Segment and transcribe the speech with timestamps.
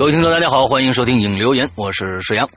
[0.00, 2.48] 各位听众，大家好，欢迎收听影留言，我是石阳。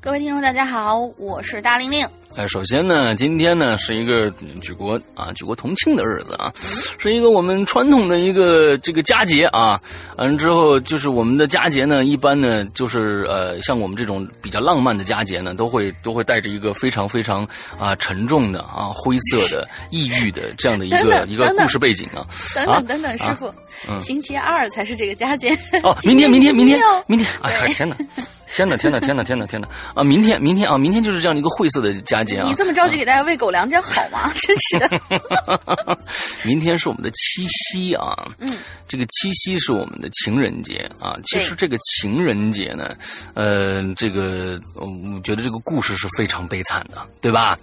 [0.00, 2.08] 各位听众，大家好，我是大玲玲。
[2.36, 4.30] 哎，首先呢，今天呢是一个
[4.60, 6.52] 举国啊举国同庆的日子啊，
[6.98, 9.80] 是一个我们传统的一个这个佳节啊。
[10.18, 17.42] 完之后就是我们的佳节呢，一般呢就是呃像我们这种比较浪漫的佳节呢，都会都会带着一个非常非常
[17.78, 22.26] 啊沉重的啊灰色的抑郁的这样的一个一个故事背景啊。
[22.54, 27.96] 等等等等，师傅，星期二才是这个佳节哦，明天明天明天明天，哎呀天哪！
[28.52, 29.68] 天哪，天哪，天哪，天哪，天哪！
[29.94, 32.46] 啊，明天，明天啊，明天就是这样的一个晦涩的佳节啊！
[32.46, 34.32] 你这么着急给大家喂狗粮，这样好吗？
[34.40, 35.98] 真是的。
[36.46, 38.56] 明天是我们的七夕啊，嗯，
[38.88, 41.16] 这个七夕是我们的情人节啊。
[41.24, 42.94] 其实这个情人节呢，
[43.34, 44.86] 呃，这个我
[45.22, 47.58] 觉得这个故事是非常悲惨的，对吧？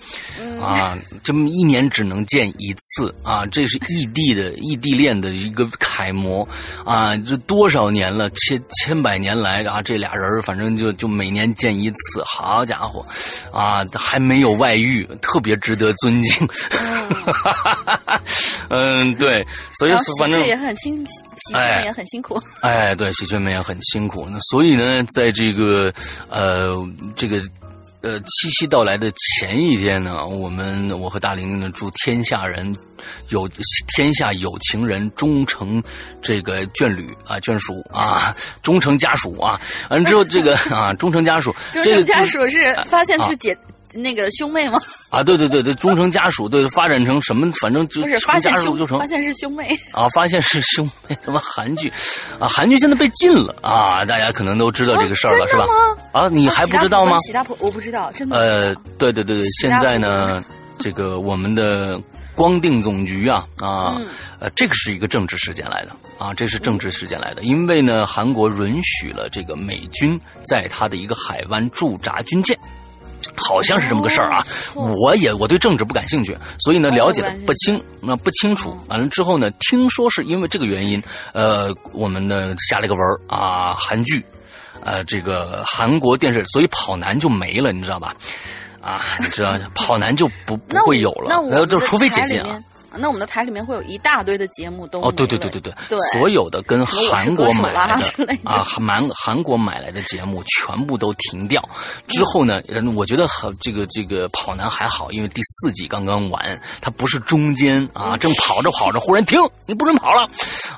[0.62, 6.48] 啊，这么一年只能见一次啊，这是异地的异地恋的一个楷模
[6.86, 7.16] 啊！
[7.18, 10.73] 这多少年了，千千百年来啊，这俩人反正。
[10.76, 13.06] 就就每年见一次，好家伙，
[13.52, 16.48] 啊，还没有外遇，特别值得尊敬。
[18.70, 22.42] 嗯，对，所以反正也很辛，喜鹊们也很辛苦。
[22.62, 24.28] 哎，对，喜鹊们也很辛苦。
[24.30, 25.94] 那所以呢，在这个
[26.30, 26.76] 呃
[27.16, 27.42] 这个。
[28.04, 32.76] 呃，七夕到来的前一天呢，我们我和大玲呢祝天下人
[33.30, 33.48] 有
[33.96, 35.82] 天下有情人终成
[36.22, 39.60] 这个眷侣啊眷属啊终成家属啊
[39.90, 43.58] 完之后这个啊终成家属，终成家属 是发现是姐。
[43.96, 44.80] 那个兄妹吗？
[45.10, 47.52] 啊，对对对对，忠诚家属，对，发展成什么？
[47.62, 51.18] 反正就不是发现就成，发现是兄妹啊，发现是兄妹。
[51.24, 51.92] 什么韩剧
[52.40, 52.48] 啊？
[52.48, 54.04] 韩剧现在被禁了啊！
[54.06, 55.66] 大家可能都知道这个事儿了，是吧？
[56.12, 57.18] 啊，你还不知道吗？
[57.20, 58.38] 喜大婆，我不知道，真的。
[58.38, 60.44] 呃，对对对对，现在呢，
[60.80, 62.02] 这个我们的
[62.36, 63.96] 光定总局啊啊，
[64.40, 72.58] 呃，这个是一个政治事件来的啊，这是政治事件来的，因为呢，韩国允许了这个美军在他的一个海湾驻扎军舰。
[73.36, 78.78] 好像是这么个事儿啊，我也我对政治不感兴趣，所以呢了解的不清，那不清楚。
[78.88, 81.02] 完了之后呢，听说是因为这个原因，
[81.34, 84.24] 呃，我们呢下了个文啊，韩剧，
[84.84, 88.16] 呃，这个韩国电视，所以跑男就没了，你知道吧？
[88.82, 92.62] 啊，你知道 跑男就不不会有了，那就除非解禁啊。
[92.98, 101.68] 那我们的台里面会有一大堆的节目都哦，对对对对对，对，所有的跟韩国买来的的啊，韩韩国买来的节目全部都停掉。
[102.08, 110.30] 之后呢，嗯，我觉得很这个这个跑男还好，因为第四季刚刚完，它不是中间啊，正跑着跑着忽然停，你不准跑了，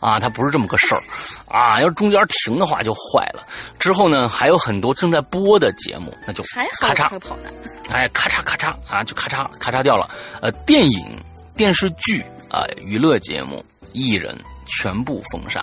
[0.01, 1.01] 啊，它不是这么个事儿，
[1.47, 3.45] 啊，要是中间停的话就坏了。
[3.77, 6.43] 之后呢，还有很多正在播的节目，那就
[6.79, 7.09] 咔嚓。
[7.89, 10.09] 哎，咔嚓咔嚓啊，就咔嚓咔嚓掉了。
[10.41, 11.23] 呃，电影、
[11.55, 13.63] 电视剧啊、娱乐节目、
[13.93, 15.61] 艺人全部封杀。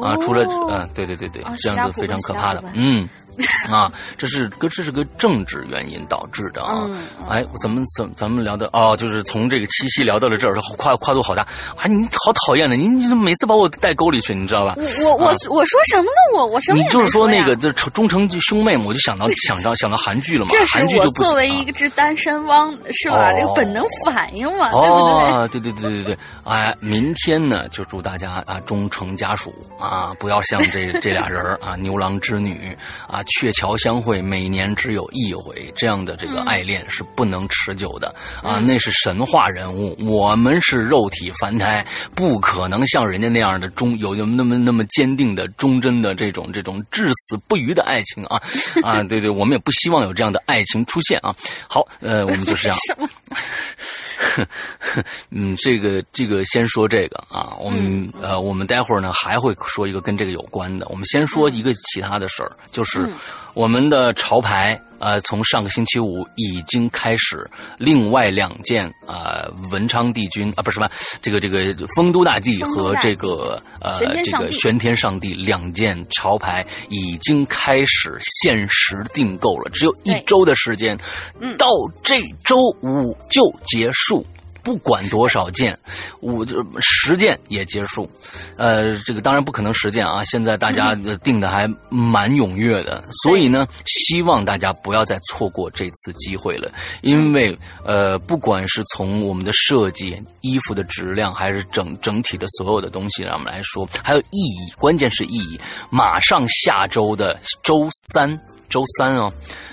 [0.00, 0.68] 啊，除了哦。
[0.70, 3.08] 嗯、对对对对啊，这样子非常可怕的，嗯。
[3.70, 6.86] 啊，这是个这是个政治原因导致的啊！
[7.28, 11.42] 哎，咱们怎咱们聊的哦，就是从这个七夕聊到了这儿，跨跨度好大。
[11.76, 14.74] 啊，你好讨厌的，你你怎么每次把我带沟里去，你知道吧？
[15.04, 16.36] 我我我我说什么呢？
[16.36, 23.30] 我我什么你就是说那个这忠诚兄妹嘛，我就想到 想到想到韩剧了嘛，这是韩剧就不我作为一个只单身汪是吧？
[23.30, 25.12] 哦这个本能反应嘛，对不对？
[25.36, 32.76] 哦，对对对对对，哎，明天呢，就祝大家啊忠诚家属啊，不要像这这俩人儿啊牛郎织女
[33.08, 48.40] 啊鹊桥相会，每年只有一回，这样的这个爱恋是不能持久的啊，那是神话人物，我们是肉体凡胎，不可能像人家那样的忠有那么那么坚定的忠贞的这种这种至死不渝的爱情啊
[48.82, 51.34] 啊，对对，我们也不希望有这样的爱情出现啊。
[51.68, 52.78] 好，呃，我们就是这样。
[55.30, 60.86] 嗯，这个这个先说这个啊，我们、呃，我们待会儿呢还会说一个跟这个有关的。
[60.88, 63.08] 我们先说一个其他的事儿，就是
[63.56, 67.48] 我们的潮牌呃，从上个星期五已经开始，
[67.78, 70.86] 另外两件啊、文昌帝君啊，不是什么
[71.22, 80.98] 这个这个丰都大帝和这个呃这个玄天上帝两件潮牌已经开始限时订购了，只有一周的时间，
[81.40, 81.56] 嗯。
[81.56, 81.66] 到
[82.02, 84.24] 这周五就结束。
[84.66, 85.78] 不管多少件，
[86.18, 88.10] 我就十件也结束，
[88.56, 90.24] 呃，这个当然不可能十件啊。
[90.24, 96.68] 现在大家呃订的还蛮踊跃的，所以呢，希望大家不要再错过这次机会了，
[97.02, 105.60] 因为呃，不管是从我们的设计、衣服的质量，还是整整体的所有的东西上面来说，还有意义，关键是意义。
[105.90, 108.36] 马上下周的周三，
[108.68, 109.32] 周三哦。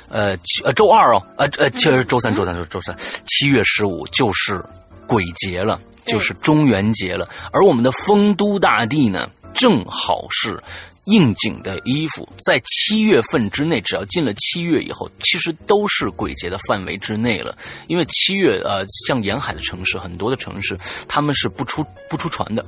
[0.09, 4.63] 呃，呃，周二哦，呃呃，就是周三，周三，周周三，七月十五就是
[5.07, 7.27] 鬼节了，就是中元节了。
[7.51, 10.61] 而我们的丰都大地呢，正好是
[11.05, 17.57] 应景的衣服，在七月份之内，只要进了七月以后，其实都是鬼节的范围之内了。
[17.87, 20.77] 因为七月，呃，像沿海的城市，很多的城市
[21.07, 22.65] 他们是不出不出船的。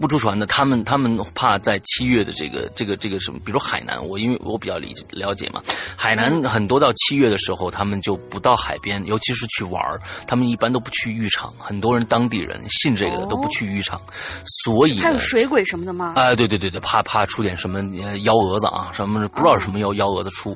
[0.00, 5.60] 不出船的，他们他们怕在七月的这个这个这个什么，比如海南，我因为我比较理解了解嘛，
[5.96, 13.28] 海南很多到七月的时候，他们就不到海边，尤其是去玩儿他们一般都不去浴场，很多人当地人信这个的哦。
[13.32, 13.98] 都不去浴场，
[14.44, 16.12] 所以呢还有，水鬼什么的吗？
[16.16, 20.54] 哎，对对对对，怕怕出点什么呃幺蛾子啊，什么不知道是什么幺幺蛾子出，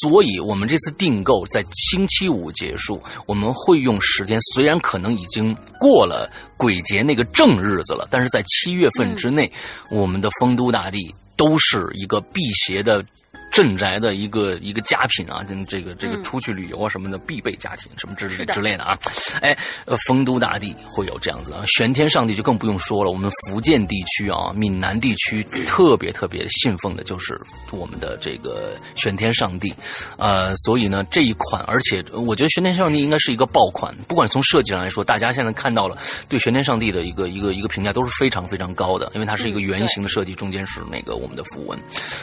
[0.00, 9.50] 所以我们这次订购在星期五结束，我们会用时间，虽然可能已经过了鬼节那个正日子了，但是在七月份之内，
[9.90, 13.04] 我们的丰都大地都是一个辟邪的。
[13.54, 16.24] 镇宅的一个一个佳品啊，跟这个这个嗯。
[16.24, 18.98] 出去旅游啊什么的必备佳品，什么之类之类的啊，
[19.40, 23.10] 哎，呃，丰都大帝会有这样子啊，玄天上帝就更不用说了。
[23.12, 27.38] 我们福建地区啊，闽南地区特别特别信奉的就是
[27.70, 29.72] 我们的这个玄天上帝，
[30.18, 35.96] 呃，所以呢这一款，而且我觉得玄天上帝应该是一个爆款，不管从设计上来说，大家现在看到了
[36.28, 41.78] 对玄天上帝的一个一个一个评价都是非常非常高的，因为它是一个嗯圆形的设计，中间是那个我们的符文，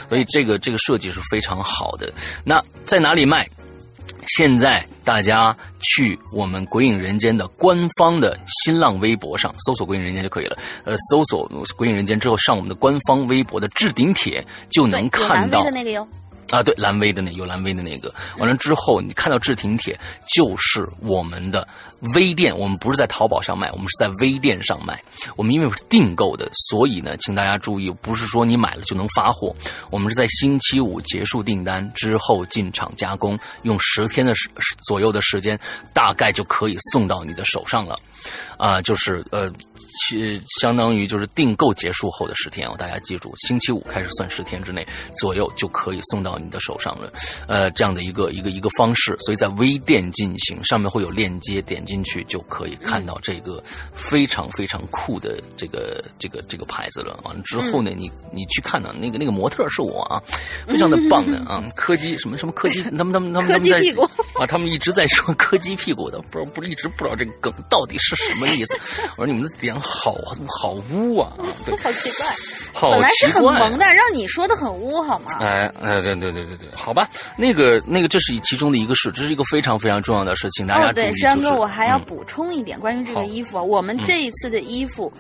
[0.09, 2.11] 所以这个这个设计是非常好的。
[2.43, 3.47] 那在哪里卖？
[4.27, 10.57] 现在大家去我们《鬼影人间》的官方的新浪微博上搜索“鬼影人间”就可以了。
[10.83, 16.07] 呃，搜索“鬼影人间”之后，上我们的官方微博的置顶帖就对，能看到的那个哟。
[16.51, 21.67] 啊，对，蓝威的那有蓝威的那个，完了之后，你看到置顶帖就是我们的
[22.15, 25.01] 微店，我们不是在淘宝上卖，我们是在微店上卖。
[25.35, 29.55] 我们因为是订购的，所以呢，请大家注意，不是说你买了就能发货，
[29.89, 34.49] 我们是在星期五结束订单之后进场加工，用十天的时
[34.85, 35.59] 左右的时间，
[35.93, 37.97] 大概就可以送到你的手上了。
[38.57, 39.51] 啊、就是呃，
[39.99, 44.85] 其相当于就是订购结束后的十天哦，大家记住，星期五开始算十天之内
[45.17, 47.11] 左右就可以送到你的手上了，
[47.47, 53.61] 呃，这样的一个一个一个方式，所以在微店进行，上面会有链接，点击进去就可以看到这个
[53.93, 57.19] 非常非常酷的这个这个这个牌子了。
[57.25, 60.23] 完了之后呢，你你去看呢，那个那个模特是我啊，
[60.65, 63.77] 非常的棒的 啊，柯基什么什么柯基， 他们他们他们他们在
[64.39, 68.77] 啊，他们一直在说柯基屁股的，不不一直不知道这个梗到底是什么意思。
[69.17, 70.15] 我说你们的点好
[70.47, 71.33] 好污啊，
[71.65, 72.25] 对，好奇怪，
[72.81, 75.33] 好本来是很萌的，让你说的很污好吗？
[75.39, 77.07] 哎哎，对对对对对，好吧，
[77.37, 81.03] 那个那个，这是其中的一个事，这是一个非常非常重要的事情，大家哦，注意。
[81.03, 85.11] 对，石阳哥，就是我还要嗯补充一点关于这个衣服啊，我们这一次的衣服。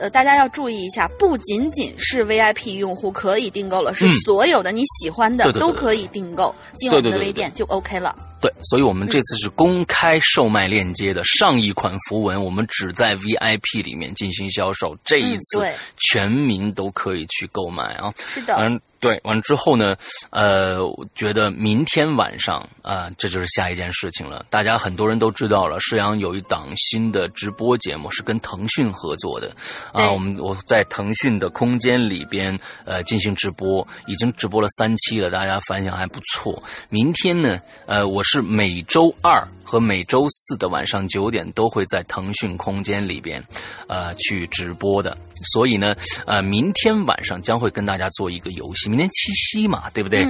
[0.00, 4.16] 呃，大家要注意一下，不仅仅是 VIP 用户可以订购了，是嗯。
[4.24, 8.16] 所有的你喜欢的都可以订购，进我们的微店就 OK 了。
[8.40, 15.74] 对，所以我们这次是公开售卖链接的上一款符文，我们只在 VIP 里面进行销售，这一嗯次对。
[15.98, 18.10] 全民都可以去购买啊。
[18.26, 19.96] 是的，嗯，对，完了之后呢，
[20.28, 24.44] 呃，我觉得明天晚上啊、这就是下一件事情了。
[24.50, 29.50] 大家很多人都知道了，世阳有一档新的直播节目是跟腾讯合作的
[29.92, 30.10] 啊。
[30.10, 36.62] 我们我在腾讯的空间里边呃进行直播，已经直播了三期了，大家反响还不错。
[36.90, 43.40] 明天呢，呃，我是每周二和每周四的晚上九点都会在腾讯空间里边，
[43.86, 45.16] 呃，去直播的。
[45.52, 45.94] 所以呢，
[46.26, 48.88] 呃，明天晚上将会跟大家做一个游戏。
[48.88, 50.26] 明天七夕嘛，对不对？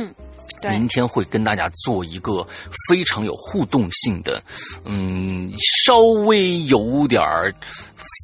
[0.69, 2.47] 明天会跟大家做一个
[2.89, 4.43] 非常有互动性的，
[4.85, 7.55] 嗯，稍微有点儿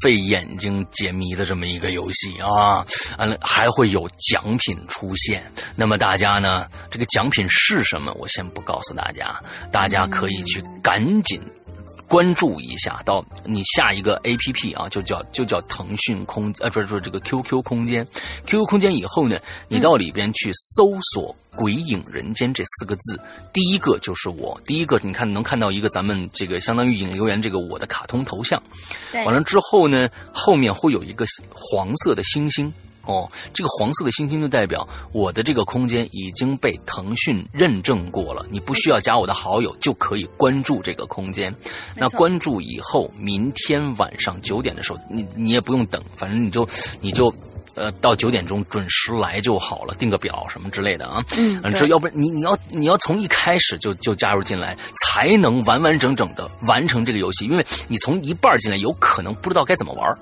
[0.02, 2.84] 费眼睛解谜的这么一个游戏啊，
[3.18, 5.42] 完了，还会有奖品出现。
[5.74, 8.12] 那么大家呢，这个奖品是什么？
[8.14, 9.40] 我先不告诉大家，
[9.72, 11.40] 大家可以去赶紧。
[12.08, 18.06] 关注一下，到你下一个 A P P 啊，就叫就叫腾讯空呃，不是说这个 Q Q 空间
[18.46, 23.18] ，Q Q 空间以后呢，你到里边去搜索“鬼影人间”这四个字，
[23.52, 28.62] 第一个就是我，第一个你看能看到一个咱们这个相当于引流员这个我的卡通头像，
[29.12, 32.72] 完了之后呢，后面会有一个黄色的星星。
[33.06, 41.54] 哦，这个黄色的星星就代表我的这个空间已经被腾讯认证过了，你不需要加我的好友就可以关注这个空间。
[41.96, 46.68] 那关注以后，明天晚上九点的时候，你你也不用等，反正你就
[47.00, 47.32] 你就。
[47.78, 51.22] 呃，到九点钟准时来就好了，定个表什么之类的啊。
[51.36, 60.18] 嗯这要不然你你要你要从一开始就就加入进来，才能完完整整的完成这个游戏，因为你从一半进来，有可能不知道该怎么玩儿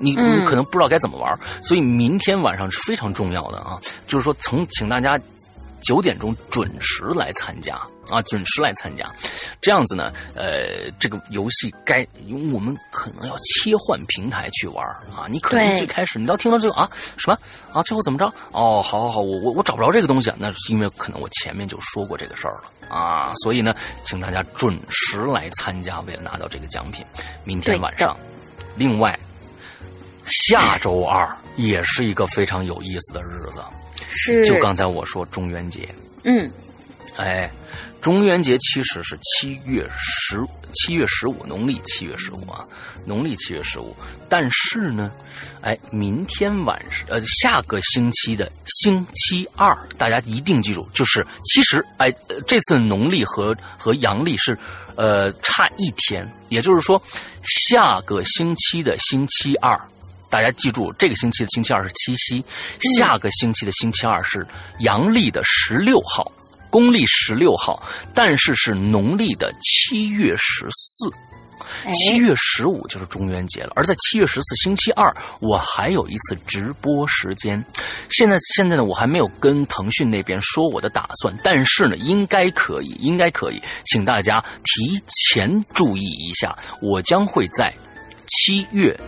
[0.00, 0.40] 你嗯。
[0.40, 5.20] 你可能不知道该怎么玩儿，所以明天晚上是非常重要的啊，就是说从请大家
[5.80, 7.76] 九点钟准时来参加
[8.08, 9.08] 啊，准时来参加，
[9.60, 17.38] 这样子呢，呃，这个游戏该因为我们可能要切换平台去玩啊，你可能最开始你到听到这个啊什么？
[17.72, 18.26] 啊，最后怎么着？
[18.52, 27.04] 哦，好好好，我我我找不着这个东西啊，那是因为可能我前面就说过这个事儿了啊，所以呢，请大家准时来参加，为了拿到这个奖品，
[27.44, 28.16] 明天晚上。
[28.76, 29.18] 另外，
[30.30, 33.60] 下周二也是一个非常有意思的日子，
[34.08, 35.92] 是，就刚才我说中元节，
[36.24, 36.50] 嗯，
[37.16, 37.50] 哎，
[38.00, 40.40] 中元节其实是七月十
[40.72, 42.64] 七月十五，农历七月十五啊，
[43.04, 43.94] 农历七月十五。
[44.28, 45.10] 但是呢，
[45.60, 54.56] 哎，明天晚上呃，下个星期的星期二，大家一定记住，就是其实哎，呃这次农历和和阳历是
[54.94, 57.02] 呃差一天，也就是说，
[57.42, 59.78] 下个星期的星期二。
[60.30, 62.42] 大家记住，这个星期的星期二是七夕，
[62.96, 64.46] 下个星期的星期二是
[64.78, 66.30] 阳历的十六号，
[66.70, 67.82] 公历十六号，
[68.14, 71.12] 但是是农历的七月十四。
[71.84, 77.64] 哎，七月十五就是中元节了，而在七月十四星期二，我还有一次直播时间。
[78.08, 87.72] 现在现在呢，我还没有跟腾讯那边说我的打算，但是呢，应该可以，应该可以，请大家提前注意一下，我将会在
[88.26, 88.98] 七月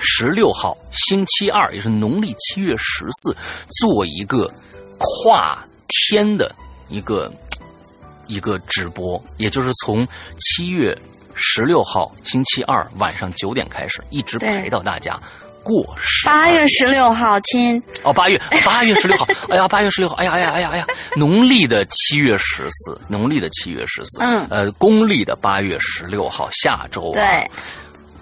[0.00, 3.36] 十六号星期二，也是农历七月十四，
[3.78, 4.50] 做一个
[4.98, 6.52] 跨天的
[6.88, 7.30] 一个
[8.26, 10.06] 一个直播，也就是从
[10.38, 10.96] 七月
[11.34, 15.18] 十六号星期二晚上九点开始，一直陪到大家
[15.62, 24.46] 过十八月十六号，亲，哦，八月八月十六号， 哎呀，八月十六号，哎呀，哎呀，哎呀，哎呀，农历的七月十四，农历的七月十四，嗯。
[24.50, 27.50] 呃，公历的八月十六号，下周、啊、对，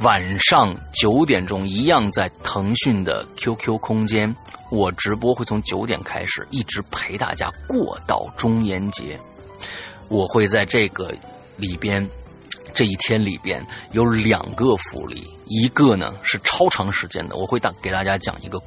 [0.01, 4.33] 晚上九点钟，一样在腾讯的 QQ 空间，
[4.71, 9.19] 我直播会从九点开始，一直陪大家过到中元节。
[10.09, 11.13] 我会在这个
[11.57, 12.09] 里边，
[12.73, 18.61] 这一天里边有两个福利，一个呢是超长时间的，我会大给大家讲一个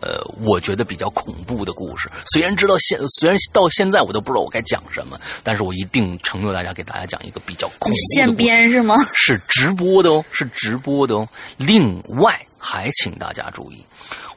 [0.00, 2.10] 呃，我觉得比较恐怖的故事。
[2.32, 8.96] 虽然知道现，虽然到现在我都不知道我该讲什么，但是我一定承诺大家给大家讲一个比较恐怖的现编是吗？
[9.14, 11.28] 是直播的哦，是直播的哦。
[11.56, 13.84] 另外还请大家注意，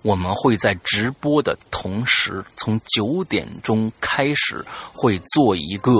[0.01, 5.92] 我们会在直播的同时，从九点钟开始会做一个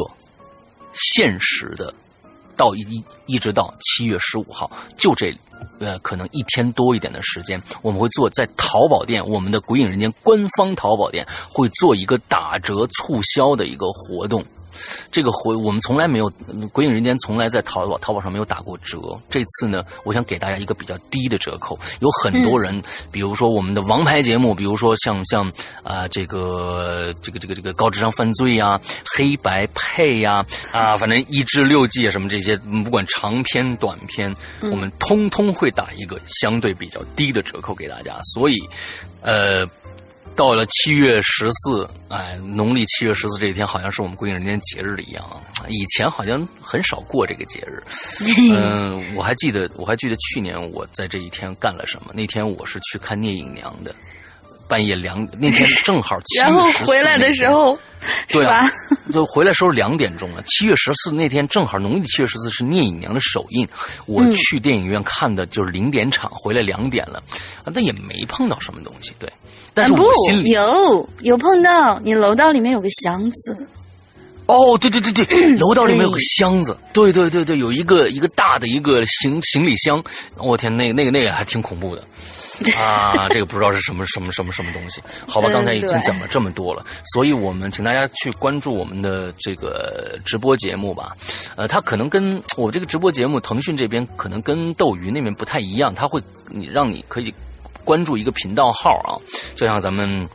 [0.94, 1.94] 限时的。
[2.56, 5.34] 到一一直到七月十五号，就这，
[5.80, 14.44] 呃，可能一天多一点的时间，我们会做在淘宝店，我们的鬼影人间官方淘宝店会做一个打折促销的一个活动。
[15.12, 16.32] 这个回我们从来没有，
[16.72, 19.00] 鬼影人间从来在淘宝淘宝上没有打过折。
[19.30, 21.78] 这次呢，我想给大家一个比较低的折扣。
[22.00, 22.82] 有很多人，
[23.12, 25.52] 比如说我们的王牌节目，比如说像像
[25.84, 28.80] 啊这个这个这个这个高智商犯罪呀、
[29.16, 38.20] 黑白配呀啊，反正一至六季啊什么这些，不管长篇短篇，我们通通会打一个相对比较低的折扣给大家。
[38.34, 38.58] 所以，
[39.22, 39.66] 呃。
[40.40, 45.36] 到了七月十四，哎，农历七月十四这一天，好像是我们鬼影人间节日一样啊。
[45.68, 47.84] 以前好像很少过这个节日。
[48.56, 52.14] 嗯，我还记得，我还记得去年我在这一天干了什么。
[52.14, 53.94] 那天我是去看聂隐娘的，
[54.66, 56.56] 半夜两那天正好七月十四。
[56.56, 57.78] 然后回来的时候，
[58.30, 58.66] 对吧？
[59.12, 60.42] 就回来时候两点钟了。
[60.44, 63.68] 七月十四那天正好农历七月十四是聂隐娘的首映，
[64.06, 67.22] 我去电影院看的就是零点场，回来两点了，
[67.74, 69.30] 但也没碰到什么东西，对。
[69.74, 73.68] 但是我心里有有碰到，你楼道里面有个箱子。
[74.46, 75.26] 哦，对对对对，
[75.62, 80.04] 楼道里面有个箱子，对对对对，有一个一个大的一个行行李箱。
[80.38, 82.02] 我天，那个那个那个还挺恐怖的
[82.76, 83.28] 啊！
[83.30, 85.04] 这个不知道是什么什么什么什么东西。
[85.28, 86.84] 好吧，刚才已经讲了这么多了，
[87.14, 91.16] 所以我们请大家去关注我们的这个直播节目吧。
[91.56, 97.32] 呃，它可能跟我这个直播节目，腾讯这边可能跟斗鱼那边不太一样，它会你让你可以。
[97.84, 99.18] 关注一个频道号啊，
[99.56, 100.28] 就像咱们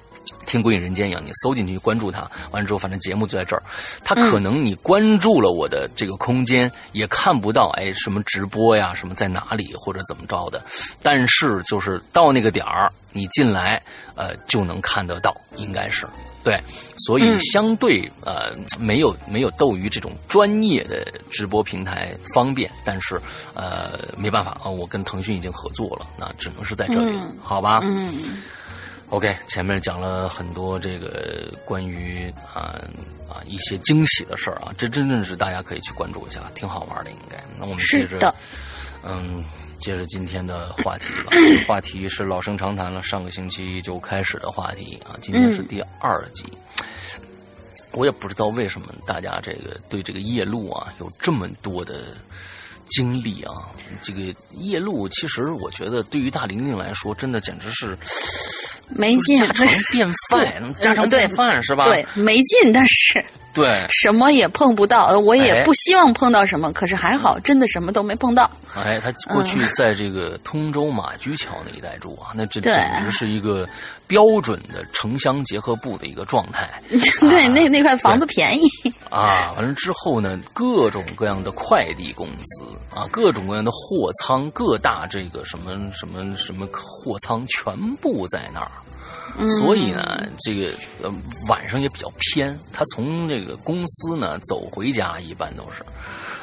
[0.47, 2.21] 听《鬼影人间》一样，你搜进去关注它，
[2.51, 3.63] 完了之后，反正节目就在这儿。
[4.03, 10.65] 它可能你关注了我的这个空间，也看不到哎什么直播呀，什么在哪里或者怎么着的。
[11.03, 13.83] 但是就是到那个点儿，你进来
[14.15, 16.07] 呃就能看得到，应该是
[16.43, 16.61] 对。
[17.07, 23.19] 所以相对呃没有没有斗鱼这种专业的直播平台方便，但是
[23.55, 27.81] 呃没办法啊，我跟腾讯已经合作了，那只能是在这里，好吧？
[27.85, 28.43] 嗯。
[29.11, 32.75] OK，前面讲了很多这个关于啊
[33.29, 37.37] 啊一些惊喜的事儿啊，这真正是大家可以去关注一下，挺好玩的，应该。
[37.57, 38.35] 那我们接着，
[39.05, 39.45] 嗯，
[39.79, 41.33] 接着今天的话题吧。
[41.67, 46.45] 话题是老生常谈了，上个星期就开始的话题啊，今天是第二集。
[47.93, 52.17] 我也不知道为什么大家这个对这个夜路啊有这么多的
[52.87, 53.53] 经历啊。
[54.03, 57.97] 这个夜路其实我觉得对于大玲玲来说，真的简直是。
[58.89, 61.85] 没劲，家常便饭， 家常便饭是吧？
[61.85, 68.51] 对，没劲，但是对什么也碰不到，我也不希望碰到什么，可是还好，真的什么都没碰到。
[68.75, 73.65] 哎，他过去在这个通州马驹桥那一带住啊，那这简直是一个
[74.09, 76.69] 标准的城乡结合部的一个状态。
[76.91, 78.67] 对，那那块房子便宜
[79.09, 79.53] 啊。
[79.57, 88.71] 完了之后呢，各种各样的快递公司啊，各种各样的货仓，各大这个什么什么什么货仓全部在那儿。
[89.61, 90.69] 所以呢，这个
[91.49, 92.59] 晚上也比较偏。
[92.73, 95.85] 他从这个公司呢走回家，一般都是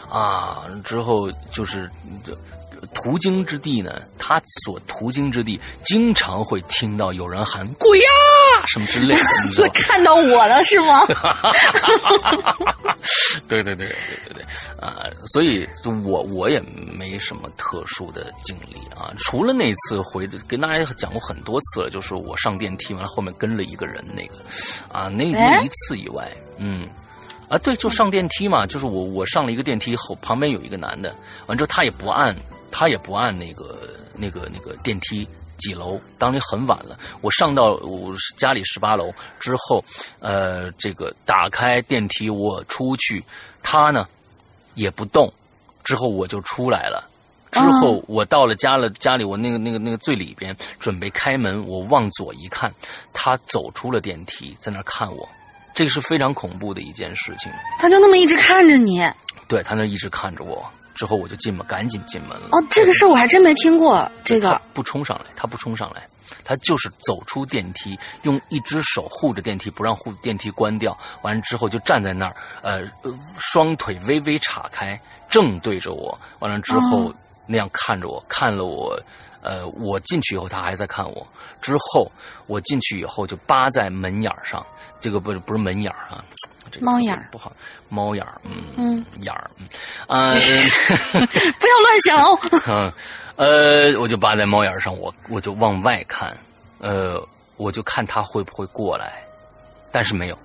[0.09, 1.89] 啊，之后就是
[2.23, 2.37] 这
[2.93, 8.05] 途经之地呢，他所途经之地经常会听到有人喊“鬼呀”
[8.67, 11.05] 什么之类的，你知道 看到我了是吗？
[13.47, 14.43] 对对对对对对
[14.79, 15.03] 啊！
[15.33, 15.67] 所以
[16.03, 24.35] 我我也没什么特殊的经历啊，除了那次回跟大家讲过很多次了，就是我上电梯完了后面跟了一个人那个
[24.91, 26.87] 啊，那那一次以外，嗯
[27.49, 31.15] 啊对，就上电梯嘛，就是我我上了一个电梯后旁边有一个男的，
[31.47, 32.35] 完之后他也不按
[32.71, 33.77] 他也不按那个
[34.15, 35.27] 那个那个电梯。
[35.57, 36.01] 几楼？
[36.17, 39.85] 当天很晚了，我上到我家里十八楼之后，
[40.19, 43.23] 呃，这个打开电梯，我出去，
[43.61, 44.07] 他呢
[44.73, 45.31] 也不动，
[45.83, 47.07] 之后我就出来了。
[47.51, 52.73] 之后我到了家了，家里我那个那个那个最里边准备开门，我往左一看，
[53.13, 55.29] 他走出了电梯，在那看我，
[55.75, 57.51] 这个是非常恐怖的一件事情。
[57.77, 59.07] 他就那么一直看着你？
[59.47, 60.67] 对他那一直看着我。
[61.01, 62.49] 之后我就进门，赶紧进门了。
[62.51, 64.07] 哦，这个事儿我还真没听过。
[64.23, 66.07] 这个不冲上来，他不冲上来，
[66.43, 70.95] 他就是走出电梯，用一只手护着电梯，不让护电梯关掉。
[71.23, 72.87] 完了之后就站在那儿，呃，
[73.39, 76.15] 双腿微微岔开，正对着我。
[76.37, 77.11] 完了之后
[77.47, 78.95] 那样看着我，看了我，
[79.41, 81.25] 呃，我进去以后，他还在看我。
[81.61, 82.11] 之后
[82.45, 84.63] 我进去以后，就扒在门眼儿上，
[84.99, 86.23] 这个不是不是门眼儿啊，
[86.71, 87.51] 这个猫眼儿不好，
[87.89, 89.67] 猫眼儿，嗯嗯，眼儿，嗯，
[90.07, 90.33] 啊、
[91.13, 92.39] 不要乱想哦。
[92.67, 96.35] 嗯，呃，我就扒在猫眼儿上，我我就往外看，
[96.79, 97.21] 呃，
[97.57, 99.23] 我就看他会不会过来，
[99.91, 100.37] 但是没有。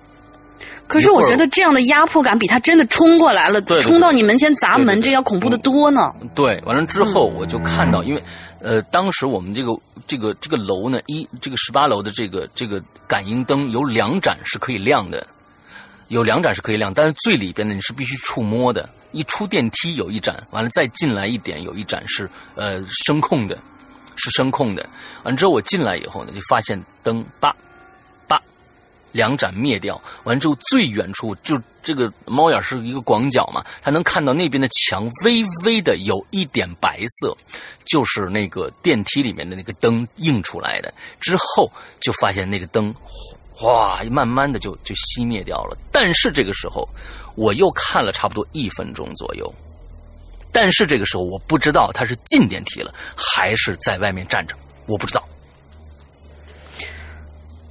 [0.87, 6.13] 可是我觉得这样的压迫感比他真的冲过来了，对对对冲到你门前砸门，这要恐怖的多呢。
[6.33, 8.23] 对，完了之后我就看到，因为
[8.61, 15.27] 呃，当时我们这个这个这个楼呢，一这个十八楼的这个这个感应灯有两盏是可以亮的，
[16.07, 18.89] 有两盏是可以亮，但是最里边的你是必须触摸的。
[19.13, 23.57] 一出电梯有一盏，完了再进来一点有一盏是呃声控的，
[24.15, 24.87] 是声控的。
[25.23, 27.55] 完之后我进来以后呢，就发现灯叭
[28.27, 28.39] 叭
[29.13, 37.35] 两盏灭掉，完之后最远处就这个猫眼是一个广角嘛，它能看到那边的墙微微的有一点白色，
[37.85, 40.93] 就是那个电梯里面的那个灯映出来的。
[41.21, 42.93] 之后就发现那个灯，
[43.59, 45.75] 哗，慢慢的就就熄灭掉了。
[45.91, 46.87] 但是这个时候，
[47.35, 49.51] 我又看了差不多一分钟左右。
[50.51, 55.27] 但是这个时候，我不知道他是进电梯了，还是在外面站着，我不知道。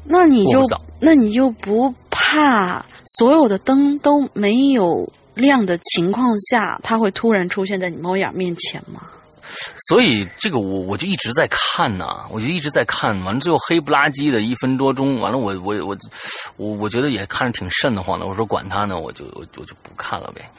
[0.02, 0.64] 那你就
[0.98, 2.84] 那你就不怕
[3.18, 9.02] 所有的灯都没有亮的情况下，它会突然出现在你猫眼面前吗？
[9.88, 15.96] 所以这个我我就一直在看呐、我就一直在看，完了最后黑不拉几的一分多钟，完了我我我
[16.56, 20.50] 我我觉得也看着挺瘆得慌的，我说管他呢，我就我就不看了呗。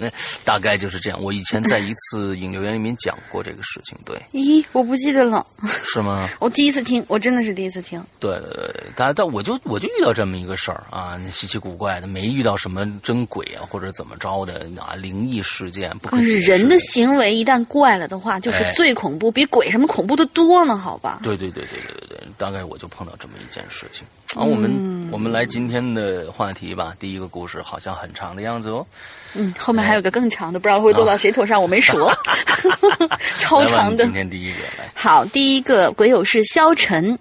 [0.44, 1.22] 大概就是这样。
[1.22, 5.46] 我以前在一次引流员里面讲过这个事情，对，咦，我不记得了，
[5.84, 6.28] 是吗？
[6.40, 8.02] 我第一次听，我真的是第一次听。
[8.20, 20.76] 对对对，但但我就我就遇到这么一个事儿啊，稀奇古怪的，没遇到什么真鬼啊或者怎么着的啊灵异事件，不可可是人的行为一旦怪了的话，就是哎最恐怖，比鬼什么恐怖的多呢？
[20.76, 21.20] 好吧？
[21.22, 24.04] 对对对对对对对，大概我就碰到这么一件事情。
[24.36, 26.94] 好，我们、我们来今天的话题吧。
[26.98, 28.84] 第一个故事好像很长的样子哦，
[29.32, 32.06] 嗯，后面还有个更长的，不知道会落到谁头上，我没数，
[33.40, 34.04] 超长的。
[34.04, 34.12] 今。
[34.12, 37.18] 天第一个来，好，第一个鬼友是萧晨，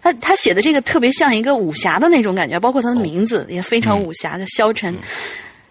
[0.00, 4.96] 他他写的这个特别像一个武侠的那种感觉，包括他的名字也非常武侠的萧晨。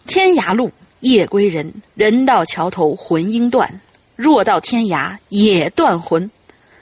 [0.05, 3.67] 天涯路，夜归人，人到桥头魂应断，
[4.15, 6.29] 若到天涯也断魂。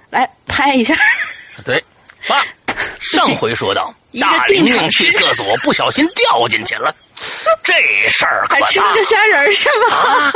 [0.10, 0.93] 来拍一下，
[1.63, 1.81] 对，
[2.27, 2.36] 爸，
[3.01, 6.93] 上回说到大玲玲定去厕所不小心掉进去了，
[7.63, 7.73] 这
[8.09, 9.97] 事儿可还吃了个虾仁儿是吗？
[9.97, 10.33] 啊！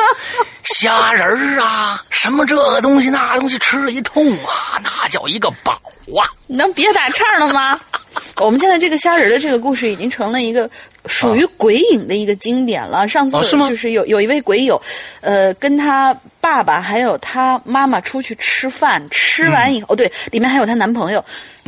[0.63, 5.73] 虾仁儿啊，什么这个东西那东西吃了一通啊，那叫一个饱
[6.17, 6.23] 啊！
[6.47, 7.79] 能别打岔了吗？
[8.37, 10.69] 我们现在这个虾仁儿的这个故事已经成了一个
[11.05, 13.07] 属于鬼影的一个经典了。
[13.07, 14.81] 上次就是有有一位鬼友，
[15.21, 21.23] 呃，跟他爸爸还有他妈妈出去吃饭，吃完以后，哦对，里面还有她男朋友。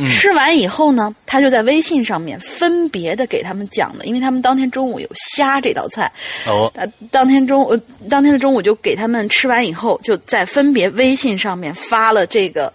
[0.08, 6.10] 吃完以后呢，他就在微信上面分别的给他们讲的，因为他们当天中午有虾这道菜，
[6.44, 7.76] 哦，他当天中午，
[8.10, 12.72] 当天的中午就给他们吃完以后，就在分别微信上面发了这个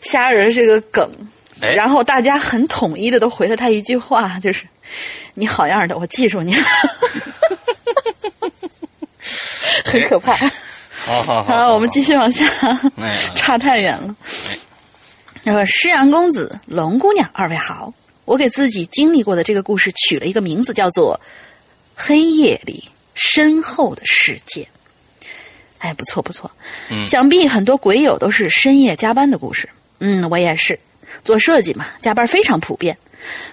[0.00, 1.26] 虾仁这个梗，哎
[1.60, 4.64] 然后大家很统一的都回了他一句话，就是
[5.34, 6.62] “你好样的，我记住你了”，
[9.84, 10.36] 很可怕。
[11.06, 12.46] 好好好，好，我们继续往下，
[12.96, 14.16] 哎，差太远了
[15.44, 15.52] 哎。
[15.52, 17.92] 呃，诗阳公子、龙姑娘，二位好。
[18.24, 21.20] 我给自己经历过的这个故事取了一个名字，叫做
[22.02, 24.62] 《黑夜里深厚的世界》。
[25.78, 26.50] 哎，不错不错。
[26.90, 29.68] 嗯想必很多鬼友都是深夜加班的故事。
[29.98, 30.78] 嗯，我也是。
[31.22, 32.96] 做设计嘛，加班非常普遍，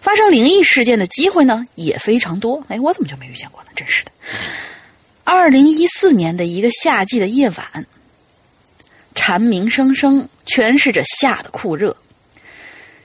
[0.02, 2.64] 发生灵异事件的机会呢也非常多。
[2.70, 3.70] 哎，我怎么就没遇见过呢？
[3.76, 4.12] 真是的。
[5.24, 7.86] 二零一四年的一个夏季的夜晚，
[9.16, 11.96] 蝉鸣声声诠释着夏的酷热，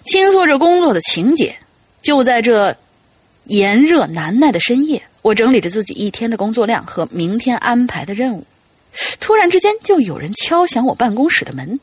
[0.04, 1.56] 倾诉着工作的情节。
[2.02, 2.76] 就在这
[3.44, 8.44] 炎热难耐的深夜，我整理着自己一天的工作量和明天安排的任务。
[9.20, 11.78] 突然之间，就有人敲响我办公室的门。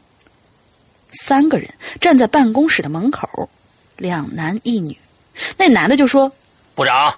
[1.14, 3.50] 三个人站在办公室的门口，
[3.98, 4.98] 两男一女。
[5.58, 6.32] 那男的就说
[6.76, 7.16] 部长，：“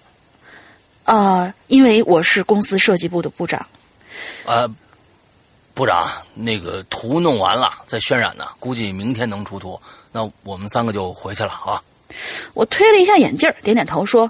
[1.06, 3.66] 呃，因为我是公司设计部的部长，
[4.46, 4.68] 呃，
[5.74, 9.80] 部长，那个图弄完了，在渲染呢，估计明天能出图。
[10.12, 11.82] 那我们三个就回去了啊。
[12.54, 14.30] 我推了一下眼镜，点点头说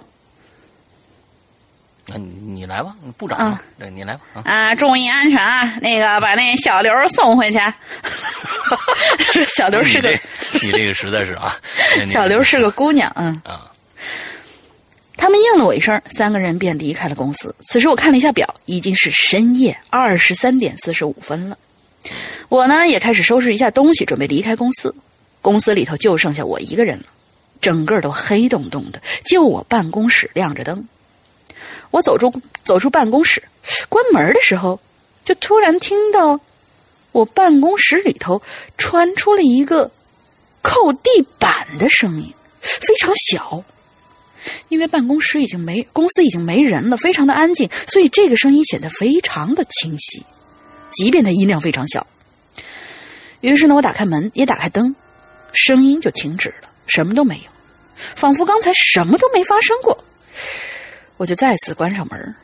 [2.07, 4.41] 那你你来吧，部长对，你来吧啊。
[4.45, 5.73] ：“啊，注意安全啊！
[5.81, 7.59] 那个把那小刘送回去。
[9.49, 10.19] 小刘是个你
[10.59, 11.57] 这你这个实在是啊，
[12.05, 13.41] 小刘是个姑娘，嗯。
[13.43, 13.71] 啊，
[15.17, 17.55] 他们应了我一声，三个人便离开了公司。
[17.65, 21.57] 此时我看了一下表，已经是深夜二十三点四十五分了。
[22.49, 24.93] 我呢也开始收拾一下东西，准备离开公司。
[25.41, 27.05] 公司里头就剩下我一个人了，
[27.59, 30.87] 整个都黑洞洞的，就我办公室亮着灯。
[31.95, 32.29] 我走出
[32.65, 33.41] 走出办公室，
[33.87, 34.77] 关门的时候，
[35.23, 36.37] 就突然听到
[37.13, 38.41] 我办公室里头
[38.77, 39.89] 传出了一个
[40.61, 43.63] 扣地板的声音，非常小。
[44.67, 50.21] 因为办公室已经没公司已经没人了，非常的安静，所以这个声音显得非常的清晰，
[50.91, 52.05] 即便它音量非常小。
[53.39, 54.93] 于是呢，我打开门，也打开灯，
[55.53, 57.49] 声音就停止了，什么都没有，
[58.15, 60.03] 仿佛刚才什么都没发生过。
[61.17, 62.35] 我就再次关上门，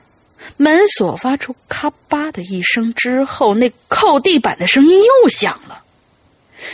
[0.57, 5.83] 门锁发出咔吧的一声之后，那扣地板的声音又响了。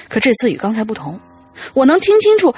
[0.08, 1.20] 可这次与刚才不同，
[1.74, 2.54] 我能听清楚，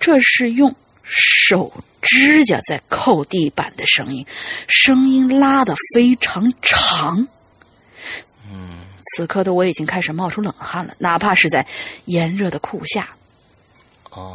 [0.00, 4.26] 这是用手指甲在扣地板的声音，
[4.66, 7.28] 声音拉得非常长。
[8.50, 11.66] 嗯，此刻的我已经开始冒出冷汗了，哪怕是在
[12.06, 13.08] 炎热的酷夏。
[14.10, 14.34] 哦，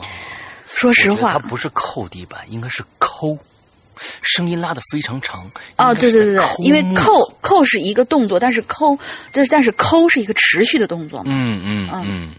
[0.67, 3.37] 说实话，它不是扣地板，应该是抠，
[4.21, 5.49] 声音拉的非常长。
[5.77, 7.11] 哦，对对对对，因为扣
[7.41, 8.97] 扣是一个动作，但是抠，
[9.31, 11.25] 这但是抠是一个持续的动作嘛。
[11.27, 12.31] 嗯嗯嗯，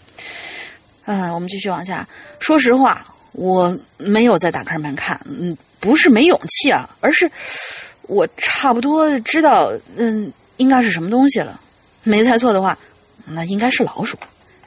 [1.07, 2.07] 嗯，我们继续往下。
[2.41, 7.31] 说实话，我没有在打开门看，嗯，不是没勇气啊，而是
[8.03, 11.61] 我差不多知道，嗯，应该是什么东西了。
[12.03, 12.77] 没猜错的话，
[13.25, 14.19] 那应该是老鼠，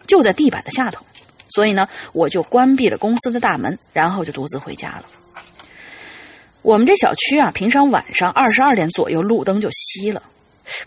[0.07, 1.05] 就在地板的下头。
[1.49, 5.03] 所以呢，我就关闭了公司的大门，然后就独自回家了。
[6.65, 10.23] 我们这小区啊，平常晚上二十二点左右路灯就熄了，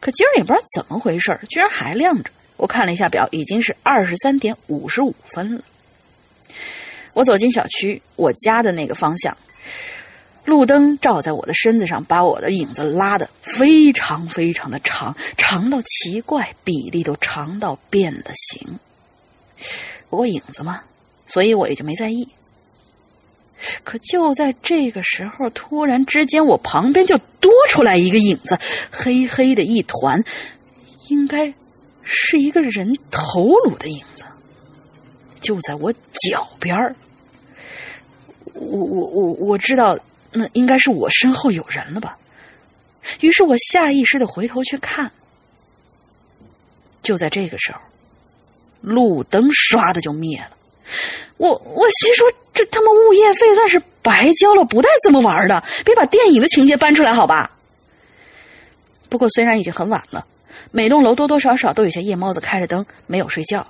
[0.00, 2.30] 可今儿也不知道怎么回事居然还亮着。
[2.56, 5.62] 我看了一下表，已经是二十三点五十五分了。
[7.12, 9.38] 我走进小区，我家的那个方向，
[10.44, 18.80] 路灯照在我的身子上，把我的影子拉得非常非常的长，长到奇怪，比例都长到变了形。
[20.10, 20.82] 不过影子嘛，
[21.28, 22.28] 所以我也就没在意。
[23.84, 28.58] 可就在这个时候，突然之间，我旁边就多出来一个影子，
[28.90, 30.22] 黑黑的一团，
[31.08, 31.52] 应该
[32.02, 34.24] 是一个人头颅的影子，
[35.40, 36.94] 就在我脚边儿。
[38.54, 39.98] 我我我我知道，
[40.32, 42.18] 那应该是我身后有人了吧？
[43.20, 45.10] 于是我下意识的回头去看。
[47.00, 47.78] 就在这个时候，
[48.80, 50.50] 路灯唰的就灭了。
[51.36, 57.52] 我我心说，这他妈物业费算是白交了，不带这么玩的，别把电影的情节搬出来，好吧？
[59.08, 60.26] 不过虽然已经很晚了，
[60.72, 63.64] 每栋楼多多少少都有些夜猫子开着灯没有睡觉，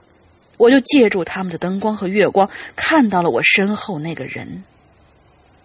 [0.57, 4.65] 我就借助他们的灯光和月光，看到了我身后那个人。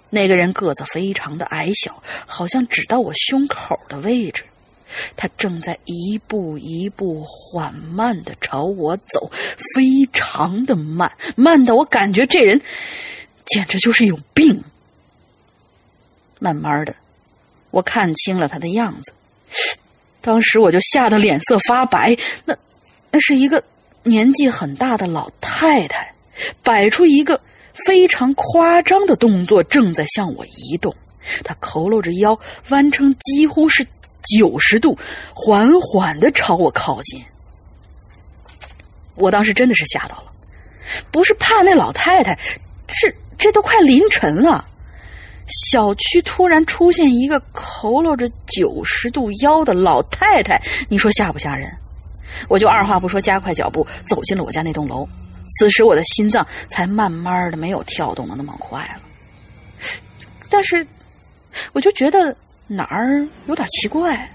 [0.09, 4.43] 那个人个子非常的矮小，好像只到我胸口的位置。
[5.15, 9.31] 他正在一步一步缓慢的朝我走，
[9.73, 12.61] 非常的慢，慢到我感觉这人
[13.45, 14.63] 简直就是有病。
[16.39, 16.93] 慢慢的，
[17.71, 19.13] 我看清了他的样子，
[20.19, 22.17] 当时我就吓得脸色发白。
[22.43, 22.53] 那
[23.11, 23.63] 那是一个
[24.03, 26.13] 年纪很大的老太太，
[26.61, 27.39] 摆出一个
[27.85, 30.93] 非常夸张的动作，正在向我移动。
[31.45, 32.37] 她佝偻着腰，
[32.69, 33.87] 弯成几乎是
[34.23, 34.97] 九十度，
[35.33, 37.23] 缓缓的朝我靠近。
[39.15, 40.31] 我当时真的是吓到了，
[41.11, 42.37] 不是怕那老太太，
[42.87, 44.65] 是这都快凌晨了，
[45.47, 51.71] 小区突然出现一个佝偻着九十度腰的老太太，你说吓不吓人？
[52.47, 55.07] 我就二话不说，加快脚步走进了我家那栋楼。
[55.59, 59.01] 此时我的心脏才慢慢的没有跳动的那么快了，
[60.49, 60.87] 但是
[61.73, 62.35] 我就觉得
[62.67, 64.29] 哪儿有点奇怪。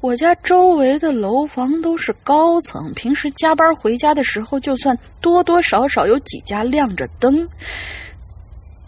[0.00, 7.46] 我家周围的楼房都是高层，平时加班回家的时候，就算多多少少有几家亮着灯，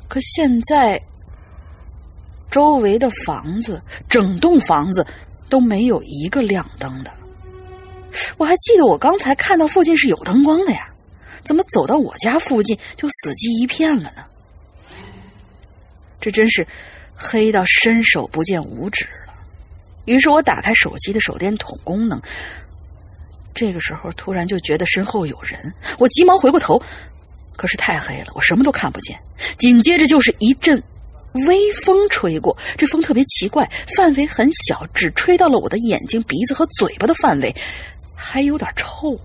[0.09, 0.99] 可现在
[2.51, 5.07] 周围的房子，整栋房子
[5.51, 7.13] 都没有一个亮灯的。
[8.39, 10.89] 我还记得我刚才看到附近是有灯光的呀，
[11.45, 14.25] 怎么走到我家附近就死寂一片了呢？
[16.19, 16.67] 这真是
[17.21, 19.35] 黑到伸手不见五指了。
[20.05, 22.19] 于是我打开手机的手电筒功能，
[23.53, 26.81] 这个时候突然就觉得身后有人，我急忙回过头，
[27.57, 29.19] 可是太黑了，我什么都看不见。
[29.59, 30.81] 紧接着就是一阵
[31.47, 37.55] 微风吹过，这风特别奇怪，范围很小，只吹到了我的眼睛、鼻子和嘴巴的范围，
[38.15, 39.19] 还有点臭。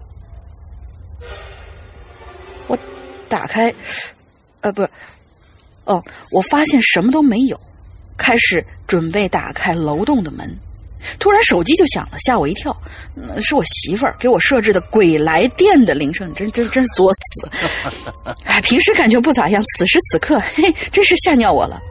[2.67, 2.77] 我
[3.29, 3.73] 打开，
[4.61, 4.81] 呃，不，
[5.85, 7.59] 哦，我发现什么都没有，
[8.17, 10.55] 开始准备打开楼栋的门，
[11.19, 12.75] 突然手机就响了，吓我一跳。
[13.15, 17.49] 嗯是我媳妇儿给我设置的鬼来电的铃声，真真真是作死。
[18.45, 21.81] 哎，平时感觉不咋样，此时此刻， 嘿，真是吓尿我了。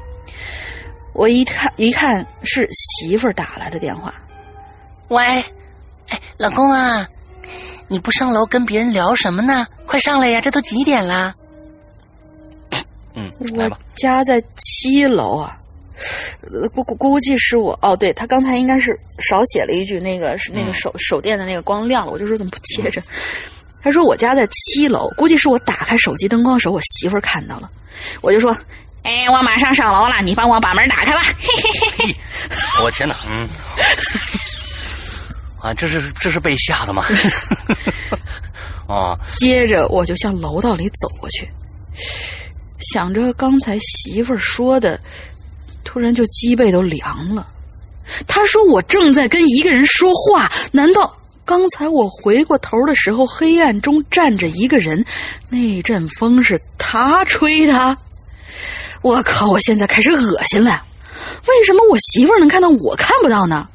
[1.12, 4.14] 我一看一看是媳妇儿打来的电话，
[5.08, 5.22] 喂，
[6.08, 7.06] 哎，老公啊，
[7.86, 9.66] 你不上楼跟别人聊什么呢？
[9.84, 11.34] 快上来呀，这都几点啦？
[13.14, 13.78] 嗯，来我吧。
[13.94, 15.58] 家在七楼啊。
[16.50, 23.02] 呃估估估计是我哦，对他刚才应该是少写了一句，那个是那个手、手电的那个光亮了，我就说怎么不接着？
[23.82, 27.68] 他说我家在七楼，估计是我打开手机灯光的时候，我媳妇儿看到了，
[28.20, 28.56] 我就说，
[29.02, 31.20] 哎，我马上上楼了，你帮我把门打开吧。
[31.38, 32.16] 嘿嘿嘿嘿。
[32.84, 33.48] 我天哪，嗯，
[35.60, 37.04] 啊，这是这是被吓的吗？
[38.86, 41.48] 啊， 接着我就向楼道里走过去，
[42.92, 44.98] 想着刚才媳妇儿说的，
[45.92, 47.46] 突然就脊背都凉了。
[48.26, 55.04] 他说我正在跟一个人说话，难道刚才我回过头的时候，黑暗中站着一个人？
[55.50, 57.94] 那阵风是他吹的？
[59.02, 59.50] 我靠！
[59.50, 60.82] 我现在开始恶心了。
[61.46, 63.68] 为什么我媳妇能看到，我看不到呢？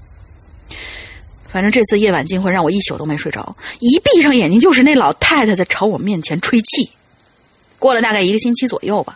[1.47, 6.89] 反正这次夜晚惊魂让我一宿都没睡着，一闭上眼睛就是那老太太在朝我面前吹气。
[7.77, 9.15] 过了大概一个星期左右吧，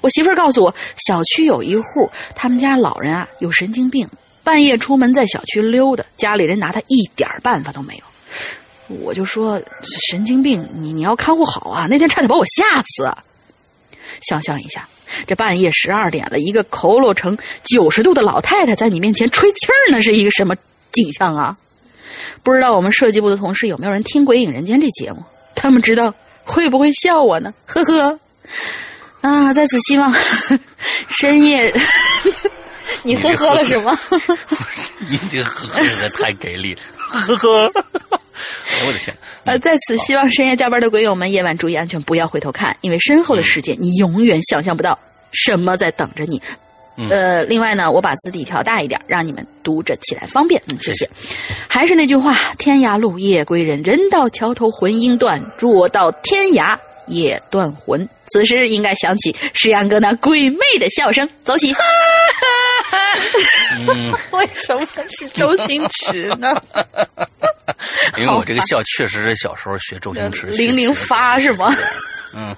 [0.00, 4.08] 我媳妇儿告诉我，小区有一户，他们家老人啊有神经病，
[4.42, 8.04] 半夜出门在小区溜达，家里人拿他一点办法都没有。
[9.00, 9.62] 我就说
[10.10, 11.86] 神经病，你你要看护好啊！
[11.88, 13.10] 那天差点把我吓死。
[14.20, 14.86] 想象一下，
[15.26, 20.54] 这半夜十二点了，一个佝偻成九十度的老太太在你面前吹气儿，那是一个什么
[20.92, 21.56] 景象啊？
[22.42, 25.22] 不知道我们设计部的同事有没有人听《鬼影人间》这节目？
[25.54, 26.12] 他们知道
[26.44, 27.54] 会不会笑我呢？
[27.64, 28.18] 呵呵。
[29.22, 30.12] 啊，在此希望
[31.08, 31.72] 深夜，
[33.02, 33.98] 你呵呵了什么？
[35.08, 36.80] 你这个呵呵的太给力了，
[37.10, 37.66] 呵呵。
[37.66, 39.16] 哎我的天！
[39.44, 44.98] 呃，在此希望深夜加班的鬼友们夜晚注意安全，不要回头看，因为身后的世界你永远想象不到
[45.32, 46.40] 什么在等着你。
[46.96, 50.60] 嗯呃，另外呢，我把字体调大一点，让你们读着起来方便。
[50.66, 51.08] 嗯，谢谢。
[51.68, 56.76] 还是那句话，天涯路，夜归人，人到桥头魂应断，若到天涯
[57.14, 58.08] 夜断魂。
[58.28, 61.74] 此时应该响起石阳哥那鬼魅的笑声，走起。
[63.86, 66.54] 嗯， 为什么是周星驰呢？
[68.16, 71.74] 因为我这个笑确实是小时候学周星驰零零发是吗？
[72.34, 72.56] 嗯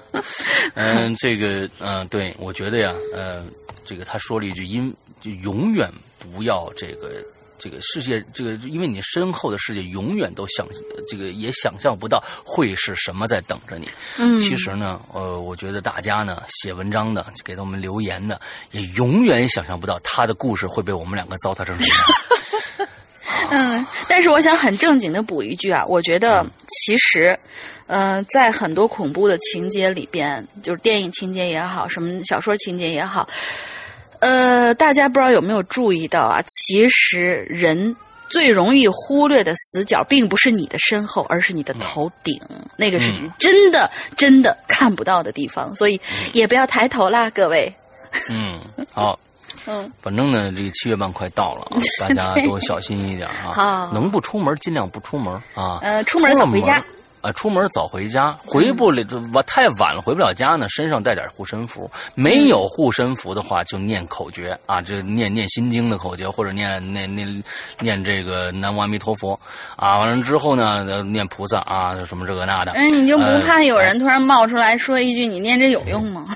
[0.75, 3.45] 嗯，这个嗯，对，我觉得呀，呃，
[3.83, 7.21] 这个他说了一句，因就永远不要这个
[7.57, 10.67] 这个世界，这个因为你身后的世界永远都想
[11.09, 13.89] 这个也想象不到会是什么在等着你。
[14.17, 18.39] 嗯，其实呢，呃，我觉得大家呢写文章的，给我们留言的，
[18.71, 22.89] 也永远想象不到他的故事会被我们两个糟蹋成什么样。
[23.49, 27.37] 嗯，但是我想很正经的补一句啊，我觉得其实，
[27.85, 33.27] 呃，在很多恐怖的情节里边，就是电影情节也好，什么小说情节也好，
[34.25, 36.41] 呃，大家不知道有没有注意到啊？
[36.47, 37.95] 其实人
[38.27, 42.41] 最容易忽略的死角，并不是你的身后，而是你的头顶，
[42.75, 46.01] 那个是你真的真的看不到的地方，所以
[46.33, 47.71] 也不要抬头啦，各位。
[48.31, 48.59] 嗯，
[48.91, 49.19] 好。
[49.67, 53.51] 嗯，反正呢，这个七月半快到了啊， 大家都小心一点啊。
[53.53, 55.79] 好能不出门尽量不出门啊。
[55.81, 56.83] 呃，出门早回家。
[57.25, 61.89] 啊，出门早回家，回不了我太晚了回不了家呢，身上带点护身符。
[62.13, 67.43] 没有护身符的话，就念口诀啊，这念念心经的口诀，或者念念念
[67.79, 69.39] 念这个南无阿弥陀佛
[69.75, 69.97] 啊。
[69.97, 72.73] 完了之后呢，念菩萨啊，什么这个那的。
[72.73, 76.27] 哎，你就不怕有人突然冒出来说一句：“你念这有用吗？”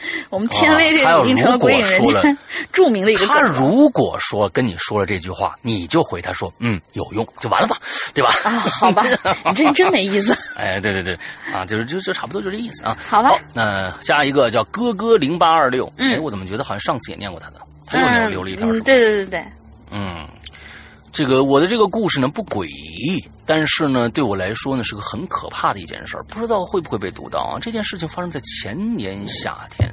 [0.30, 2.38] 我们天威这个已经成了鬼影人间
[2.72, 3.26] 著名的一个。
[3.26, 7.78] 他如果说跟你说了这句话，你就回他说：“嗯，有用，就完了吧，
[8.14, 9.04] 对吧？”啊，好吧，
[9.46, 10.36] 你真真没意思。
[10.56, 11.18] 哎，对对对，
[11.52, 12.96] 啊，就是就就差不多就这意思啊。
[13.08, 18.66] 好吧，那下一个叫哥哥零八二六，嗯，哎，我怎么觉得好像上次也念过他的，最后留留了一条。
[18.66, 19.44] 嗯，对对对对，
[19.90, 20.26] 嗯。
[21.10, 27.58] 这个我的这个故事呢不诡异，但是呢对我来说呢是个很可怕的一件事儿，不知道会不会被读到啊？
[27.58, 29.90] 这件事情发生在前年夏天，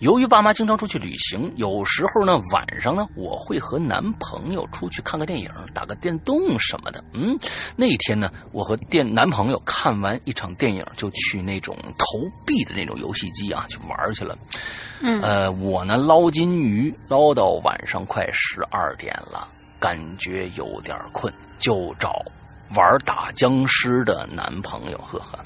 [0.00, 7.04] 由于爸妈经常出去旅行，有时候呢晚上呢我会和男朋友出去看个电影、打个电动什么的。
[7.12, 7.38] 嗯，
[7.76, 14.36] 那天呢我和电男朋友看完一场电影，就去那种投币的那种游戏机啊去玩去了。
[15.00, 19.46] 嗯，呃，我呢捞金鱼捞到晚上快十二点了。
[19.80, 22.20] 感觉有点困，就找
[22.74, 25.38] 玩打僵尸的男朋友，呵呵，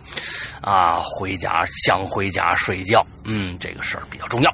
[0.60, 4.52] 啊，回家想回家睡觉，嗯，这个事儿比较重要。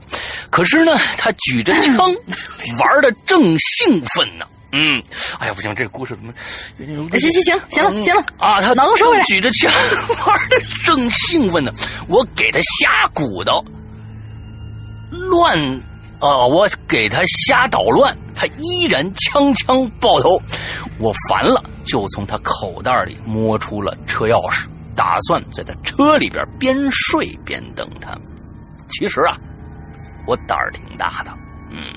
[0.51, 1.97] 可是呢，他举着枪
[2.79, 5.03] 玩的正兴奋呢，嗯，
[5.39, 6.33] 哎呀，不行，这个故事怎么？
[7.19, 8.23] 行行行行了行了。
[8.39, 8.61] 啊？
[8.61, 9.25] 他脑洞收回来。
[9.25, 9.73] 举着枪
[10.27, 11.73] 玩的正兴奋呢，
[12.07, 13.65] 我给他瞎鼓捣，
[15.11, 15.81] 乱，
[16.21, 20.41] 呃，我给他瞎捣乱，他依然枪枪爆头。
[21.01, 28.17] 我烦了，就从他口袋里摸出了车钥匙，打算在他车里边边睡边等他。
[28.89, 29.37] 其实啊，
[30.25, 31.37] 我胆儿挺大的，
[31.71, 31.93] 嗯。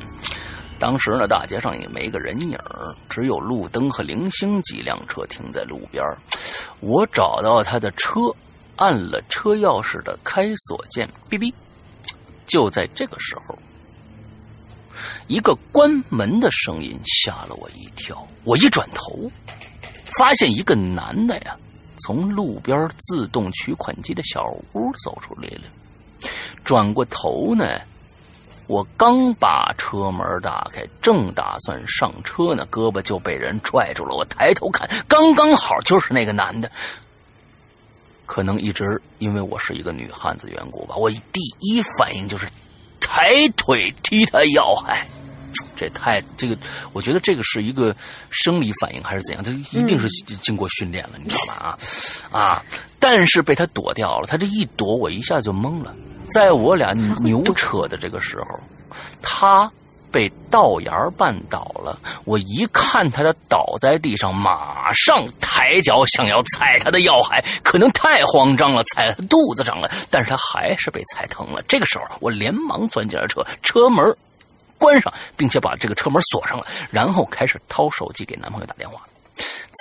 [0.80, 2.58] 当时呢，大街上也没个人影，
[3.08, 6.04] 只有路灯和零星几辆车停在路边
[6.80, 8.20] 我找到他的车，
[8.78, 11.54] 按了车钥匙的开锁键，哔哔。
[12.48, 13.56] 就在这个时候，
[15.28, 18.28] 一个关门的声音吓了我一跳。
[18.44, 19.32] 我一转头，
[20.18, 21.56] 发现一个男的呀，
[22.00, 25.64] 从路边自动取款机的小屋走出来了。
[26.64, 27.80] 转过头呢，
[28.68, 34.16] 我刚把车门打开，正打算上车呢，胳膊就被人拽住了。
[34.16, 36.72] 我抬头看，刚刚好就是那个男的。
[38.26, 42.48] 可能一直因为我是一个女汉子缘故吧，我第一反应就是
[43.02, 45.06] 抬腿踢他要害。
[45.76, 46.56] 这太这个，
[46.94, 47.94] 我觉得这个是一个
[48.30, 49.44] 生理反应还是怎样？
[49.44, 50.08] 他一定是
[50.42, 51.78] 经过训练了，你知道吧？
[52.32, 52.64] 啊 啊！
[53.00, 55.94] 但是被他躲掉了，他这一躲，我一下就懵了。
[56.30, 58.60] 在我俩牛扯的这个时候，
[59.22, 59.70] 他
[60.12, 62.00] 被道沿绊倒了。
[62.26, 71.62] 我一看他的倒在地上，马上抬脚想要踩他的要害，可能太慌张了，踩他肚子上了，但是他还是被踩疼了。
[71.68, 74.16] 这个时候，我连忙钻进了车，车门
[74.78, 79.02] 关上，并且把这个车门锁上了，然后开始掏手机给男朋友打电话。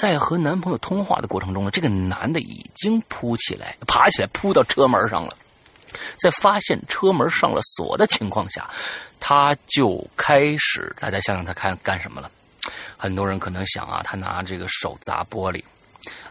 [0.00, 5.36] 在和男朋友通话的过程中呢，这个男的已经扑起来、爬起来扑到车门上了。
[6.16, 8.70] 在发现车门上了锁的情况下，
[9.20, 12.28] 他就开始，大家想想他看干什么了？
[12.96, 15.62] 很多人可能想啊，他拿这个手砸玻璃，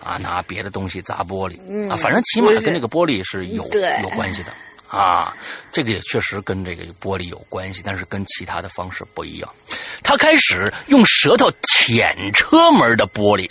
[0.03, 1.57] 啊，拿别的东西砸玻璃，
[1.91, 3.63] 啊，反正起码跟这个玻璃是有
[4.03, 4.51] 有关系的
[4.87, 5.35] 啊。
[5.71, 9.49] 这个也确实跟这个玻璃有关系，但是跟其他的方式不一样。
[10.03, 13.47] 他开始用舌头舔车门的玻璃，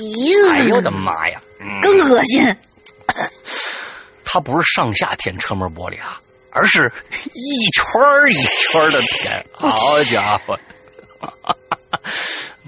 [0.53, 2.57] 哎呦我的妈呀，嗯、更恶心。
[4.25, 6.21] 他不是上下舔车门玻璃啊，
[6.51, 7.85] 而是一圈
[8.29, 9.45] 一圈的舔。
[9.53, 10.59] 好家伙，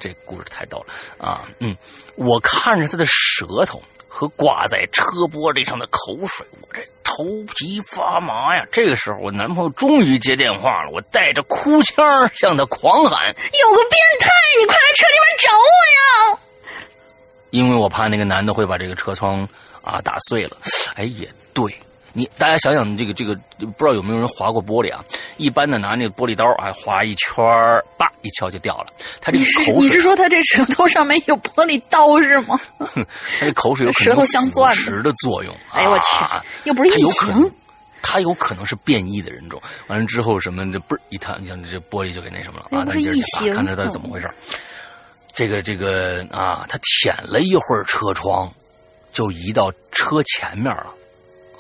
[0.01, 1.49] 这故事太逗了啊！
[1.59, 1.77] 嗯，
[2.17, 7.25] 我看着他的舌头和挂在车玻璃上的口水，我这头
[7.55, 8.67] 皮发麻呀。
[8.73, 16.41] 这个时候，我男朋友终于接电话了，我带着哭腔向他狂喊：“有个变态，你快来车里面找我呀！”
[17.51, 19.47] 因为我怕那个男的会把这个车窗
[19.83, 20.57] 啊打碎了。
[20.95, 21.75] 哎，也对。
[22.13, 25.05] 你大家想想，这个这个不知道有没有人划过玻璃啊？
[25.37, 28.87] 一般的拿那个玻璃刀啊，划一圈儿，叭一敲就掉了。
[29.21, 32.59] 他这个口水，你是说他这舌头上面有玻璃刀是吗？
[32.79, 35.57] 他这口水有舌头相钻石的作用。
[35.73, 36.25] 哎呦我去，
[36.65, 37.53] 又不是异形。
[38.03, 39.61] 他有可能是变异的人种。
[39.87, 42.85] 完了之后什么这不是一弹，你像这玻璃就给那什么了啊？
[42.85, 44.29] 不是异形，看着他怎么回事。
[45.33, 48.53] 这个这个啊，他舔了一会儿车窗，
[49.13, 50.93] 就移到车前面了。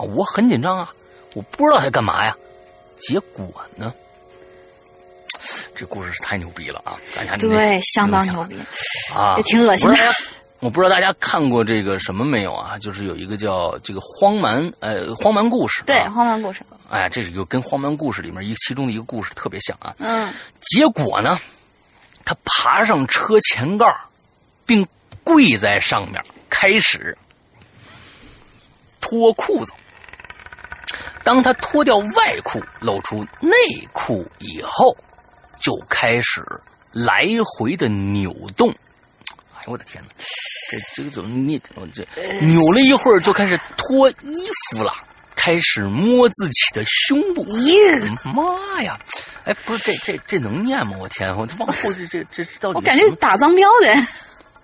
[0.02, 0.92] 我很紧张啊，
[1.34, 2.36] 我不知道他干嘛呀。
[2.96, 3.46] 结果
[3.76, 3.94] 呢，
[5.74, 6.98] 这故事是太牛逼了啊！
[7.16, 8.58] 大家对相当牛逼
[9.14, 9.96] 啊，也挺恶心的。
[10.58, 12.76] 我不知道大家看过这个什么没有啊？
[12.76, 16.60] 就是有一个叫这个荒蛮呃荒蛮故事，对荒蛮故事。
[16.90, 19.94] 哎，这是一个跟荒蛮故事里面一其中的一个故事特别像啊。
[19.98, 20.30] 嗯。
[20.60, 21.38] 结果呢，
[22.26, 23.86] 他爬上车前盖
[24.66, 24.86] 并
[25.24, 27.16] 跪在上面，开始
[29.00, 29.72] 脱裤子。
[31.22, 33.52] 当他脱掉外裤，露出内
[33.92, 34.96] 裤以后，
[35.60, 36.44] 就开始
[36.92, 38.70] 来回的扭动。
[39.54, 40.10] 哎呦我的天哪，
[40.70, 41.58] 这这个怎么你
[41.92, 42.04] 这
[42.40, 44.92] 扭了一会儿就开始脱衣服了，
[45.36, 47.44] 开始摸自己的胸部。
[48.24, 48.98] 妈呀！
[49.44, 50.96] 哎，不是这这这能念吗？
[50.98, 53.94] 我天，我这往后这这这到底我感觉打脏标的。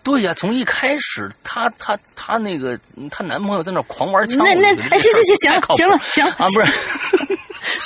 [0.07, 2.79] 对呀，从一开始，她她她那个
[3.11, 7.36] 她男朋友在那狂玩枪，那那哎行行行行了行了行啊不是，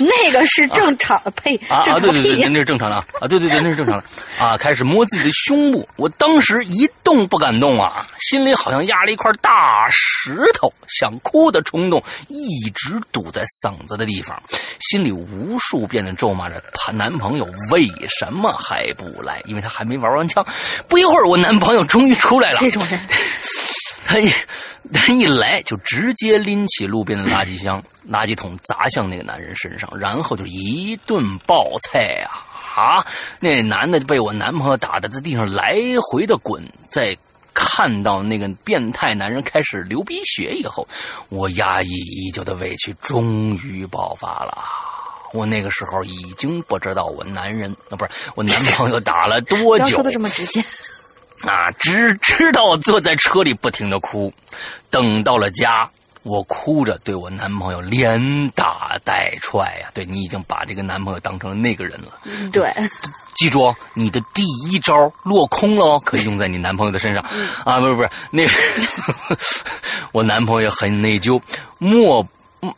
[0.25, 3.29] 那个是正常的呸啊正常对对对，那是正常的啊。
[3.29, 4.05] 对对对那是正常的。
[4.39, 14.43] 啊开始摸自己的胸部，我当时一动不敢动啊，心里好像压了一块大石头，想哭的冲动一直堵在嗓子的地方，
[14.79, 20.45] 心里无数遍的咒骂着她男朋友为什么还不来，因为他还没玩完枪。
[20.89, 22.59] 不一会儿，我男朋友终于出来了。
[22.59, 22.99] 这种人，
[24.11, 24.29] 他一
[24.93, 27.81] 他一来就直接拎起路边的垃圾箱、
[28.11, 32.43] 垃圾桶砸向那个男人身上，然后就一顿爆菜啊！
[32.75, 33.07] 啊！
[33.39, 37.17] 那男的被我男朋友打的在地上来回的滚，在
[37.55, 40.89] 看到那个变态男人开始流鼻血以后，
[41.29, 44.65] 我压抑已久的委屈终于爆发了。
[45.33, 50.61] 我那个时候已经不知道我男人啊，不是我男朋友打了多久说的这么直接。
[51.43, 54.33] 啊，只知道坐在车里不停的哭。
[54.91, 55.89] 等到了家，
[56.23, 62.19] 我哭着对我男朋友连打带踹呀、对你已经把这个男朋友当成那个人了。
[62.53, 62.71] 对，
[63.35, 67.25] 记住哦，你的第一招落空了哦，可以用在你男朋友的身上。
[67.65, 68.53] 啊，不是不是，那个
[70.13, 71.41] 我男朋友很内疚，
[71.79, 72.27] 默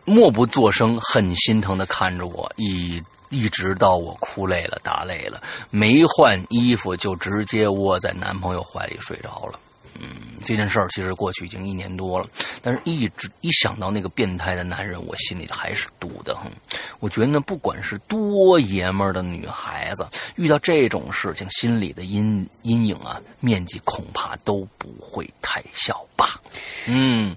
[0.05, 3.03] 默不作声，很心疼的看着我，一
[3.33, 9.59] 一直到我哭累了、打累了，没换衣服就直接窝在男朋友怀里睡着了。
[9.99, 10.09] 嗯，
[10.43, 12.27] 这件事儿其实过去已经一年多了，
[12.63, 16.51] 但是一直一想到那个变态的男人，我心里还是堵得很。
[16.99, 20.07] 我觉得呢，不管是多爷们儿的女孩子，
[20.37, 26.41] 遇到这种事情，心里的阴阴影啊，面积恐怕都不会太小吧。
[26.89, 27.37] 嗯，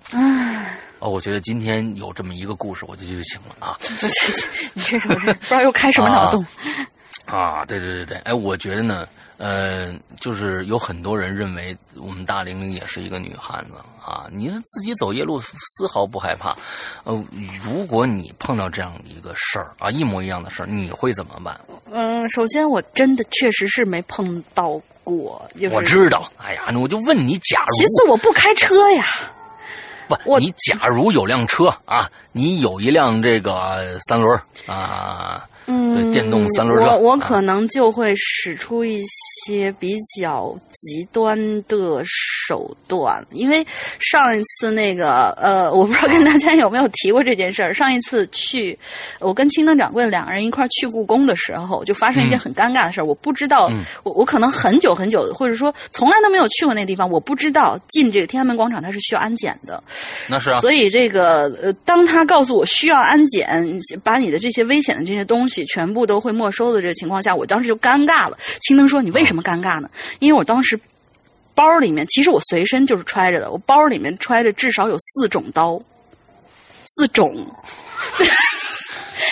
[1.00, 3.78] 哦，我觉得今天有这么一个故事，我就就行了啊。
[4.74, 5.34] 你这什么事？
[5.34, 6.46] 不知道又开什么脑洞？
[7.26, 16.56] 啊，对对对对，哎，我觉得呢，呃，就是有很多人认为我们大玲玲也是一个女汉子啊，你自己走夜路丝毫不害怕。
[17.04, 17.24] 呃，
[17.64, 21.60] 如果你碰到这样的一个事儿啊，一模一样的事儿，你会怎么办？
[21.92, 29.04] 嗯，首先我真的确实是没碰到过，就是我知道，哎呀，那我就问你，假如其次我不开车呀，
[30.08, 39.02] 不，你假如有辆车啊，你有一辆这个三轮儿啊，嗯，电动三轮车，我我啊可能就会使出一
[39.46, 43.66] 些比较极端的手段，因为
[44.00, 47.74] 上一次那个呃，我不知道跟大家有没有提过这件事儿。
[47.74, 48.78] 上一次去，
[49.20, 53.06] 我跟青灯掌柜两个人一块儿去故宫的时候，就发生一件很尴尬的事儿。
[53.06, 59.84] 我不知道，嗯我我可能很久很久，或者说从来都没有去过那地方，我不知道进这个天安门广场它是需要安检的。
[60.28, 68.38] 那是啊，所以这个呃，当他告诉我需要安检，把你的这些危险的这些东西全部都会没收的这个情况下，我当时就尴尬了。
[68.62, 69.90] 青灯说：“你为什么尴尬呢？
[70.20, 70.80] 因为我当时
[71.54, 75.80] 包里面，其实我随身就是揣着的，我包里面揣着至少有四种刀，
[76.86, 77.36] 四种。”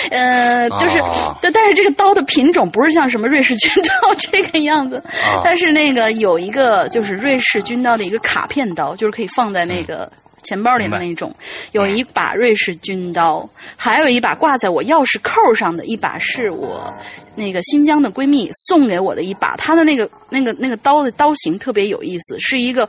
[0.09, 10.11] 呃，就是哦，但但是这个刀的品种不是像什么瑞士军刀 这个样子，啊但是那个有一个就是瑞士军刀的一个卡片刀，就是可以放在那个
[10.43, 11.33] 钱包里的那种。
[11.71, 16.93] 有一把瑞士军刀，还有一把挂在我钥匙扣上的一把是我
[17.35, 22.87] 那个新疆的闺蜜送给我的一把，她的那个那个那个刀的刀型特别有意思，是一个。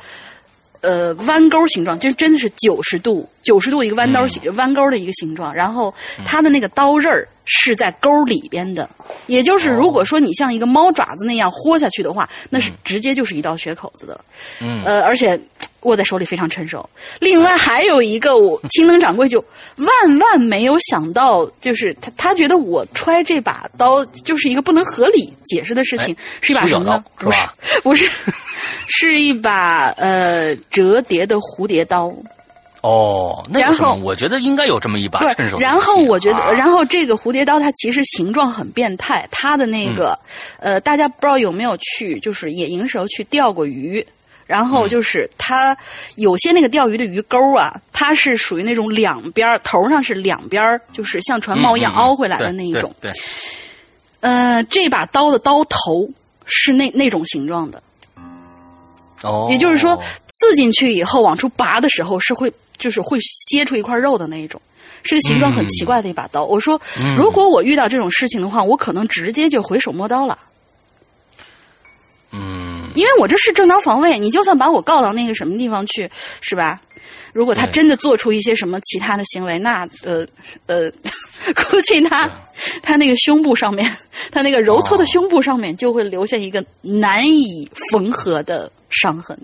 [0.80, 5.54] 呃，弯钩形状，就真的是九十度，九十度一个弯刀形、弯钩的一个形状。
[5.54, 5.94] 然后
[6.26, 8.86] 它的那个刀刃儿是在钩里边的，
[9.26, 14.20] 也就是如果说你像一个猫爪子那样豁下去的话，那是直接就是一道血口子的
[14.84, 15.40] 呃，而且
[15.84, 16.88] 握在手里非常趁手。
[17.20, 19.42] 另外还有一个，我青灯掌柜就
[19.76, 27.04] 万万没有想到，就是他他觉得我揣这把刀就是一个不能合理解释的事情，哎是一把什么呢？
[27.16, 27.38] 不是
[27.82, 28.10] 不是，
[28.86, 32.12] 是一把呃折叠的蝴蝶刀。
[32.82, 33.60] 哦，那？
[33.60, 40.18] 然后我觉得应该有这么一把趁对手，的然后我觉得，啊然后这个蝴蝶刀它其实形状很变态，它的那个、
[40.58, 44.06] 嗯呃，大家不知道有没有去就是野营时候去钓过鱼。
[44.46, 44.66] 然嗯。
[44.66, 45.76] 后就是它
[46.16, 52.94] 有些那个钓鱼的鱼钩啊，它是属于那种两边头上是两边就是像船锚一样嗯嗯嗯凹回来的那一种。
[53.00, 53.20] 对，对
[54.20, 56.08] 呃，这把刀的刀头
[56.46, 57.82] 是那那种形状的，
[59.22, 63.18] 哦，也就是说，刺进去以后往出拔的时候是会就是会
[63.50, 64.60] 切出一块肉的那一种，
[65.02, 66.44] 是个形状很奇怪的一把刀。
[66.44, 67.14] 我说，嗯。
[67.16, 70.38] 如果我遇到这种事情的话，我可能直接就回手摸刀了，
[72.30, 74.18] 嗯，因为我这是正当防卫。
[74.18, 76.80] 你就算把我告到那个什么地方去，是吧？
[77.32, 80.24] 如果他真的做出一些什么其他的行为，那呃
[80.66, 80.88] 呃，
[81.68, 82.30] 估计他
[82.80, 83.84] 他那个胸部上面，
[84.30, 89.36] 他那个揉搓的胸部上面就会留下一个难以缝合的伤痕。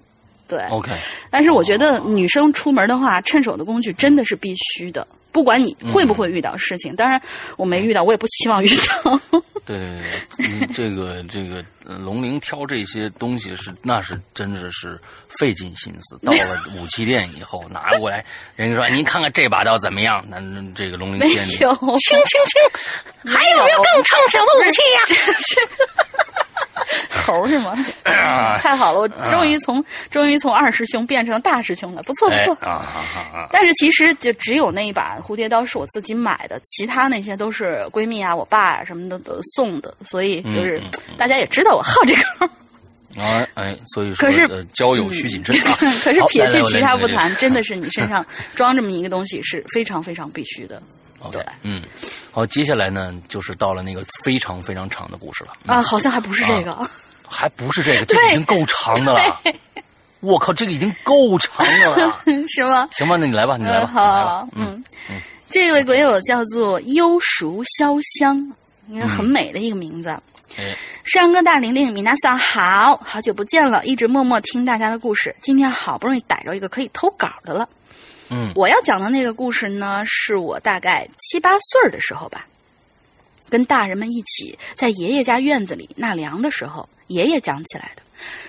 [0.47, 0.91] 对，OK，
[1.31, 6.95] 但是我觉得女生出门的话，趁手的工具真的是必须的，不管你会不会遇到事情。
[6.97, 7.21] 当然，
[7.57, 9.21] 我没遇到，我也不期望遇到。
[9.65, 9.99] 对 对
[10.37, 15.01] 对，嗯，这个这个呃龙鳞挑这些东西是那是真的是
[15.39, 16.19] 费尽心思。
[16.27, 16.39] 到了
[16.77, 18.25] 武器店以后拿过来，
[18.57, 20.25] 人家说您看看这把刀怎么样？
[20.29, 25.01] 那那这个龙鳞 没店里有，轻轻轻，还有没有更趁手的武器呀、
[27.25, 27.77] 头是吗？
[28.59, 32.55] 太好了，我终于从终于从二师兄变成大师兄了，不错不错。
[32.61, 32.99] 啊啊
[33.33, 33.49] 啊！
[33.53, 40.81] 但是其实就只有那一把蝴蝶刀是我自己买的，其他那些都是闺蜜啊、我爸啊什么的都送的，所以就是
[41.17, 42.51] 大家也知道我好这个。
[43.21, 45.77] 啊，哎，所以说，可是呃交友需谨慎啊。
[46.03, 50.81] 可是撇去其他不谈，真的是你身上装这么一个东西是非常非常必须的。
[51.21, 51.83] OK，对嗯，
[52.31, 55.53] 好，接下来呢，就是到了那个非常非常长的故事了。
[55.65, 56.77] 嗯啊，好像还不是这个。
[57.33, 59.41] 还不是这个，这个已经够长的了。
[60.19, 62.21] 我靠，这个已经够长的了。
[62.49, 62.89] 是吗？
[62.93, 64.49] 行吧，那你来吧，你来嗯，吧，好，。
[64.57, 64.83] 嗯，
[65.49, 68.53] 这位鬼友叫做幽熟潇湘，
[68.89, 70.09] 一个很美的一个名字。
[70.59, 77.69] 哎，山哥大玲玲，米娜桑好，好久不见了，一直默默听大家的故事，今天好不容易逮着一个可以投稿的了。
[78.31, 82.47] 嗯我要讲的那个故事呢，是我大概七八岁儿的时候吧，
[83.49, 88.03] 跟大人们一起在爷爷家院子里纳凉的时候，爷爷讲起来的。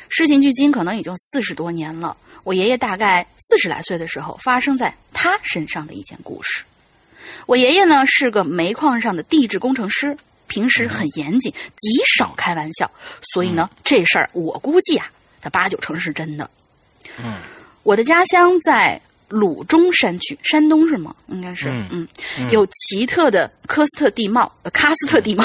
[0.09, 2.15] 事情距今可能已经四十多年了。
[2.43, 6.63] 我爷爷大概四十来岁的时候，发生在他身上的一件故事。
[7.45, 10.17] 我爷爷呢是个煤矿上的地质工程师，
[10.47, 12.91] 平时很严谨，极少开玩笑，
[13.33, 15.09] 所以呢，这事儿我估计啊，
[15.39, 16.49] 他八九成是真的。
[17.23, 17.35] 嗯，
[17.83, 18.99] 我的家乡在
[19.31, 21.15] 鲁中山区，山东是吗？
[21.27, 22.07] 应该是，嗯
[22.37, 25.43] 嗯，有奇特的科斯特地貌，呃，喀斯特地貌，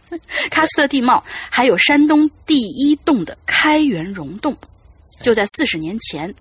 [0.50, 4.56] 喀斯特地貌，还有山东第一洞的开元溶洞，
[5.22, 6.32] 就在四十年前，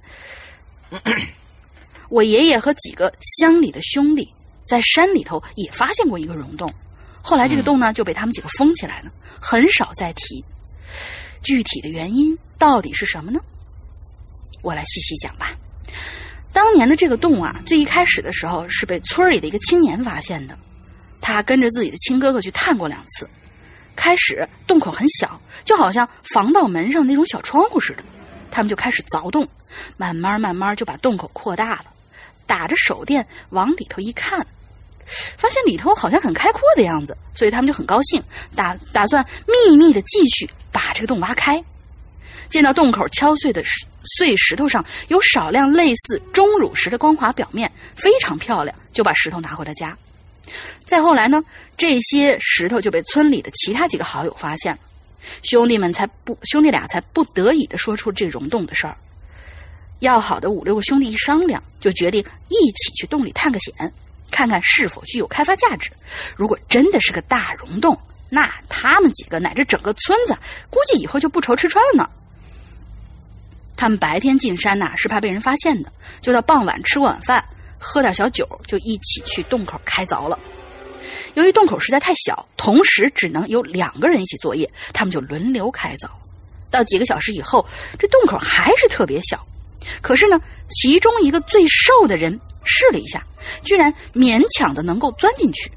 [2.09, 4.27] 我爷爷和几个乡里的兄弟
[4.65, 6.71] 在山里头也发现过一个溶洞，
[7.21, 9.11] 后来这个洞呢就被他们几个封起来了，
[9.41, 10.43] 很少再提。
[11.41, 13.39] 具体的原因到底是什么呢？
[14.61, 15.57] 我来细细讲吧。
[16.53, 20.57] 当年的这个洞啊，最一开始的时候是被村里的一个青年发现的，
[21.19, 23.29] 他跟着自己的亲哥哥去探过两次。
[23.95, 28.03] 开始洞口很小，就好像防盗门上那种小窗户似的，
[28.49, 29.47] 他们就开始凿洞，
[29.97, 31.85] 慢慢慢慢就把洞口扩大了。
[32.47, 34.45] 打着手电往里头一看，
[35.37, 38.21] 发现里头好像很开阔的样子，所以他们就很高兴，
[38.55, 41.63] 打打算秘密的继续把这个洞挖开。
[42.49, 49.97] 见到洞口敲碎的石碎石头上有少量类似钟乳石的光滑表面，非常漂亮，就把石头拿回了家。
[50.85, 51.43] 再后来呢，
[51.77, 54.79] 这些石头就被村里的其他几个好友发现了，
[55.43, 58.97] 兄弟们才不兄弟俩才不得已的说出这溶洞的事儿。
[59.99, 63.73] 要好的五六个兄弟一商量，就决定一起去洞里探个险，
[64.31, 65.91] 看看是否具有开发价值。
[66.35, 67.97] 如果真的是个大溶洞，
[68.27, 70.35] 那他们几个乃至整个村子，
[70.69, 72.09] 估计以后就不愁吃穿了呢。
[73.81, 77.43] 他们白天进山呐、是怕被人发现的，就到傍晚吃晚饭，
[77.79, 80.37] 喝点小酒，就一起去洞口开凿了。
[81.33, 86.07] 由于洞口实在太小，同时只能有两个人一起作业，他们就轮流开凿。
[86.69, 87.65] 到几个小时以后，
[87.97, 89.43] 这洞口还是特别小，
[89.99, 93.25] 可是呢，其中一个最瘦的人试了一下，
[93.63, 95.71] 居然勉强的能够钻进去。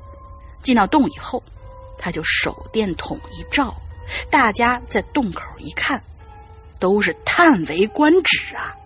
[0.62, 1.42] 进到洞以后，
[1.96, 3.74] 他就手电筒一照，
[4.28, 5.98] 大家在洞口一看，
[6.84, 8.76] 都是叹为观止啊！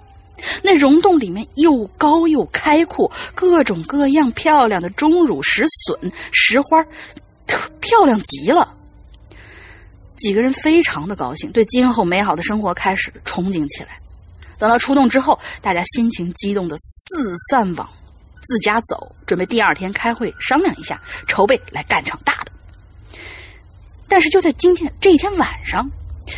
[0.62, 6.80] 那溶洞里面又高又开阔，各种各样漂亮的钟乳石笋、石花，
[7.80, 8.72] 漂亮极了。
[10.16, 13.99] 几个人非常的高兴，对今后美好的生活开始憧憬起来。
[14.61, 17.90] 等到出洞之后，大家心情激动的四散往
[18.44, 22.53] 自家走，准备第二天开会商量一下，筹备来干场大的。
[24.07, 25.90] 但是就在今天这一天晚上，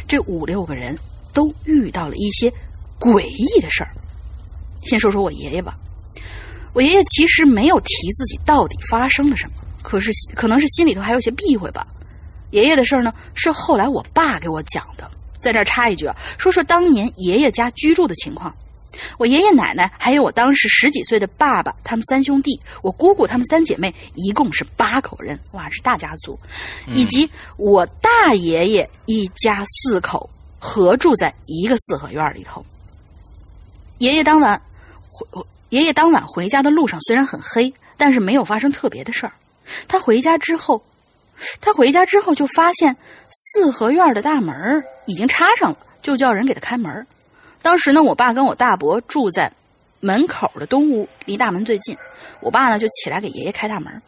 [0.08, 0.98] 这五六个人
[1.32, 2.52] 都遇到了一些
[2.98, 3.90] 诡异的事儿。
[4.82, 5.76] 先说说我爷爷吧，
[6.72, 11.86] 我爷爷其实没有提自己到底发生了什么，可是可能是心里头还有些避讳吧。
[12.50, 15.10] 爷爷的事儿呢，是后来我爸给我讲的。
[15.40, 18.54] 在这儿插一句啊，说说当年爷爷家居住的情况。
[19.18, 26.38] 我爷爷奶奶还有我当时十几岁的爸爸，他们三兄弟，我姑姑他们三姐妹，一共是八口人，哇，是大家族，
[26.88, 30.28] 以及我大爷爷一家四口
[30.60, 32.64] 合住在一个四合院里头。
[33.98, 34.62] 爷爷当晚
[35.10, 35.26] 回，
[35.70, 39.32] 爷爷当晚回家的路上虽然很黑，但是没有发生特别的事儿。
[39.88, 40.84] 他回家之后，
[41.60, 42.96] 他回家之后就发现
[43.30, 47.06] 四合院的大门已经插上了，就叫人给他开门。
[47.62, 49.52] 当时呢，我爸跟我大伯住在
[50.00, 51.96] 门口的东屋，离大门最近。
[52.40, 54.02] 我爸呢就起来给爷爷开大门，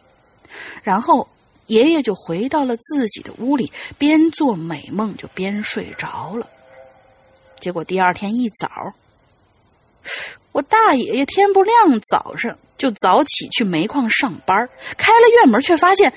[0.81, 1.27] 然后
[1.67, 6.47] 爷爷就回到了自己的屋里，边做美梦就边睡着了。
[7.59, 8.93] 结果第二天一早，
[10.51, 16.13] 我大爷爷天不亮早上就早起去煤矿上班，开了院门，却发现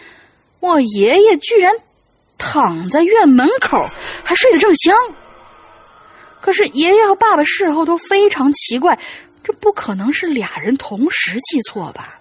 [0.58, 1.72] 我爷爷居然
[2.36, 3.78] 躺在院门口，
[4.24, 4.96] 还睡得正香。
[6.40, 8.98] 可是爷爷和爸爸事后都非常奇怪，
[9.44, 12.20] 这不可能是俩人同时记错吧？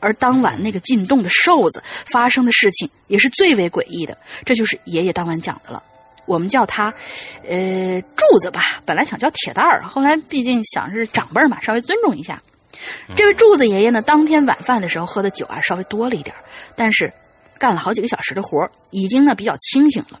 [0.00, 5.82] 而当晚那个进洞的瘦子发生的事情也是最为诡异的，这就是爷爷当晚讲的了。
[6.26, 6.92] 我们叫他，
[7.48, 8.82] 呃，柱子吧。
[8.84, 12.42] 本来想叫铁蛋儿，后来毕竟想是长辈嘛，稍微尊重一下。
[13.14, 16.34] 这位柱子爷爷呢，当天晚饭的时候喝的酒啊稍微多了一点
[16.74, 17.12] 但是
[17.58, 20.20] 干了好几个小时的活已经呢比较清醒了。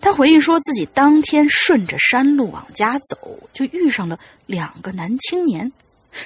[0.00, 5.72] 他回忆说自己当天顺着山路往家走，就遇上了两个男青年，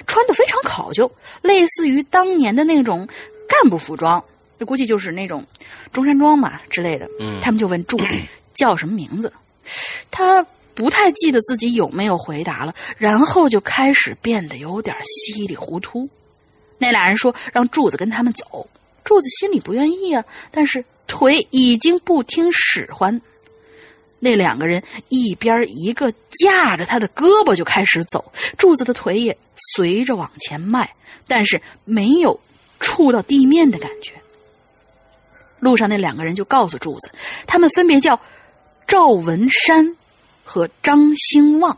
[0.07, 1.11] 穿的非常考究，
[1.41, 3.07] 类似于当年的那种
[3.47, 4.23] 干部服装，
[4.57, 5.45] 那估计就是那种
[5.91, 7.07] 中山装嘛之类的。
[7.19, 8.17] 嗯他们就问柱子
[8.53, 9.31] 叫什么名字，
[10.09, 16.09] 他不太记得自己有没有回答了，然后就开始变得有点稀里糊涂。
[16.77, 18.67] 那俩人说让柱子跟他们走，
[19.03, 23.21] 柱子心里不愿意啊，但是腿已经不听使唤。
[24.25, 29.37] 那两个人一边一个架着他的胳膊就开始走，柱子的腿也
[29.75, 30.89] 随着往前迈，
[31.27, 32.39] 但是没有
[32.79, 34.13] 触到地面的感觉。
[35.59, 37.11] 路上那两个人就告诉柱子，
[37.45, 38.19] 他们分别叫
[38.87, 39.95] 赵文山
[40.43, 41.77] 和张兴旺。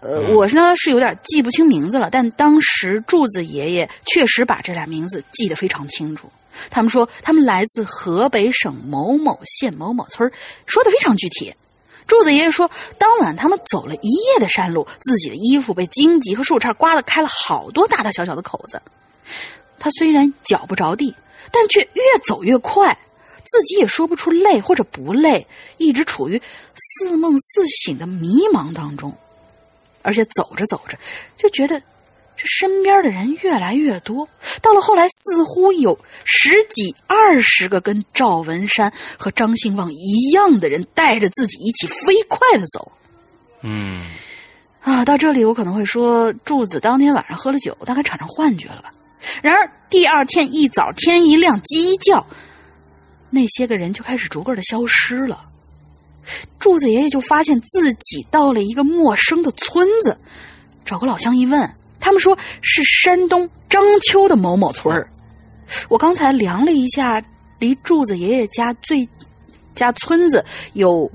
[0.00, 6.30] 呃，我呢是有点记不清名字了，但当时柱子爷爷确实把这俩名字记得非常清楚。
[6.70, 10.30] 他们说他们来自河北省某某县某某村
[10.66, 11.54] 说的非常具体。
[12.06, 18.82] 柱子爷爷说，当晚他们走了一夜的山路，自己的衣服被荆棘和树杈刮得开了好多大大小小的口子。
[19.78, 21.14] 他虽然脚不着地，
[21.52, 22.98] 但却越走越快，
[23.44, 25.46] 自己也说不出累或者不累，
[25.78, 26.42] 一直处于
[26.74, 29.16] 似梦似醒的迷茫当中。
[30.02, 30.98] 而且走着走着，
[31.36, 31.80] 就觉得
[32.40, 34.26] 这身边的人越来越多，
[34.62, 42.90] 到了后来，似乎有十几、二十个跟赵文山和张兴旺一样的人带着自己一起飞快的走。
[43.60, 44.06] 嗯
[44.80, 48.90] 啊，到这里我可能会说，柱子当天晚上喝了酒，大概产生幻觉了吧。
[49.42, 52.26] 然而第二天一早天一亮，鸡一叫，
[53.28, 55.44] 那些个人就开始逐个的消失了。
[56.58, 60.18] 柱子爷爷就发现自己到了一个陌生的村子，
[60.86, 61.70] 找个老乡一问，
[62.00, 65.08] 他们说是山东章丘的某某村儿。
[65.88, 67.22] 我刚才量了一下，
[67.58, 69.08] 离柱子爷爷家最
[69.74, 71.10] 家村子有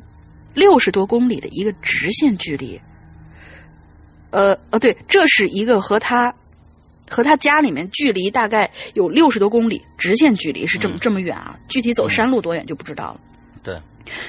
[0.53, 2.79] 六十多公里的一个直线距离。
[4.29, 6.33] 呃呃，对，这是一个和他
[7.09, 13.21] 和他家里面距离大概有六十多公里，直线距离是这么、这么远啊，具体走山路多远就不知道了。
[13.63, 13.79] 对，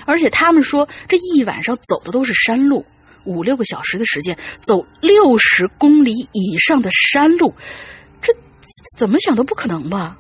[0.04, 2.84] 而且他们说，这一晚上走的都是山路，
[3.26, 7.54] 五六个小时的时间，走六十公里以上的山路，
[8.22, 8.32] 这
[8.96, 10.16] 怎么想都不可能吧？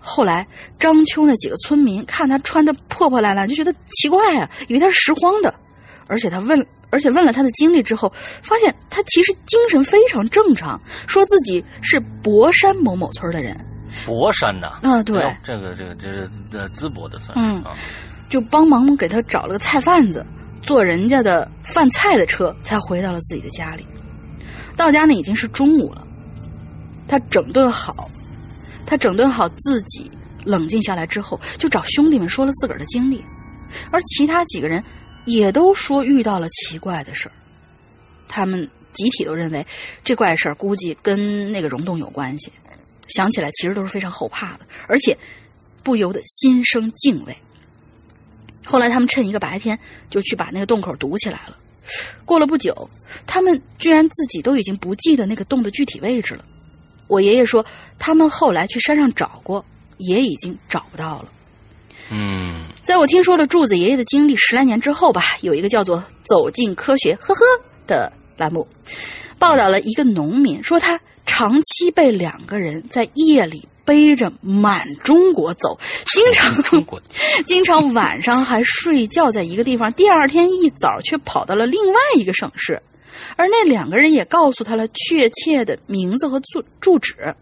[0.00, 0.46] 后来
[0.78, 5.52] 章丘那几个村民看他穿的破破烂烂，就觉得奇怪啊，以为他是拾荒的。
[6.06, 13.58] 而且他问，而且问了他的经历之后，发现他其实精神非常正常，说自己是博山某某村的人。
[14.04, 17.64] 博山呐，啊对哎这个这个这是呃淄博的算嗯
[18.28, 20.26] 就帮忙给他找了个菜贩子，
[20.64, 23.86] 坐人家的饭菜的车，才回到了自己的家里。
[24.76, 26.04] 到家呢已经是中午了，
[27.06, 28.10] 他整顿好，
[28.84, 30.10] 他整顿好自己，
[30.44, 33.24] 冷静下来之后，就找兄弟们说了自个儿的经历，
[33.92, 34.82] 而其他几个人
[35.26, 37.32] 也都说遇到了奇怪的事儿。
[38.26, 39.64] 他们集体都认为
[40.02, 42.50] 这怪事儿估计跟那个溶洞有关系，
[43.08, 45.16] 想起来其实都是非常后怕的，而且
[45.82, 47.36] 不由得心生敬畏。
[48.64, 49.78] 后来他们趁一个白天
[50.10, 51.56] 就去把那个洞口堵起来了。
[52.24, 52.88] 过了不久，
[53.26, 56.44] 他们居然自己都已经不记得那个洞的具体位置了。
[57.06, 57.64] 我爷爷说，
[57.98, 59.64] 他们后来去山上找过，
[59.98, 61.28] 也已经找不到了。
[62.10, 67.40] 嗯在我听说了柱子爷爷的经历十来年之后吧，有一个叫做《走进科学》呵呵
[67.86, 68.66] 的栏目，
[69.38, 75.78] 报道了一个农民说他长期被两个人在夜里背着满中国走，
[76.12, 76.54] 经常
[77.46, 82.80] 经常晚上还睡觉在一个地方，第二天一早却跑到了另外一个省市，
[83.36, 87.34] 而那两个人也告诉他了确切的名字和住住址。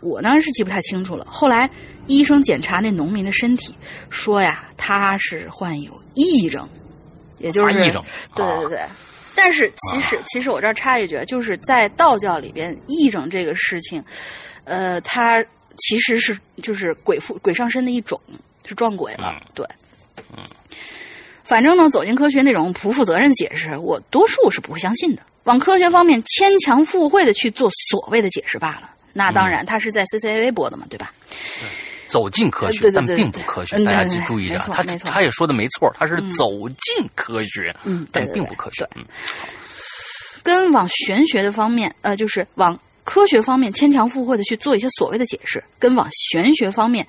[0.00, 1.26] 我呢是记不太清楚了。
[1.28, 1.70] 后来
[2.06, 3.74] 医生检查那农民的身体，
[4.10, 6.68] 说呀他是患有癔症，
[7.38, 8.02] 也就是癔症
[8.34, 8.80] 对对对。
[9.34, 14.04] 但是其实、其实我这儿插一句，就是在道教里边，癔症这个事情，
[14.64, 15.44] 呃，他
[15.78, 18.20] 其实是就是鬼附鬼上身的一种，
[18.64, 19.34] 是撞鬼了。
[19.54, 19.66] 对，
[20.36, 20.42] 嗯
[21.42, 25.22] 反正呢，走进科学那种不负责任的解释，我多数是不会相信的。
[25.44, 28.90] 往科学方面牵强附会的去做所谓的解释罢了。
[29.12, 31.12] 那当然，他是在 CCTV 播的嘛，对吧？
[32.06, 39.04] 走进科学，但并不科学，嗯大家对对记注意一下，他他也说的没错，他是走进科学，嗯但并不科学，嗯
[40.42, 47.06] 跟往玄学的方面，呃，就是往科学方面牵强附会的去做一些所谓的解释，跟往玄学方面，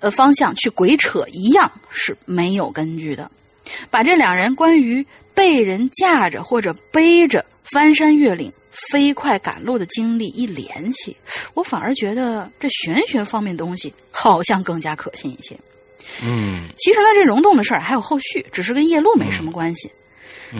[0.00, 3.30] 呃方向去鬼扯一样是没有根据的。
[3.90, 8.52] 把这两人关于被人架着或者背着翻山越岭、
[8.90, 11.16] 飞快赶路的经历一联系，
[11.54, 15.56] 我反而觉得这玄学方面的东西好像更加可信一些。
[16.24, 19.90] 嗯其实呢，这溶洞的事儿还有后续，只是跟夜路没什么关系。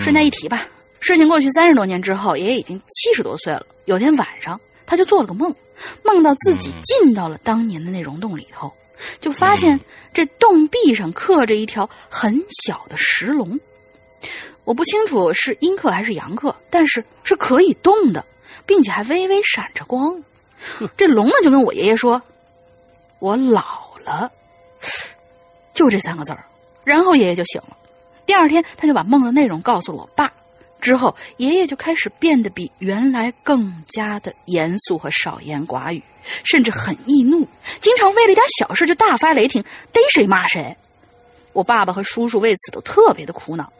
[0.01, 0.67] 顺带一提吧，
[1.03, 3.67] 事情过去三十多年之后，爷爷已经七十多岁了。
[3.87, 5.53] 有天晚上，他就做了个梦，
[6.05, 8.73] 梦到自己进到了当年的那溶洞里头，
[9.21, 9.79] 就发现
[10.15, 13.59] 这洞壁上刻着一条很小的石龙。
[14.63, 18.25] 我不清楚是阴刻还是阳刻，但是是可以动的，
[18.65, 20.23] 并且还微微闪着光。
[20.97, 22.23] 这龙呢，就跟我爷爷说
[23.19, 24.31] ：“我老了。”
[25.75, 26.45] 就这三个字儿，
[26.85, 27.77] 然后爷爷就醒了。
[28.25, 30.33] 第二天，他就把梦的内容告诉了我爸。
[30.83, 36.03] 之后，爷爷就开始变得比原来更加的严肃和少言寡语，
[36.45, 37.47] 甚至很易怒，
[37.81, 39.63] 经常为了一点小事就大发雷霆，
[39.93, 40.77] 逮谁骂谁。
[41.53, 43.73] 我爸爸和叔叔为此都特别的苦恼。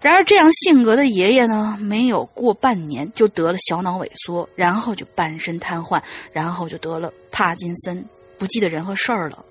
[0.00, 6.02] 然而，这样性格的爷爷呢，没有过半年就得了小脑萎缩，然后就半身瘫痪，
[6.32, 8.04] 然后就得了帕金森，
[8.36, 9.44] 不记得人和事儿了。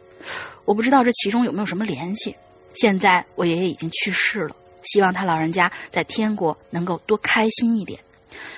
[0.66, 2.36] 我不知道这其中有没有什么联系。
[2.74, 8.00] 现在我爷爷已经去世了，希望他老人家在天国能够多开心一点。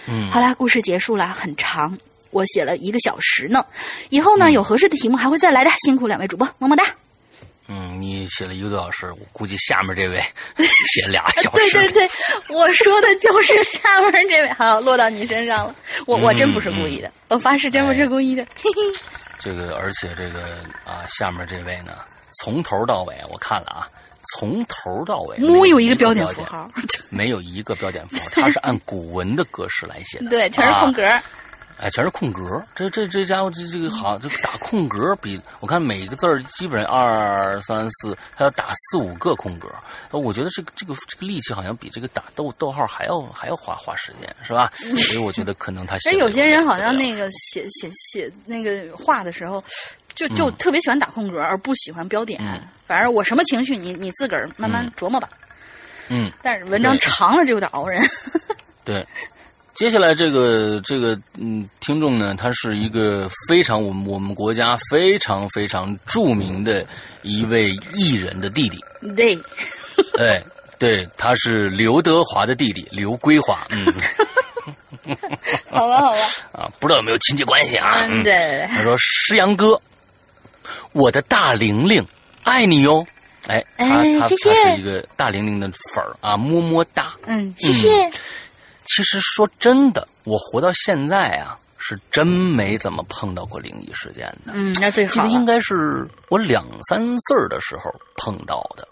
[0.08, 1.98] 嗯，好啦，故事结束了，很长，
[2.32, 3.66] 我写了一个小时呢。
[4.10, 5.72] 以后呢，有合适的题目还会再来的。
[5.86, 6.84] 辛苦两位主播，么么哒。
[7.68, 10.22] 嗯，你写了一个多小时，我估计下面这位
[10.94, 12.10] 写俩小对时， 对对，
[12.50, 15.76] 我说的就是下面这位，好落到你身上了。
[16.06, 18.46] 我我真不是故意的，我发誓真不是故意的。
[18.56, 19.00] 嘿嘿。
[19.40, 21.94] 这个而且这个啊，下面这位呢，
[22.42, 23.90] 从头到尾我看了啊，
[24.36, 26.70] 从头到尾木没有一个标点点符号，
[27.10, 31.06] 没有一个标点符号，它是按古文的格式来写的， 对，全是空格。
[31.06, 31.22] 啊
[31.80, 32.42] 哎，全是空格。
[32.76, 39.68] 这这这家伙这这个好，这个打空格比我看每个字儿基本上二三四，他要打四五个空格。
[40.12, 44.72] 呃我觉得这个这个这个力气好像比这个打逗逗号还要还要花花时间，是吧？
[44.78, 49.62] 所以我觉得可能他写哎，得有些人好像那个写写写那个画的时候，
[50.14, 52.40] 就就特别喜欢打空格，而不喜欢标点。
[52.44, 52.62] 嗯
[52.94, 55.28] 反正我什么情绪，你你自个儿慢慢琢磨吧。
[56.10, 58.00] 嗯，但是文章长了，这有点熬人。
[58.86, 59.04] 对。
[59.74, 66.86] 接下来这个这个嗯，听众呢，他是一个非常我们我们国家非常非常著名的
[67.24, 68.78] 一位艺人的弟弟，
[69.16, 69.36] 对，
[70.20, 70.44] 哎，
[70.78, 73.92] 对，他是刘德华的弟弟刘归华，嗯
[75.72, 76.20] 好吧，好吧。
[76.52, 78.06] 啊，不知道有没有亲戚关系啊？
[78.08, 79.82] 嗯，对对他说：“诗阳哥，
[80.92, 82.06] 我的大玲玲，
[82.44, 83.06] 爱你哟。”
[83.48, 87.14] 哎，他他是一个大玲玲的粉儿啊，么么哒。
[87.26, 88.10] 嗯，谢谢。
[88.86, 94.54] 其实说真的，我活到现在啊，是真没怎么碰到过灵异事件的。
[94.54, 95.12] 嗯，那最好。
[95.12, 98.88] 记得应该是我两三岁儿的时候碰到的，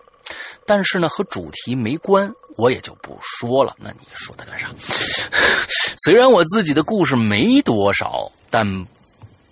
[0.66, 3.74] 但是呢和主题没关，我也就不说了。
[3.80, 4.68] 那你说它干啥？
[6.04, 8.66] 虽然我自己的故事没多少，但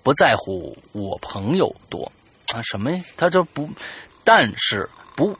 [0.03, 2.11] 不在乎我朋友多
[2.55, 3.03] 啊什么呀？
[3.17, 3.69] 他这不，
[4.23, 5.37] 但是不，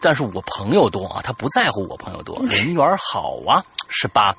[0.00, 4.36] 但是我朋友多啊，他不在乎我朋友多，人缘好啊，是吧？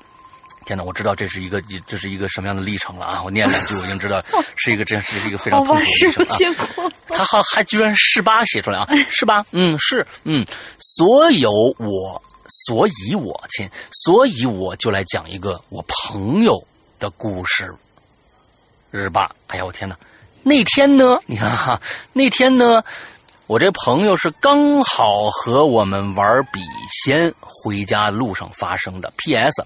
[0.66, 3.22] 天哪，我知道这是一个这是一个什么样的历程了啊！
[3.22, 4.22] 我念两句，我已经知道
[4.56, 6.38] 是一个这是一个非常痛苦的师傅历程啊。
[6.38, 6.92] 辛苦。
[7.08, 9.44] 他还还居然是八写出来啊，是吧？
[9.50, 10.46] 嗯，是，嗯，
[10.80, 12.22] 所有我，
[12.66, 16.66] 所以我亲，所以我就来讲一个我朋友
[16.98, 17.70] 的故事，
[18.90, 19.30] 日吧？
[19.48, 19.94] 哎呀，我天哪！
[20.46, 21.80] 那天呢，你看哈，
[22.12, 22.84] 那天呢，
[23.46, 26.60] 我这朋友是刚好和我们玩笔
[27.02, 29.10] 仙回家路上发生的。
[29.16, 29.64] P.S.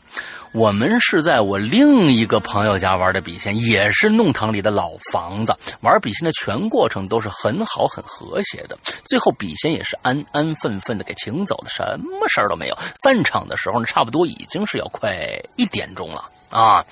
[0.53, 5.53] 我们是在我另一个朋友家玩的笔仙，也是弄堂里的老房子。
[5.81, 12.79] 玩笔仙的全过程都是很好、很和谐的，最后笔仙也是安安分分的给请走的，什么事儿都没有。
[13.03, 15.13] 散场的时候呢，差不多已经是要快
[15.57, 16.85] 一点钟了啊。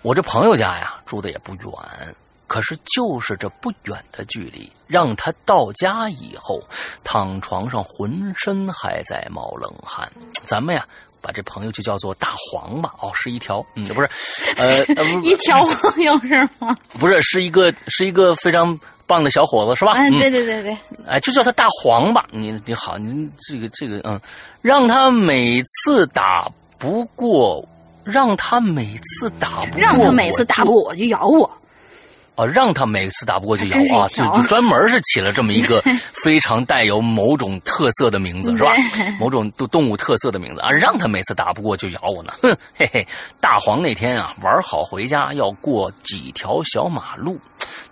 [0.00, 2.16] 我这朋友家呀，住的也不远。
[2.52, 6.62] 可是就是这不远的距离，让他到家以后
[7.02, 10.06] 躺床上浑身还在冒冷汗。
[10.44, 10.86] 咱们呀，
[11.22, 12.92] 把这朋友就叫做大黄吧。
[13.00, 14.10] 哦，是一条，嗯，不是，
[14.58, 14.84] 呃，
[15.22, 16.76] 一条朋友是吗？
[17.00, 19.94] 不是，是一个是一个非常棒的小伙子，是吧？
[19.94, 20.76] 嗯，嗯对对对对，
[21.06, 22.26] 哎，就叫他大黄吧。
[22.32, 24.20] 你你好，你这个这个嗯，
[24.60, 26.46] 让他每次打
[26.76, 27.66] 不过，
[28.04, 31.50] 让他每次打不过，让他每次打不过我就咬我。
[32.34, 35.80] 啊，让他每次打不过就咬我啊，就就专门是起了这么一个
[36.24, 38.72] 非常带有某种特色的名字，是吧？
[39.20, 43.06] 某种动动物特色的名字啊，让他每次打不过就咬我呢，哼， 嘿嘿。
[43.40, 47.38] 大黄那天啊，玩好回家要过几条小马路，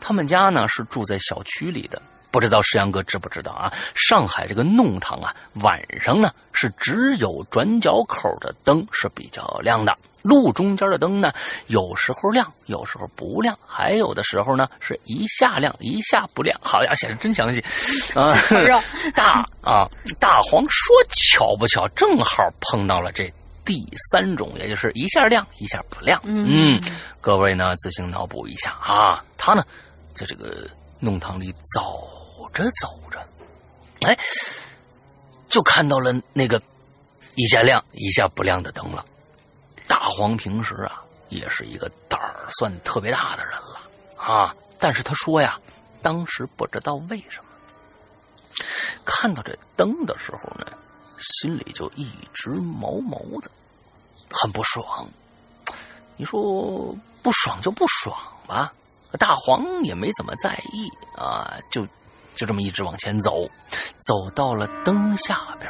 [0.01, 2.01] 他们家呢是住在小区里的。
[2.33, 3.73] 不知道石阳哥知不知道啊？
[3.97, 11.33] 上海这个弄堂啊，晚上呢是只有转角口的灯是比较亮的，路中间的灯呢
[11.69, 16.59] 有时候亮，有时候不亮，还有的时候呢是一下亮一下不亮。
[16.63, 17.61] 好呀，写的真详细
[18.15, 18.35] 啊！
[19.15, 23.33] 大啊，大黄说巧不巧，正好碰到了这
[23.65, 26.21] 第三种，也就是一下亮一下不亮。
[26.25, 26.81] 嗯，
[27.21, 29.65] 各位呢自行脑补一下啊，他呢
[30.13, 30.69] 在这个
[30.99, 31.81] 弄堂里走
[32.53, 33.19] 着走着，
[34.07, 34.19] 哎，
[35.49, 36.61] 就看到了那个
[37.37, 39.05] 一下亮一下不亮的灯了。
[39.91, 43.81] 大黄平时啊也是一个胆儿算特别大的人了
[44.17, 45.59] 啊，但是他说呀，
[46.01, 47.51] 当时不知道为什么。
[49.05, 50.67] 看到这灯的时候呢，
[51.19, 53.51] 心里就一直毛毛的，
[54.31, 55.09] 很不爽。
[56.17, 58.17] 你说不爽就不爽
[58.47, 58.73] 吧，
[59.19, 61.85] 大黄也没怎么在意啊，就
[62.37, 63.51] 就这么一直往前走，
[64.07, 65.69] 走到了灯下边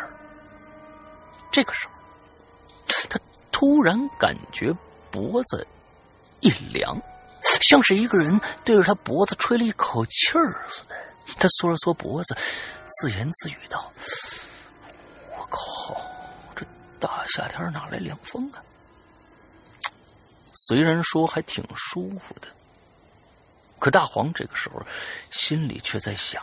[1.51, 1.95] 这个时候，
[3.09, 3.18] 他
[3.53, 4.74] 突然感觉
[5.11, 5.66] 脖子
[6.40, 7.01] 一凉，
[7.61, 10.94] 像是一个人对着他脖子吹了一口气儿似的。
[11.38, 12.36] 他缩了缩脖子，
[12.88, 13.92] 自言自语道
[15.30, 16.01] ：“我靠，
[16.57, 16.66] 这
[16.98, 18.62] 大夏天哪来凉风啊？”
[20.68, 22.48] 虽然说还挺舒服的，
[23.78, 24.82] 可大黄这个时候
[25.30, 26.42] 心里却在想：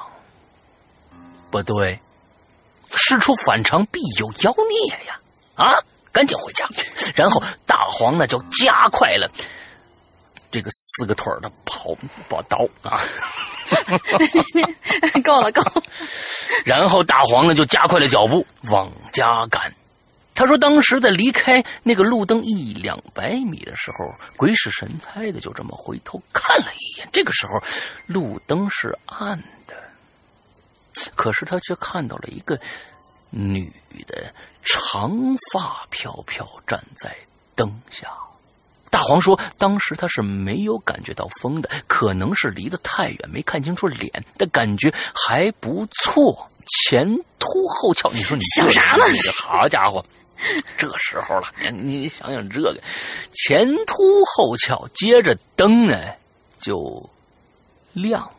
[1.51, 1.99] 不对，
[2.91, 5.20] 事出反常必有妖孽呀！
[5.55, 5.74] 啊，
[6.18, 6.68] 赶紧回家。
[7.13, 9.30] 然后大黄呢就加快了
[10.49, 11.95] 这个四个腿的跑
[12.28, 12.99] 跑刀啊。
[15.24, 15.84] 够了够了，
[16.65, 19.72] 然后大黄呢就加快了脚步往家赶。
[20.34, 27.09] 他说，当时在离开那个路灯一两百米的时候，鬼使神差的就这么回头看了一眼。
[27.11, 27.61] 这个时候，
[28.05, 29.38] 路灯是暗
[29.68, 29.76] 的，
[31.15, 32.57] 可是他却看到了一个
[33.30, 33.72] 女
[34.06, 37.16] 的，长发飘飘站在
[37.56, 38.08] 灯下。
[38.90, 47.06] 大黄说：“当时他是没有感觉到风的，可能是离得太远，没看清楚脸，但感觉还不错，前
[47.38, 48.10] 凸后翘。
[48.14, 49.04] 你说你想啥呢？
[49.12, 50.04] 你这好家伙，
[50.78, 52.82] 这时候了，你你想想这个，
[53.34, 56.00] 前凸后翘，接着灯呢
[56.58, 57.10] 就
[57.92, 58.32] 亮了。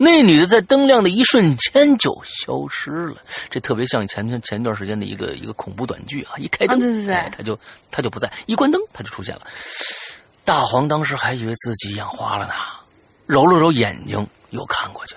[0.00, 3.16] 那女的在灯亮的一瞬间就消失了，
[3.50, 6.38] 这特别像前前前段时间的一个一个恐怖短剧啊！
[6.38, 7.58] 一开灯，啊对对对哎，他就
[7.90, 9.42] 他就不在；一关灯，他就出现了。
[10.44, 12.54] 大黄当时还以为自己眼花了呢，
[13.26, 15.16] 揉了揉眼睛，又看过去。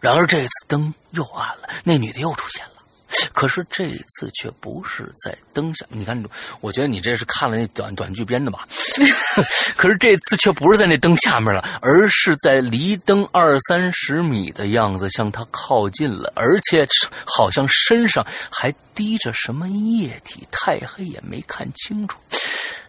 [0.00, 2.71] 然而这次灯又暗了，那女的又出现了。
[3.32, 6.22] 可是这次却不是在灯下，你看，
[6.60, 8.66] 我觉得你这是看了那短短剧编的吧？
[9.76, 16.86] 可是这次却不是在那灯下面了，而是在离灯二三十米的样子向他靠近了，而且
[17.26, 22.18] 好像身上还滴着什么液体，太黑也没看清楚。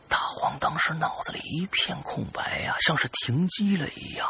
[0.08, 4.28] 大黄当时脑子里一片空白呀、像是停机了一样。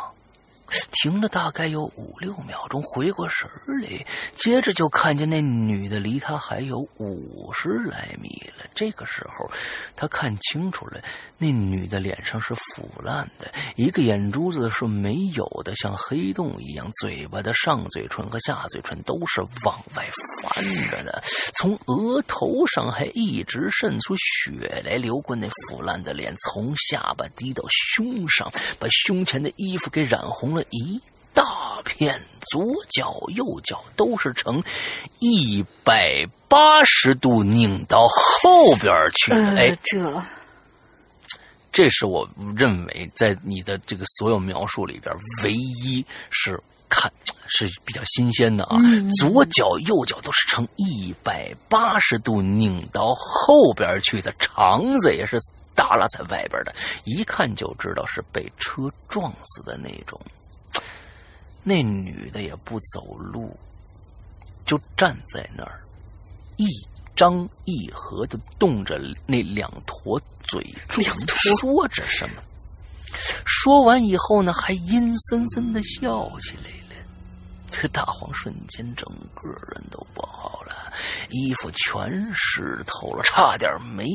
[0.91, 4.05] 停了大概有五六秒钟，回过神儿来，
[4.36, 8.65] 接着就看见那女的离他还有五十来米了。
[8.74, 9.49] 这个时候，
[9.95, 11.01] 他看清楚了，
[11.38, 20.09] 那女的脸上是腐烂的，一个眼珠子是没有的，像黑洞一样，嘴巴的上嘴唇和下嘴唇都是往外
[20.41, 31.01] 翻着的，从额头上还一直渗出血来，流过那腐烂的脸，从下巴滴到胸上，把胸前的衣服给染红了一
[31.34, 34.64] 大片，左脚右脚都是呈
[35.20, 39.57] 一百八十度拧到后边去的。
[39.57, 40.24] 哎呃，，这
[41.72, 47.11] 这是我认为在你的这个所有描述里边唯一是看
[47.47, 48.78] 是比较新鲜的啊。
[49.20, 55.39] 左脚右脚都是呈一百八十度拧到后边去的，肠子也是
[55.76, 60.22] 耷拉在外边的，一看就知道是被车撞死的那种。
[61.64, 63.55] 那女的也不走路，
[64.66, 65.82] 就站在那儿，
[66.57, 66.68] 一
[67.16, 72.41] 张一合的动着那两坨嘴珠两坨说着什么。
[73.45, 76.82] 说完以后呢，还阴森森的笑起来了。
[77.76, 80.93] 这大黄瞬间整个人都不好了，
[81.30, 84.07] 衣服全湿透了，差点没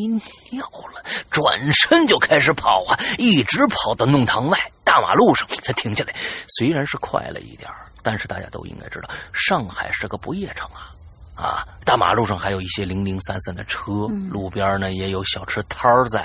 [0.53, 1.05] 尿了。
[1.29, 4.59] 转身就开始跑啊，一直跑到弄堂外。
[4.85, 6.15] 大马路上才停下来。
[6.57, 7.69] 虽然是快了一点
[8.03, 10.95] 但是大家都应该知道，上海是个不夜城啊。
[11.35, 16.25] 啊，大马路上还有一些零零散散的车，路边呢也有小吃摊儿在。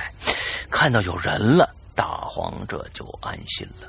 [0.69, 3.87] 看到有人了，大黄这就安心了，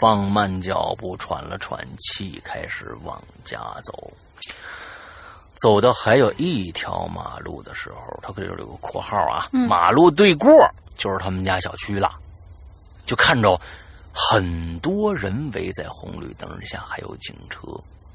[0.00, 4.10] 放慢脚步，喘了喘气，开始往家走。
[5.56, 10.50] 走到还有一条马路的时候，他这里有个括号啊，马路对过
[10.96, 12.18] 就是他们家小区了，
[13.04, 13.60] 就看着
[14.12, 17.60] 很多人围在红绿灯下，还有警车。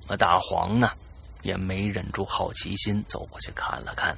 [0.08, 0.92] 那大黄呢？
[1.44, 4.18] 也没忍住好奇心，走过去看了看，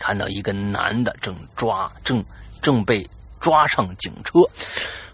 [0.00, 2.24] 看到一个男的正抓正
[2.60, 4.40] 正被抓上警车，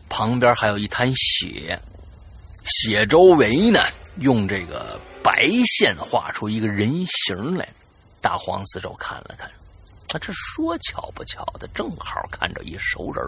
[0.08, 1.80] 旁边还有一滩血，
[2.64, 3.80] 血周围呢
[4.18, 7.68] 用这个白线画出一个人形来。
[8.20, 13.24] 大黄四周看了看，啊，这说巧不巧的，正好看着一熟人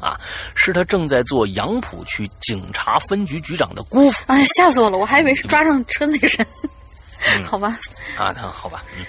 [0.00, 0.18] 啊，
[0.54, 4.24] 是他正在做杨浦区警察分局局长的姑父。
[4.28, 6.46] 哎，吓死我了，我还以为是抓上车那个人。
[7.44, 7.78] 好吧，
[8.16, 9.04] 啊，那好吧，嗯，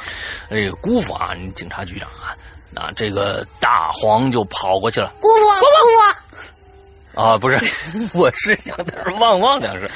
[0.50, 2.36] 这个姑父啊，你警察局长啊，
[2.72, 5.14] 那这个大黄就跑过去了。
[5.22, 5.66] 姑父，姑
[6.36, 6.44] 父，
[7.16, 7.58] 啊，不是，
[8.14, 9.88] 我是想的是旺旺两声。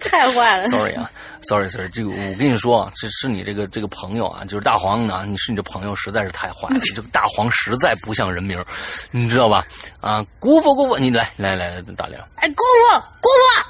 [0.00, 0.64] 太坏了。
[0.68, 1.10] Sorry 啊
[1.42, 8.64] ，Sorry，Sorry，这个我跟你说啊，这是你这个这个朋友啊，就是大黄啊，你是你这朋友实在是太坏了，这个大黄实在不像人名，
[9.10, 9.64] 你知道吧？
[10.00, 12.20] 啊，姑父，姑父，你来来来，大梁。
[12.36, 13.69] 哎，姑父，姑父。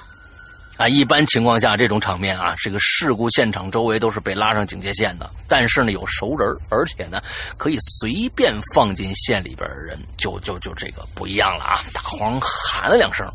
[0.81, 5.28] 啊，一般情况下，这种场面啊，这个事故现场周围都是被拉上警戒线的。
[5.47, 7.22] 但是呢，有熟人，而且呢，
[7.59, 11.81] 可以随便放进县里边的人，就就就这个不一样了啊！
[11.93, 13.31] 大黄喊了两声，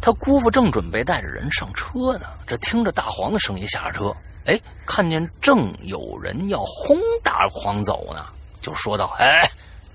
[0.00, 4.14] 他姑父正准备带着人上车呢，这听着大黄的声音下了车，
[4.46, 4.56] 哎，
[4.86, 8.26] 看见正有人要轰大黄走呢，
[8.62, 9.50] 就说道：“哎，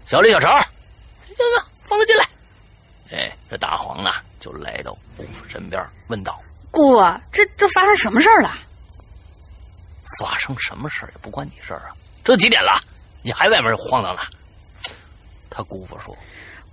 [0.06, 2.26] 小李、小陈，行行，放他进来。”
[3.12, 4.24] 哎，这大黄啊？
[4.40, 6.40] 就来到姑父身边，问道
[6.70, 6.96] ：“姑，
[7.32, 8.52] 这这发生什么事儿了？
[10.20, 11.96] 发生什么事儿也不关你事儿啊！
[12.24, 12.80] 这几点了，
[13.24, 14.22] 你还外面晃荡呢？”
[15.50, 16.16] 他姑父说：“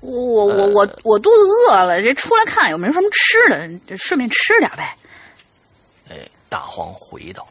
[0.00, 4.96] 我我我我我肚子饿了，这出来看有没有什么吃的，这顺便吃点呗。”
[6.10, 7.46] 哎，大黄回道。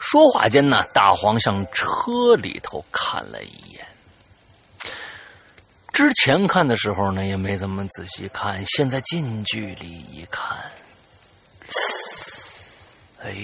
[0.00, 3.86] 说话间呢，大黄向车里头看了一眼。
[5.98, 8.64] 之前看的时候呢，也没怎么仔细看。
[8.66, 10.56] 现在近距离一看，
[13.20, 13.34] 哎，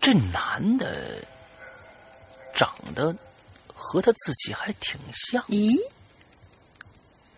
[0.00, 1.24] 这男的
[2.52, 3.14] 长得
[3.72, 5.40] 和他自己还挺像。
[5.44, 5.78] 咦？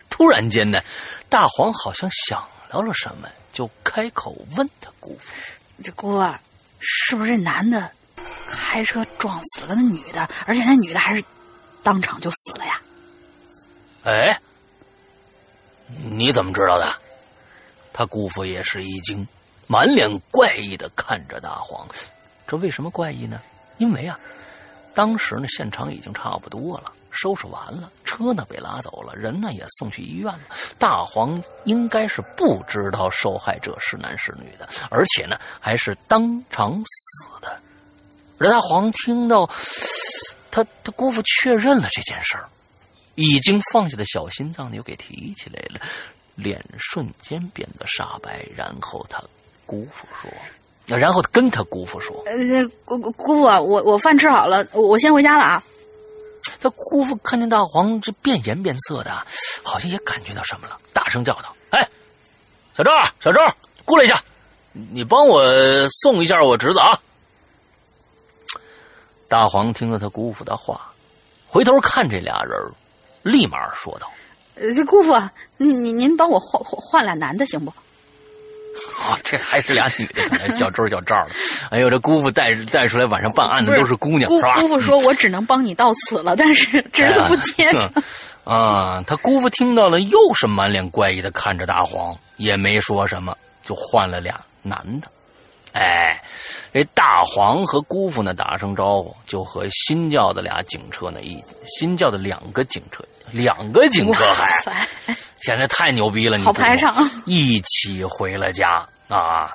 [0.09, 0.81] 突然间呢，
[1.29, 5.31] 大黄好像想到了什么，就开口问他姑父
[5.83, 6.41] ：“这姑儿，
[6.79, 7.91] 是不是这男的
[8.49, 10.27] 开车撞死了个那女的？
[10.47, 11.23] 而且那女的还是
[11.83, 12.81] 当场就死了呀？”
[14.05, 14.39] 哎，
[15.87, 16.95] 你怎么知道的？
[17.91, 19.27] 他姑父也是一惊，
[19.65, 21.87] 满脸怪异的看着大黄。
[22.45, 23.41] 这为什么怪异呢？
[23.77, 24.19] 因为啊，
[24.93, 30.41] 当时呢现场已经差不多了，收拾完了，车呢被拉走了，人呢也送去医院了。
[30.77, 37.59] 大黄应该是不知道受害者是男是女的，而且呢还是当场死的。
[38.37, 39.49] 而大黄听到
[40.51, 42.47] 他他姑父确认了这件事儿。
[43.15, 45.79] 已经放下的小心脏呢，又给提起来了，
[46.35, 48.45] 脸瞬间变得煞白。
[48.55, 49.23] 然后他
[49.65, 50.29] 姑父说
[50.85, 52.35] ：“然后跟他姑父说，呃，
[52.83, 55.63] 姑姑姑父，我我饭吃好了，我先回家了啊。”
[56.59, 59.25] 他姑父看见大黄这变颜变色的，
[59.63, 61.89] 好像也感觉到什么了，大声叫道：“哎，
[62.77, 64.23] 小赵，小赵，过来一下，
[64.71, 66.99] 你帮我送一下我侄子啊！”
[69.27, 70.93] 大黄听了他姑父的话，
[71.47, 72.51] 回头看这俩人。
[73.25, 74.07] 立马说道
[74.53, 75.19] ：“呃，这姑父，
[75.57, 77.71] 您您您帮我换换换俩男的行不？
[79.01, 81.31] 啊， 这还是俩女的，小周小赵的。
[81.71, 84.59] 哎呦，这姑父带带出来晚上办案的都是姑娘，是吧？
[84.59, 87.91] 姑父说：“我只能帮你到此了，但是侄子不接着。”
[88.45, 95.07] 啊，他姑父听到了，又是满脸怪异的看着大黄，也没说什么，就换了俩男的。
[95.75, 96.23] 哎，
[96.73, 103.03] 这大黄和姑父呢打声招呼，就和新叫的俩警车呢一新叫的两个警车。
[103.31, 104.85] 两个警车还，
[105.39, 106.37] 现在太牛逼了！
[106.37, 106.95] 你好排场，
[107.25, 109.51] 一起回了家啊！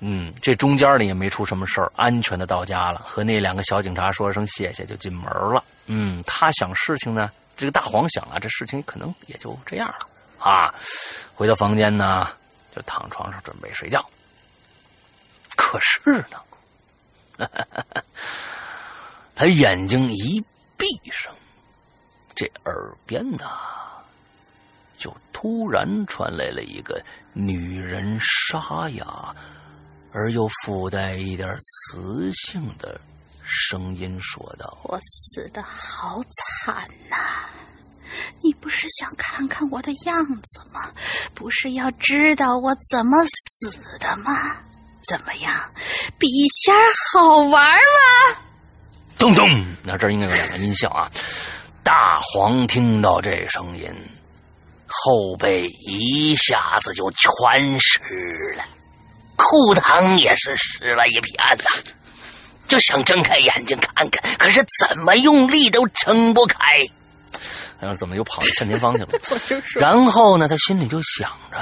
[0.00, 5.64] 嗯，这中间呢也没出什么事儿，安全的到家了，和那两个小警察说声谢谢，就进门了。
[5.86, 10.06] 嗯，他想事情呢，这个大黄想啊，这事情可能也就这样了
[10.38, 10.72] 啊。
[11.34, 12.28] 回到房间呢，
[12.76, 14.04] 就躺床上准备睡觉。
[15.56, 17.48] 可是呢，
[19.34, 20.44] 他眼睛一
[20.76, 21.34] 闭上。
[22.34, 23.48] 这耳边呐，
[25.32, 27.02] 突然传来了一个
[27.32, 29.34] 女人沙哑
[30.12, 32.98] 而又附带一点磁性的
[33.42, 36.22] 声音说道我死的好
[36.64, 37.16] 惨呐、
[38.42, 40.90] 你不是想看看我的样子吗？
[41.34, 44.32] 不是要知道我怎么死的吗？
[45.08, 45.54] 怎么样，
[46.18, 46.74] 笔仙
[47.12, 48.38] 好玩吗
[49.18, 49.48] ？：“咚咚！”
[49.84, 51.10] 那这儿应该有两个音效啊。
[51.82, 53.88] 大黄听到这声音，
[54.86, 58.00] 后背一下子就全湿
[58.56, 58.64] 了，
[59.36, 61.92] 裤裆也是湿了一片呐。
[62.66, 66.58] 就想睁开眼睛看看，可是怎么用力都睁不开。
[67.80, 69.08] 哎呀，怎么又跑到单田芳去了？
[69.30, 71.58] 我就说，然后呢，他心里就想着，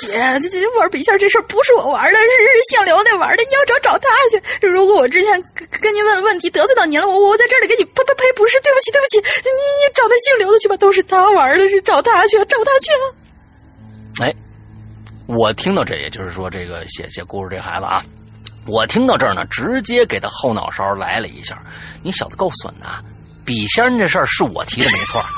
[0.00, 0.10] 姐，
[0.40, 4.66] 这这玩笔仙这事儿不是我玩的，是是姓刘那玩的，你要找找他去。
[4.66, 13.04] 如果我之前跟跟您问问题得罪到您了，我我在这里给你呸呸呸，不是，对不起对不起，你你找那姓刘的去吧，都是他玩的，是找他去，找他去啊。
[14.22, 14.34] 哎，
[15.26, 18.04] 我听到这，也就是说，这个写写故事这孩子啊，
[18.66, 21.62] 我听到这儿呢，直接给他后脑勺来了一下。
[22.02, 23.00] 你小子够损的啊，
[23.46, 25.24] 笔仙这事儿是我提的没错。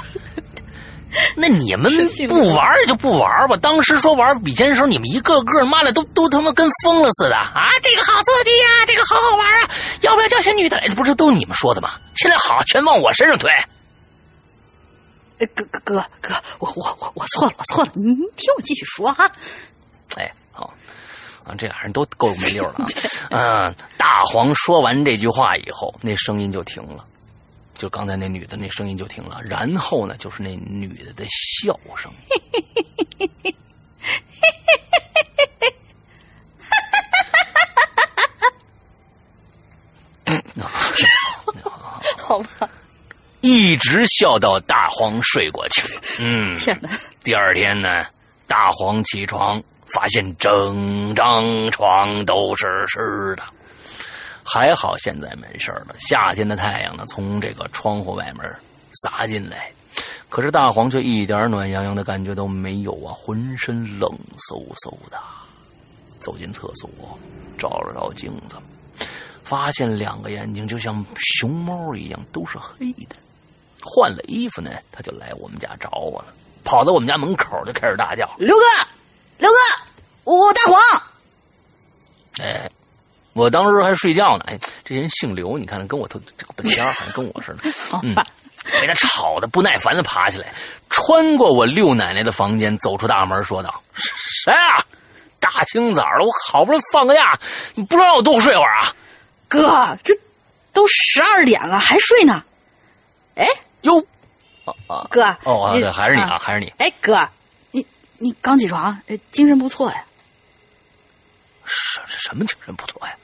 [1.35, 1.91] 那你们
[2.29, 3.57] 不玩儿就不玩儿吧。
[3.57, 7.71] 当时说玩笔仙的时候，你们一个个妈的都都他妈跟疯了似的啊！
[7.83, 9.71] 这个好刺激呀、这个好好玩啊！
[10.03, 10.89] 要不要叫些女的来？
[10.95, 11.93] 不是都你们说的吗？
[12.15, 13.51] 现在好，全往我身上推。
[15.39, 19.31] 呃哥哥哥哥，我我我我错了，我错了，你你听我继续说哈。
[20.17, 20.75] 哎，好，
[21.45, 22.87] 啊，这俩人都够没溜了啊！
[23.31, 27.05] 嗯，大黄说完这句话以后，那声音就停了，
[27.79, 32.13] 就刚才那女的那声音就停了，然后呢，就是那女的的笑声。
[42.19, 42.69] 好吧，
[43.41, 45.83] 一直笑到大黄睡过去。
[46.19, 46.91] 嗯，天哪，
[47.25, 48.05] 第二天呢，
[48.47, 53.43] 大黄起床发现整张床都是湿的，
[54.51, 55.95] 还好现在没事了。
[55.99, 58.51] 夏天的太阳呢，从这个窗户外面
[59.03, 59.71] 洒进来，
[60.31, 64.11] 可是大黄却一点暖洋洋的感觉都没有啊，浑身冷
[64.49, 65.19] 飕飕的。
[66.21, 66.91] 走进厕所，
[67.59, 68.57] 照了照镜子，
[69.45, 73.17] 发现两个眼睛就像熊猫一样，都是黑的。
[73.85, 76.35] 换了衣服呢，他就来我们家找我了，
[76.65, 78.63] 跑到我们家门口就开始大叫刘哥，
[79.39, 79.57] 刘哥，
[80.25, 80.81] 我大黄
[82.41, 82.69] ，：“哎！”
[83.39, 87.71] 我当时还睡觉呢，哎，这人姓刘，你看跟我头这个本家好像跟我似的，
[88.03, 88.15] 嗯，
[88.81, 90.53] 被他吵得不耐烦的爬起来，
[90.91, 94.85] 穿过我六奶奶的房间，走出大门，说道：“谁啊？
[95.39, 97.39] 大清早的，我好不容易放个假，
[97.77, 98.93] 你不能让我多睡会儿啊？
[99.47, 100.13] 哥，这
[100.73, 102.45] 都十二点了还睡呢？
[103.37, 103.47] 哎，
[103.83, 104.05] 哟，
[104.65, 106.73] 啊啊，哥，哦啊，对，还是你啊，还是你。
[106.79, 107.29] 哎，哥，
[107.71, 107.87] 你
[108.17, 110.05] 你刚起床，呃精神不错呀。
[111.65, 113.15] 什什么精神不错呀？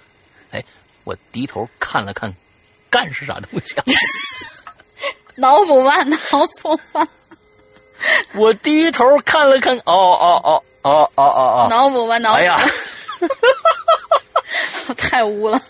[0.54, 0.64] 哎，
[1.02, 2.32] 我低头看了看，
[2.88, 3.84] 干是啥东西啊？
[5.34, 7.06] 脑补吧，脑补吧，
[8.34, 12.38] 我低头看了看，哦哦哦哦哦哦哦，脑补吧，脑补吧。
[12.38, 12.58] 哎呀，
[14.96, 15.60] 太污了。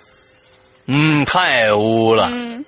[0.87, 2.63] 嗯，太污了，嗯，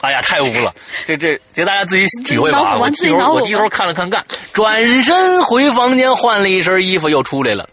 [0.00, 0.74] 哎呀，太污了！
[1.06, 7.68] 这这这，大家自己体会吧我低头我低头看了看干，转身回房间换了一身衣服，又出来了。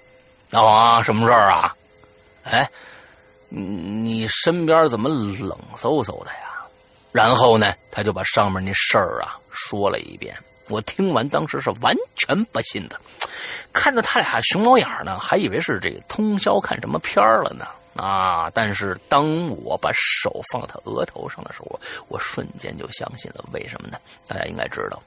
[0.52, 1.74] 老王啊，什么事儿啊？
[2.44, 2.70] 哎，
[3.50, 6.66] 你你身边怎么冷飕飕的呀？
[7.12, 10.36] 然后呢，他就把上面那事儿啊说了一遍。
[10.70, 13.00] 我听完当时是完全不信的，
[13.74, 17.66] 看着他俩熊猫眼呢，还以为是这个通宵看什么片儿了呢。
[17.94, 18.50] 啊！
[18.54, 21.78] 但是当我把手放到他额头上的时候，
[22.08, 23.44] 我瞬间就相信了。
[23.52, 23.98] 为什么呢？
[24.26, 25.04] 大家应该知道，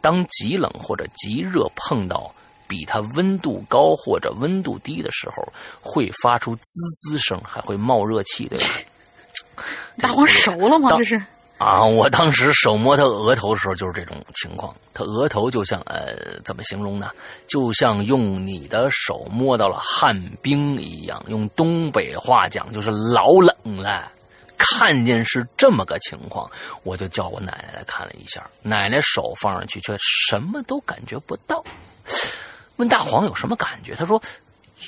[0.00, 2.32] 当极冷或者极热碰到
[2.68, 6.62] 比它温度高或者温度低的时候，会发出滋
[6.92, 8.66] 滋声，还会冒热气，对吧？
[10.00, 10.90] 大黄熟了吗？
[10.98, 11.20] 这是
[11.58, 17.10] 啊，我当时手摸他额头的时候就是这种情况，他额头就像呃，怎么形容呢？
[17.48, 24.12] 就像用你的手摸到了旱冰一样，用东北话讲就是老冷了。
[24.60, 26.48] 看见是这么个情况，
[26.82, 31.64] 我就叫我奶奶来看了一下，奶奶手放上去却什么都感觉不到。
[32.78, 34.20] 问大黄有什么感觉，他说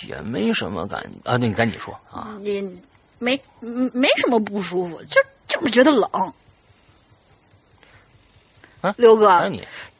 [0.08, 1.36] 也没什么感觉啊。
[1.36, 2.36] 那你赶紧说啊。
[2.40, 2.60] 你
[3.18, 6.10] 没嗯没什么不舒服，就就是觉得冷。
[8.80, 9.50] 啊刘哥，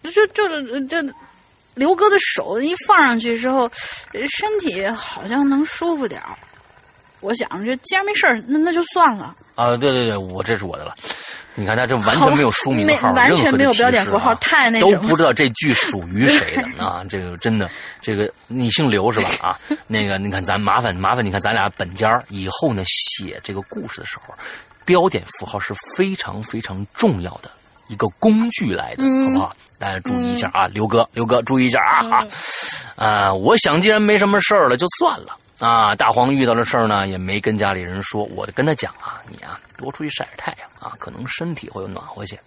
[0.02, 1.04] 就就这
[1.74, 3.70] 刘哥的手一放上去之后，
[4.14, 6.38] 呃身体好像能舒服点儿。
[7.20, 9.34] 我想着既然没事儿，那那就算了。
[9.54, 10.94] 啊，对对对，我这是我的了。
[11.54, 17.04] 你看他这完全没有书名号，没完全没有标点符号，啊太那都不知道这句属于谁的啊！
[17.10, 17.68] 这个真的，
[18.00, 19.28] 这个你姓刘是吧？
[19.50, 24.32] 啊， 那个你看咱麻烦麻烦，你看咱俩本家以后呢写这个故事的时候，
[24.86, 27.50] 标点符号是非常非常重要的
[27.88, 29.56] 一个工具来的，嗯好不好？
[29.76, 32.06] 大家注意一下啊，刘哥，刘哥注意一下啊！
[32.96, 35.36] 啊，啊，我想既然没什么事儿了，就算了。
[35.60, 38.24] 啊，大黄遇到的事儿呢，也没跟家里人说。
[38.34, 42.40] 我跟他讲啊，你啊多出去晒晒太阳啊，可能身体会有暖和些。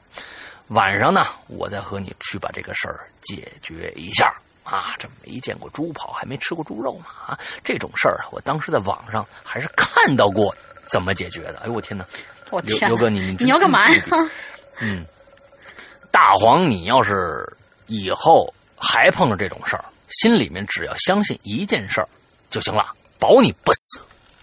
[0.70, 4.34] 晚上呢，我再和你去把这个事儿解决一下。
[4.64, 7.06] 啊，这没见过猪跑，还没吃过猪肉嘛？
[7.28, 10.56] 啊，这种事儿啊，我当时在网上还是看到过
[10.90, 11.60] 怎么解决的。
[11.60, 12.06] 哎呦我天哪！
[12.50, 14.04] 我天，刘刘哥，你你你要干嘛呀？
[14.80, 15.06] 嗯，
[16.10, 17.46] 大黄，你要是
[17.88, 22.08] 以后还碰着这种事儿，心里面只要相信一件事儿
[22.50, 22.86] 就行了，
[23.20, 24.02] 保你不死。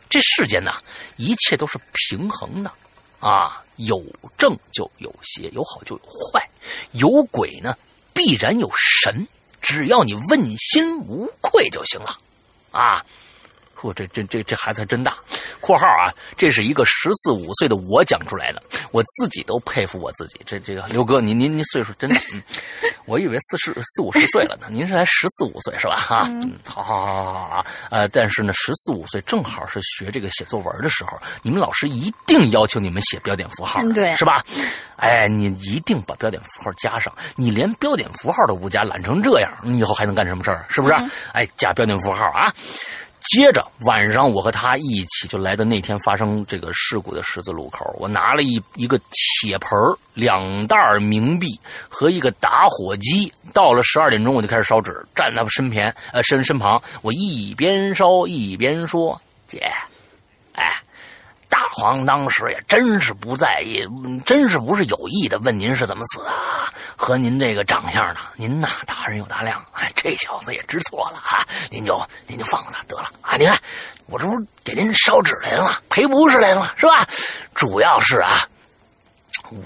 [0.08, 0.72] 这世间呐，
[1.16, 2.72] 一切都是平衡的，
[3.20, 4.04] 啊，有
[4.36, 6.48] 正就有邪，有好就有坏，
[6.92, 7.76] 有鬼呢
[8.12, 9.26] 必然有神，
[9.60, 12.18] 只要你问心无愧就行了，
[12.72, 13.04] 啊。
[13.80, 15.16] 嚯，这这这这孩子还真大。
[15.60, 18.62] （括号啊，这是一个十四五岁的我讲出来的，
[18.92, 20.40] 我自己都佩服我自己。
[20.44, 22.42] 这这个刘哥，您您您岁数真大，嗯，
[23.06, 25.96] 我以为四十四五十岁了呢，您是才十四五岁是吧？
[25.96, 27.66] 哈、嗯，好好好好好啊。
[27.90, 34.44] 呃，但是呢，十四五岁正好是学这个写作文的时候，你们老师一定要求你们写标点符号，嗯对是吧？
[34.96, 40.64] 哎，你一定把标点符号加上，你连标点符号都不加，懒成这样，你以后还能干什么事儿？
[40.68, 40.94] 是不是？
[41.32, 42.52] 哎，加标点符号啊。
[43.20, 47.94] 接着晚上，我和他一起就来到那天发生这个事故的十字路口。
[47.98, 49.70] 我拿了一一个铁盆
[50.14, 51.46] 两袋冥币
[51.88, 53.32] 和一个打火机。
[53.52, 59.70] 到了十二点钟，我就开始烧纸，站在他身边，呃身身旁，我一边烧一边说：“姐，
[60.54, 60.72] 哎，
[61.50, 63.84] 大黄当时也真是不在意，
[64.24, 66.30] 真是不是有意的问您是怎么死的？
[66.96, 73.36] 和您这个长相呢，您呐大人有大量，哎，这小子也知错了啊，您就您就放他得了啊！
[73.36, 73.58] 您看，
[74.06, 75.76] 我这不是给您烧纸来了吗？
[75.88, 76.70] 赔不是来了吗？
[76.76, 77.04] 是吧？
[77.54, 78.46] 主要是啊，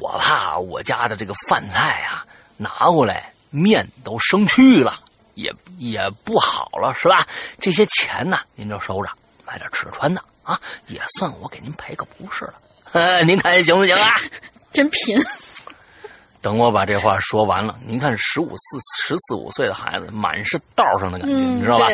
[0.01, 2.24] 我怕我家的这个饭菜啊
[2.56, 5.01] 拿过来面都生蛆了，
[5.35, 7.27] 也也不好了，是吧？
[7.61, 9.11] 这些钱呢，您就收着，
[9.44, 12.54] 买点吃的穿的啊，也算我给您赔个不是了。
[12.92, 14.14] 呃， 您看行不行啊？
[14.72, 15.18] 真贫。
[16.40, 21.88] 等我把这话说完了，您看十五四十四五岁的孩子，满是道上的感觉，嗯你知道吧？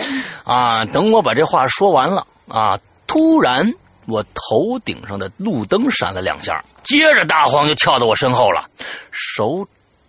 [0.45, 3.73] 啊，等我把这话说完了啊，突然
[4.09, 8.69] 我头顶上的路灯闪了两下，接着大黄就跳到我身后了，
[9.13, 9.65] 手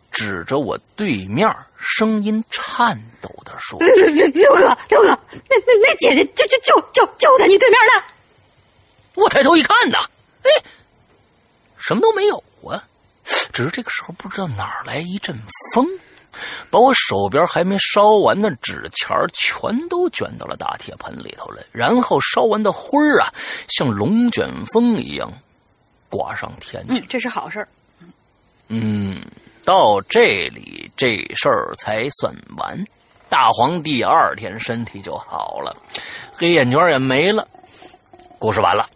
[0.09, 1.47] 指着我对面，
[1.77, 3.89] 声音颤抖的说六
[4.55, 8.03] 哥，六哥，那那那姐姐就就就就就在你对面呢。
[9.21, 9.99] ：“我抬头一看呐，
[10.43, 10.49] 哎，
[11.77, 12.83] 什么都没有啊。
[13.53, 15.37] 只是这个时候不知道哪儿来一阵
[15.73, 15.85] 风，
[16.69, 23.31] 把我手边还没烧完的纸钱儿全都卷到了大铁盆里头来，然后烧完的灰儿啊，
[23.69, 25.31] 像龙卷风一样
[26.09, 26.99] 刮上天去。
[26.99, 27.67] 嗯，这是好事儿。
[28.69, 29.21] 嗯，
[29.63, 32.83] 到这里这事儿才算完。
[33.29, 35.75] 大黄第二天身体就好了，
[36.33, 37.47] 黑眼圈也没了。
[38.39, 38.89] 故事完了。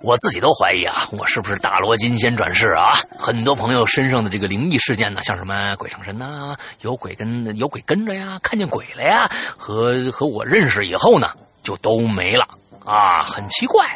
[0.00, 2.94] 我自己都怀疑啊，我是不是大罗金仙转世啊？
[3.18, 12.46] 很多朋友身上的这个灵异事件呢，像什么鬼上身呐、有鬼跟有鬼跟着呀，看见鬼了呀，和和我认识以后呢，就都没了
[12.84, 13.86] 啊，很奇怪。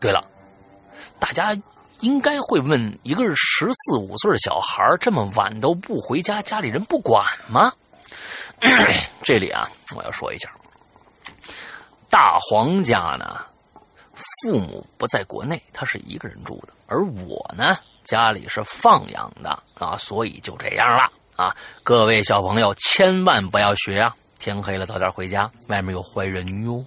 [0.00, 0.24] 对了，
[1.20, 1.56] 大家
[2.00, 7.72] 应该会问：一个是十四五岁的小孩，这么晚都不回家，家里人不管吗？
[9.22, 10.50] 这里啊，我要说一下，
[12.10, 13.40] 大黄家呢，
[14.42, 21.54] 父母不在国内，他是一个人住的，而我呢，家里是放养的啊，所以就这样了啊。
[21.82, 24.16] 各位小朋友，千万不要学啊！
[24.40, 26.82] 天黑了，早点回家，外面有坏人哟。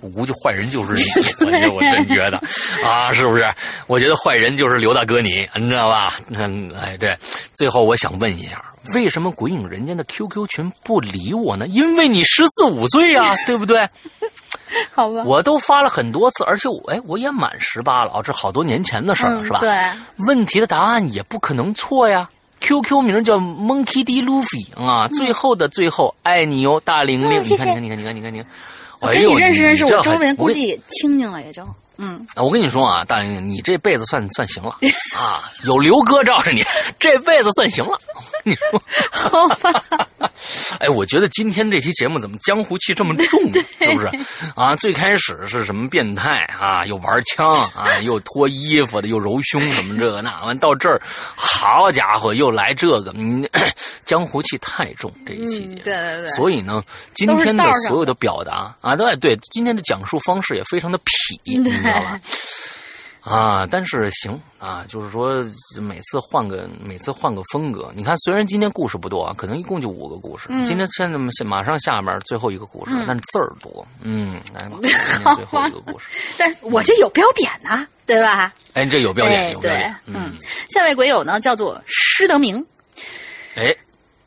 [0.00, 1.04] 我估计坏人就是你，
[1.70, 2.36] 我我真觉得
[2.84, 3.48] 啊，是不是？
[3.86, 6.14] 我觉得坏人就是刘大哥你，你知道吧？
[6.34, 7.16] 嗯，哎，对。
[7.54, 8.62] 最后我想问一下，
[8.92, 11.66] 为什么鬼影人间的 QQ 群不理我呢？
[11.68, 13.88] 因为你十四五岁呀、对不对？
[14.90, 19.60] 好吧，我都发了很多次，而且我哎，我也满十八了啊，这好多年前的事儿了，是吧？
[19.60, 22.28] 嗯对，问题的答案也不可能错呀。
[22.60, 24.22] QQ 名叫 Monkey D.
[24.22, 27.40] Luffy 啊，最后的最后，爱你哟，大玲玲。
[27.40, 28.46] 嗯谢谢你看，你看，你看，你看，你看，
[29.00, 31.62] 我跟你认识认识，我周围估计也清静了，也就
[31.98, 34.70] 嗯，啊，我跟你说啊，大玲玲，你这辈子算算行了
[35.16, 36.62] 啊，有刘哥罩着你，
[36.98, 37.98] 这辈子算行了。
[38.44, 39.82] 你说， 好吧，
[40.78, 43.60] 哎，我觉得今天这期节目怎么江湖气这么重呢？
[43.80, 44.10] 是不是？
[44.54, 51.00] 啊，最开始是什么变态啊，又玩枪啊，又脱衣服的，又揉胸什么这个那，完到这儿，
[51.34, 53.48] 好家伙，又来这个，嗯，
[54.04, 55.82] 江湖气太重这一期节目。
[55.82, 56.82] 对对对所以呢，
[57.14, 62.20] 今天的所有的表达啊，对对，今天的讲述方式也非常的痞，你知道吧？
[63.26, 65.44] 啊，但是行啊，就是说
[65.82, 67.90] 每次换个每次换个风格。
[67.96, 70.46] 你看，虽然今天故事不多啊，可能一共就五个故事。
[70.64, 73.84] 今天现在马上下面最后一个故事，但是字儿多。
[74.00, 76.06] 嗯，来吧，今天最后一个故事。
[76.38, 78.54] 但是我这有标点呐，对吧？
[78.74, 80.36] 哎，这有标点，有标对点。，嗯，
[80.70, 82.64] 下位鬼友呢叫做施德明，
[83.56, 83.74] 哎，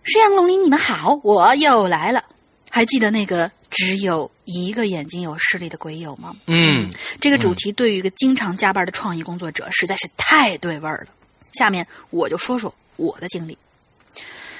[0.03, 2.21] 石阳龙鳞，你们好，我又来了。
[2.69, 6.35] 还记得那个只有一个眼睛有视力的鬼友吗？
[6.47, 6.89] 嗯，
[7.19, 11.13] 这个主题对于一个经常加班的创意工作者实在是太对味儿了。
[11.53, 13.57] 下面我就说说我的经历。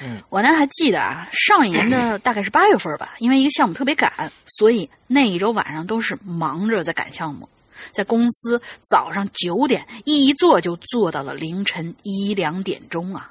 [0.02, 7.48] 嗯，我呢还记得啊，上一年的 大概是八月份吧，因为一个项目特别赶，所以那一周晚上都是忙着在赶项目，
[7.92, 13.30] 在公司早上九点一坐就坐到了凌晨一两点钟啊。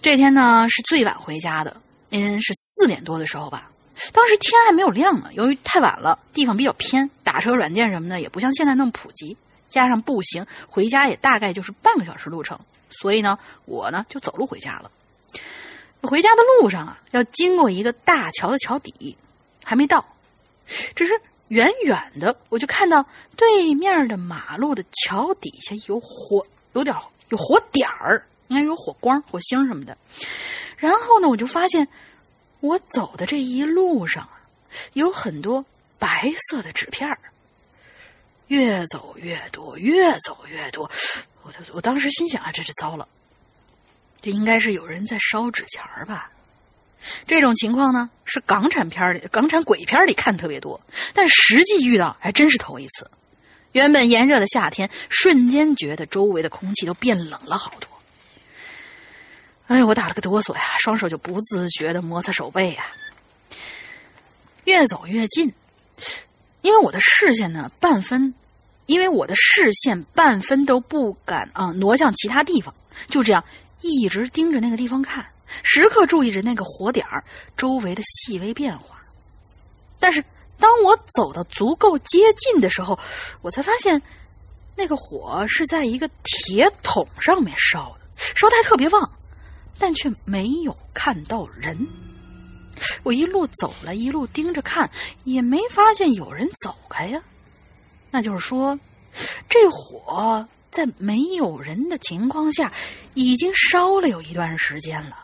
[0.00, 1.76] 这天呢是最晚回家的，
[2.08, 3.69] 那天是四点多的时候吧。
[4.12, 9.36] 当时天还没有亮呢，由于太晚了，地方比较偏，打车软件什么的也不像现在那么普及，
[9.68, 12.58] 加上步行回家也大概就是半个小时路程，
[12.90, 14.90] 所以呢，我呢就走路回家了。
[16.02, 19.16] 回家的路上啊，要经过一个大桥的桥底，
[19.62, 20.02] 还没到，
[20.94, 21.12] 只是
[21.48, 23.04] 远远的我就看到
[23.36, 26.96] 对面的马路的桥底下有火，有点
[27.28, 29.94] 有火点儿，应该有火光、火星什么的。
[30.78, 31.86] 然后呢，我就发现
[32.60, 34.40] 我走的这一路上啊，
[34.92, 35.64] 有很多
[35.98, 37.18] 白色的纸片儿，
[38.48, 40.90] 越走越多，越走越多。
[41.42, 43.08] 我我当时心想啊，这是糟了，
[44.20, 46.30] 这应该是有人在烧纸钱儿吧？
[47.26, 50.78] 这种情况呢，是港产片里、港产鬼片里看特别多，
[51.14, 53.10] 但实际遇到还真是头一次。
[53.72, 57.88] 原本炎热的夏天，瞬间觉得周围的空气都变冷了好多。
[59.70, 62.84] 哎呀，我打了个哆嗦呀，双手就不自觉的摩擦手背呀。
[64.64, 65.54] 越走越近，
[66.60, 68.34] 因为我的视线呢半分，
[68.86, 72.74] 因为我的视线半分都不敢啊挪向其他地方，
[73.08, 73.44] 就这样
[73.80, 75.24] 一直盯着那个地方看，
[75.62, 77.22] 时刻注意着那个火点儿
[77.56, 79.00] 周围的细微变化。
[80.00, 80.20] 但是
[80.58, 82.98] 当我走到足够接近的时候，
[83.40, 84.02] 我才发现，
[84.74, 89.08] 那个火是在一个铁桶上面烧的，烧的还特别旺。
[89.80, 91.88] 但却没有看到人。
[93.02, 94.88] 我一路走来，一路盯着看，
[95.24, 97.20] 也没发现有人走开呀。
[98.10, 98.78] 那就是说，
[99.48, 102.72] 这火在没有人的情况下，
[103.14, 105.16] 已经烧了有一段时间了。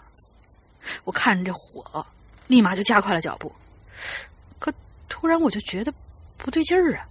[1.04, 2.06] 我看着这火，
[2.46, 3.52] 立马就加快了脚步。
[4.58, 4.72] 可
[5.08, 5.92] 突然我就觉得
[6.36, 7.06] 不对劲儿啊！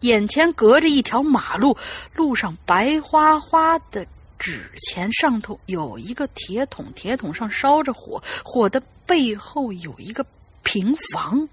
[0.00, 1.76] 眼前隔着一条马路，
[2.14, 4.06] 路上白花花的。
[4.44, 10.22] 纸钱上头有一个铁桶，铁桶上烧着火，火的背后有一个
[10.62, 11.48] 平房，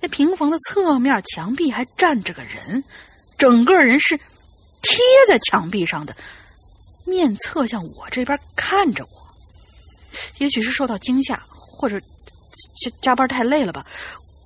[0.00, 2.82] 那平房的侧面墙壁还站着个人，
[3.36, 4.96] 整个人是贴
[5.28, 6.16] 在墙壁上的，
[7.06, 9.10] 面侧向我这边看着我。
[10.38, 13.84] 也许是受到惊吓，或者加加班太累了吧，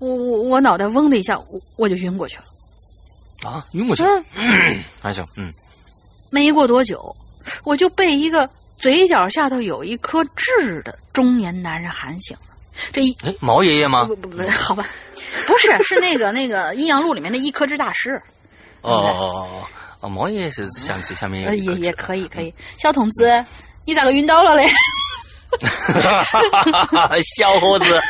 [0.01, 2.45] 我我我脑袋嗡的一下，我我就晕过去了。
[3.49, 4.03] 啊，晕过去，
[4.35, 5.53] 嗯，还行，嗯，
[6.33, 7.15] 没过多久。
[7.65, 8.49] 我就被一个
[8.79, 12.43] 嘴角下头有一颗痣的中年男人喊醒了。
[12.93, 14.05] 这一哎，毛爷爷吗？
[14.05, 14.87] 不不不，好吧，
[15.47, 18.20] 不是，是那个那个《阴阳路》里面的一颗痣大师。
[18.83, 19.62] 哦哦哦
[20.01, 22.55] 哦，毛爷爷是下下面呃也也可以可以。
[22.81, 23.45] 小童子，
[23.85, 24.70] 你咋个晕倒了嘞？
[27.37, 28.01] 小伙子，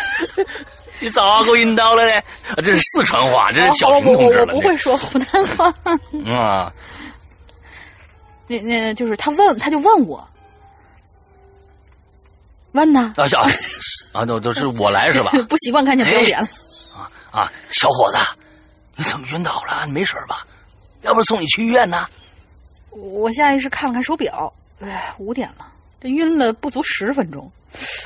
[1.00, 2.22] 你咋个晕倒了嘞？
[2.56, 5.72] 这是四川话，这是小平同志我我不会说湖南话。
[6.30, 6.70] 啊。
[8.48, 10.26] 那那就是他问，他就问我，
[12.72, 13.12] 问呢？
[13.16, 13.46] 啊小
[14.12, 15.30] 啊，都都是我来是吧？
[15.48, 16.48] 不习惯看见标点了。
[16.96, 18.18] 啊啊，小伙子，
[18.96, 19.84] 你怎么晕倒了？
[19.86, 20.46] 你没事吧？
[21.02, 22.06] 要不送你去医院呢？
[22.90, 25.70] 我下意识看了看手表，哎，五点了，
[26.00, 27.50] 这晕了不足十分钟，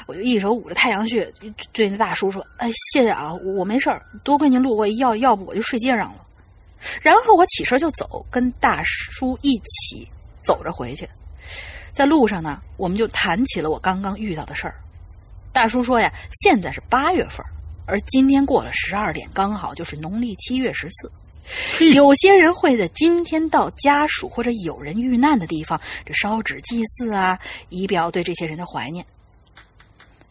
[0.06, 1.32] 我就一手捂着太阳穴，
[1.72, 6.26] 对那大叔说：“哎，谢谢啊，我没事儿，多亏您路过，要要不我就睡街上了。”
[7.00, 10.06] 然后我起身就走，跟大叔一起。
[10.42, 11.08] 走着回去，
[11.92, 14.74] 在路上呢，我们就谈起了我刚刚遇到的事儿。
[15.52, 16.12] 大叔说呀，
[16.42, 17.44] 现在是八月份，
[17.86, 21.12] 而今天过了十二点，刚好就是农历七月十四。
[21.92, 27.38] 有些人会在今天到家属或者有人遇难的地方，这烧纸祭祀啊，
[27.68, 29.04] 以表对这些人的怀念。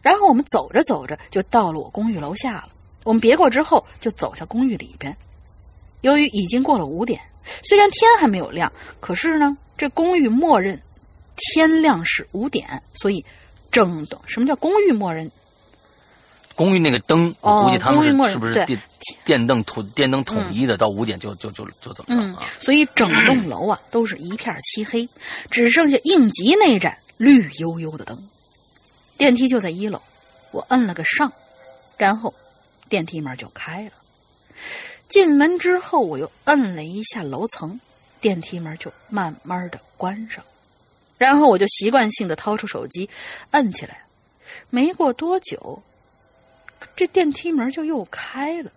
[0.00, 2.68] 然后我们走着走着就到了我公寓楼下了。
[3.04, 5.16] 我们别过之后就走向公寓里边。
[6.00, 7.20] 由于已经过了五点，
[7.62, 10.80] 虽然天还没有亮，可是呢，这公寓默认
[11.36, 13.24] 天亮是五点，所以
[13.70, 14.20] 正灯。
[14.26, 15.30] 什么叫公寓默认？
[16.54, 18.78] 公寓那个灯，哦我估计他们是是不是电
[19.24, 20.76] 电灯统电灯统一的？
[20.76, 25.08] 到五点就就就就怎么嗯着啊？，所以整栋楼啊都是一片漆黑，
[25.50, 28.16] 只剩下应急那盏绿油油的灯。
[29.16, 30.00] 电梯就在一楼，
[30.52, 31.32] 我摁了个上，
[31.96, 32.32] 然后
[32.90, 33.92] 电梯门就开了。
[35.12, 37.78] 进门之后，我又摁了一下楼层，
[38.18, 40.42] 电梯门就慢慢的关上。
[41.18, 43.10] 然后我就习惯性的掏出手机，
[43.50, 44.04] 摁起来。
[44.70, 45.82] 没过多久，
[46.96, 48.72] 这电梯门就又开了。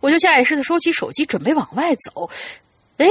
[0.00, 2.28] 我就下意识的收起手机，准备往外走。
[2.96, 3.06] 哎，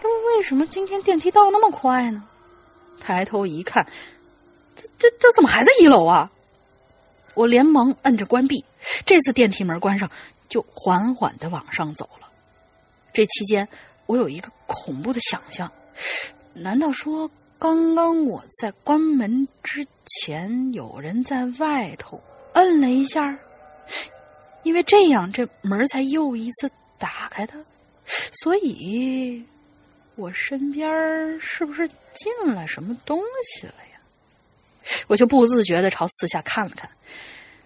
[0.00, 2.22] 那为什么今天电梯到那么快呢？
[3.00, 3.84] 抬头一看，
[4.76, 6.30] 这这这怎么还在一楼啊？
[7.34, 8.64] 我连忙摁着关闭，
[9.04, 10.08] 这次电梯门关上，
[10.48, 12.28] 就缓缓的往上走了。
[13.12, 13.68] 这期间，
[14.06, 15.70] 我有一个恐怖的想象：
[16.54, 22.20] 难道说刚刚我在关门之前，有人在外头
[22.54, 23.38] 摁了一下？
[24.62, 27.54] 因为这样，这门才又一次打开的，
[28.32, 29.44] 所以
[30.14, 34.00] 我身边是不是进了什么东西了呀？
[35.06, 36.90] 我就不自觉的朝四下看了看，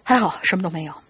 [0.03, 1.02] 还好什么都没有。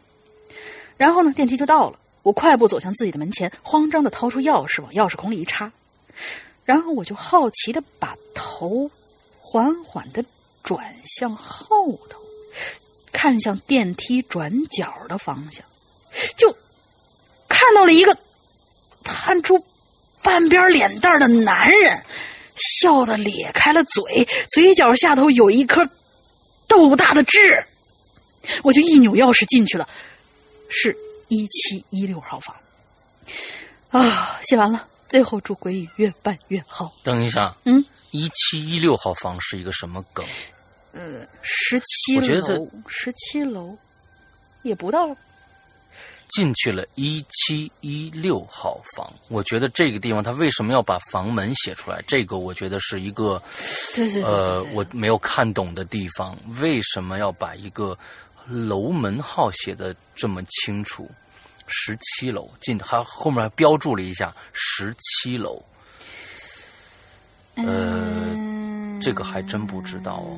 [0.98, 5.72] 然后呢，电梯就到了，我快步走向自己的门前，慌张的掏出钥匙往钥匙孔里一插，
[6.66, 8.90] 然后我就好奇的把头
[9.42, 10.24] 缓缓的
[10.64, 12.20] 转向后头，
[13.12, 15.66] 看向电梯转角的方向。
[16.38, 16.56] 就
[17.50, 18.16] 看到了一个
[19.04, 19.60] 探出
[20.22, 22.04] 半边脸蛋的男人，
[22.80, 25.88] 笑得咧开了嘴，嘴角下头有一颗
[26.68, 27.66] 豆大的痣。
[28.62, 29.88] 我就一扭钥匙进去了，
[30.74, 30.96] 是
[31.30, 32.56] 一七一六号房。
[33.92, 36.92] 啊，写完了，最后祝鬼影越办越好。
[37.04, 40.26] 等一下，嗯，一七一六号房是一个什么梗？
[40.94, 43.78] 呃十七楼，十七楼
[44.64, 45.16] 也不到
[46.30, 52.04] 进去了一七一六号房，我觉得这个地方他为什么要把房门写出来？
[52.08, 53.42] 这个我觉得是一个
[53.94, 56.38] 对对呃，我没有看懂的地方。
[56.60, 57.98] 为什么要把一个
[58.48, 61.10] 楼门号写的这么清楚？
[61.68, 65.64] 十七楼进，还后面还标注了一下十七楼。
[67.56, 68.36] 呃，
[69.02, 70.38] 这个还真不知道哦，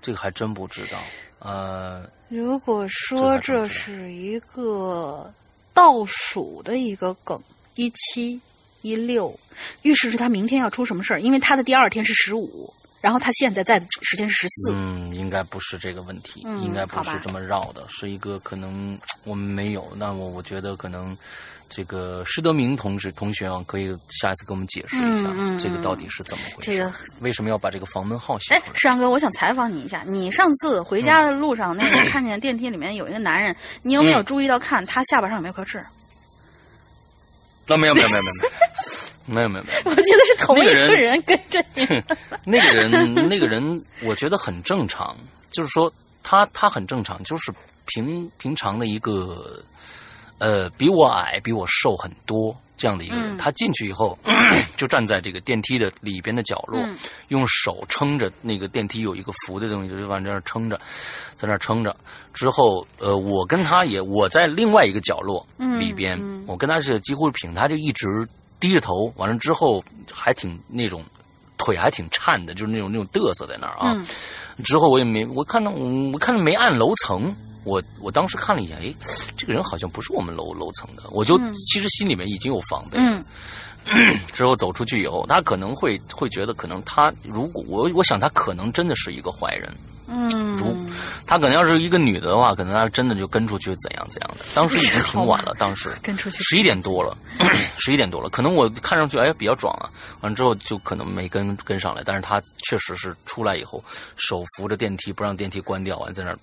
[0.00, 0.98] 这个还真不知道。
[1.40, 5.32] 呃，如果说这是一个
[5.74, 7.40] 倒数的一个梗，
[7.74, 8.40] 一七
[8.82, 9.36] 一六，
[9.82, 19.90] 预示着他明天要出什么事儿，因为他的第二天是十五，然后他现在在的时间是十四、嗯，应该不是这个问题，嗯应该不是这么绕的，是一个可能我们没有。
[19.96, 21.16] 那我我觉得可能
[21.70, 26.70] 这个施德明同志同学啊，可以下一次给我们解释一下，这个到底是怎么回事？
[26.70, 28.72] 这个为什么要把这个房门号写哎出，来？
[28.74, 35.82] 石阳哥，我想采访你一下，你上次回家的路上，那个 看见电梯里面有一个男人，你有没有嗯注意到看他下巴上有没有颗痣？
[37.66, 38.59] 那、没有没有没有没有没有没有
[39.30, 41.86] 没有没有， 我觉得是同一个人人跟着你。
[42.44, 45.16] 那个人那个人，我觉得很正常，
[45.52, 45.92] 就是说
[46.22, 47.52] 他他很正常，就是
[47.86, 49.62] 平平常的一个
[50.38, 53.24] 呃比我矮比我瘦很多这样的一个人。
[53.24, 54.18] 嗯他进去以后
[54.76, 56.94] 就站在这个电梯的里边的角落，嗯
[57.28, 60.78] 用手撑着那个电梯有一个扶的东西，就往这儿撑着，
[61.36, 61.96] 在那儿撑着。
[62.34, 65.46] 之后呃，我跟他也我在另外一个角落
[65.78, 68.06] 里边，我跟他是几乎是平，他就一直
[68.60, 69.82] 低着头，完了之后
[70.12, 71.02] 还挺那种。
[71.62, 73.92] 腿还挺颤的，就是那种那种嘚瑟在那儿啊。
[73.94, 74.06] 嗯
[74.64, 77.30] 之后我也没，我看到我看到没按楼层，
[77.66, 78.94] 我我当时看了一眼，哎，
[79.36, 82.96] 这个人好像不是我们楼楼层的，我就、其实心里面已经有防备。
[82.98, 83.22] 嗯
[84.32, 89.70] 之后走出去以后，他可能会会觉得，可能他如果我我想他可能真的是一个坏人，
[90.56, 90.90] 如嗯，
[91.26, 94.44] 他可能要是一个女的的话，可能他真的就跟出去怎样怎样的。
[94.54, 97.16] 当时已经挺晚了， 当时跟出去十一点多了，
[97.78, 99.88] 十一点多了，可能我看上去哎比较壮啊，
[100.22, 103.82] 完了之后就可能没跟跟上来，但是他确实是出来以后
[104.16, 106.38] 手扶着电梯不让电梯关掉，完在那儿。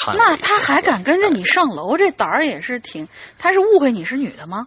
[0.16, 3.06] 那他还敢跟着你上楼，这胆儿也是挺。
[3.36, 4.66] 他是误会你是女的吗？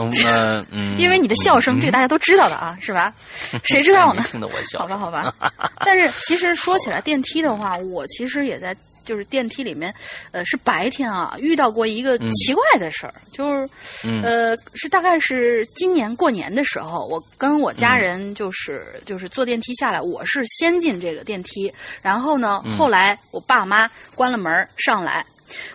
[0.00, 3.12] 嗯呃嗯，因为你的笑声，这个大家都知道的啊，是吧？
[3.62, 4.24] 谁知道呢？
[4.30, 5.32] 听得我笑，好吧，好吧。
[5.84, 9.94] 但是其实说起来，电梯的话，我其实也在就是电梯里面，
[10.32, 13.68] 呃，是白天啊，遇到过一个奇怪的事儿，就是，
[14.02, 21.72] 嗯呃，是大概是今年过年的时候，我跟我家人就是、就是坐电梯下来，我是先进这个电梯，
[22.02, 25.24] 然后呢，后来我爸妈关了门儿上来。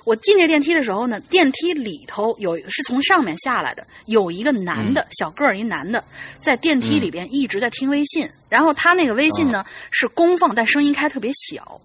[0.04, 6.04] 我进这电梯的时候呢，电梯里头有是从上面下来的，有一个男的，小个儿一男的，
[6.42, 11.80] 在电梯里边一直在听微信，然后他那个微信呢、是公放，但声音开特别小。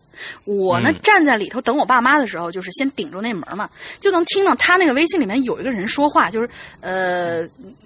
[0.44, 3.68] 我呢、嗯站在里头等我爸妈的时候，就是先顶住那门嘛，
[4.00, 6.48] 就能听到他那个微信里面有一个人说话，就是
[6.80, 7.42] 呃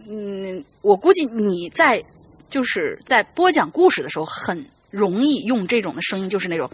[0.09, 2.02] 嗯，我估计你在
[2.51, 6.70] 就是在播讲故事的时候很容易用这种的声音，就是那种。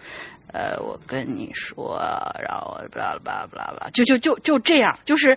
[0.54, 2.00] 呃，我跟你说，
[2.40, 5.36] 然后巴拉巴拉巴拉巴拉，就就就就这样，就是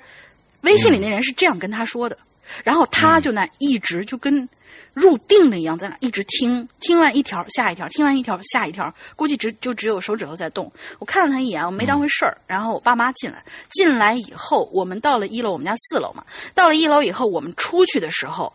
[0.61, 2.15] 微信里那人是这样跟他说的，
[2.63, 4.47] 然后他就那一直就跟
[4.93, 10.71] 入定了一样，在那一直听，听完一条下一条，听完一条下一条，估计只就只有手指头在动。
[10.99, 12.37] 我看了他一眼，我没当回事儿。
[12.45, 16.23] 然后我爸妈进来，进来以后，我们到了一楼，我们家四楼嘛，
[16.53, 18.53] 到了一楼以后，我们出去的时候，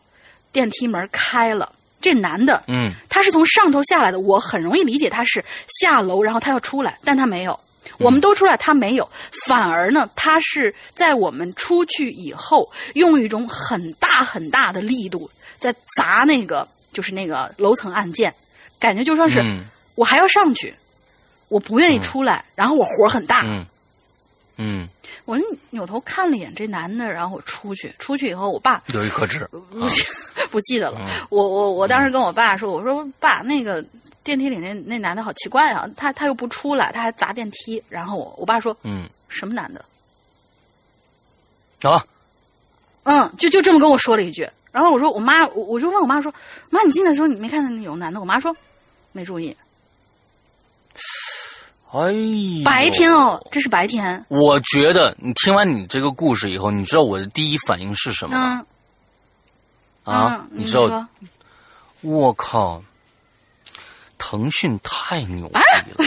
[0.53, 1.73] 电梯门开了，
[2.03, 2.93] 这男的，嗯。
[3.09, 5.43] 他是从上头下来的，我很容易理解他是
[5.81, 7.59] 下楼，然后他要出来，但他没有。
[7.99, 9.09] 我们都出来，他没有，
[9.47, 18.35] 反而呢，他是在我们出去以后，用一种很大很大的力度在砸那个，就是那个楼层按键，
[18.81, 19.65] 感觉就像是、嗯。
[19.95, 20.75] 我还要上去，
[21.49, 23.65] 我不愿意出来，然后我火很大，嗯。
[24.59, 24.89] 嗯，
[25.25, 25.39] 我
[25.71, 29.61] 扭头看了一眼这男的，然后我出去，出去以后，我爸有一颗痣，不
[30.53, 31.01] 不记得了。
[31.31, 33.83] 我我我当时跟我爸说，我说爸，那个
[34.23, 37.83] 电梯里那那男的好奇怪啊，他他又不出来，他还砸电梯。
[37.89, 39.85] 然后我我爸说嗯什么男的？
[41.91, 42.05] 啊，
[43.05, 44.49] 嗯，就就这么跟我说了一句。
[44.71, 46.33] 然后我说我妈，我我就问我妈说，
[46.71, 48.21] 妈，你进来的时候你没看见有男的？
[48.21, 48.55] 我妈说
[49.13, 49.57] 没注意。
[51.93, 52.11] 哎，
[52.65, 54.25] 白天哦，这是白天。
[54.29, 58.61] 我觉得你听完你这个故事以后，你知道我的第一反应是什么吗？
[58.61, 58.67] 嗯
[60.05, 60.89] 啊，嗯，你知道？
[60.89, 61.09] 说
[62.03, 62.83] 我靠，
[64.19, 65.61] 腾讯太牛逼啊
[65.99, 66.05] 了、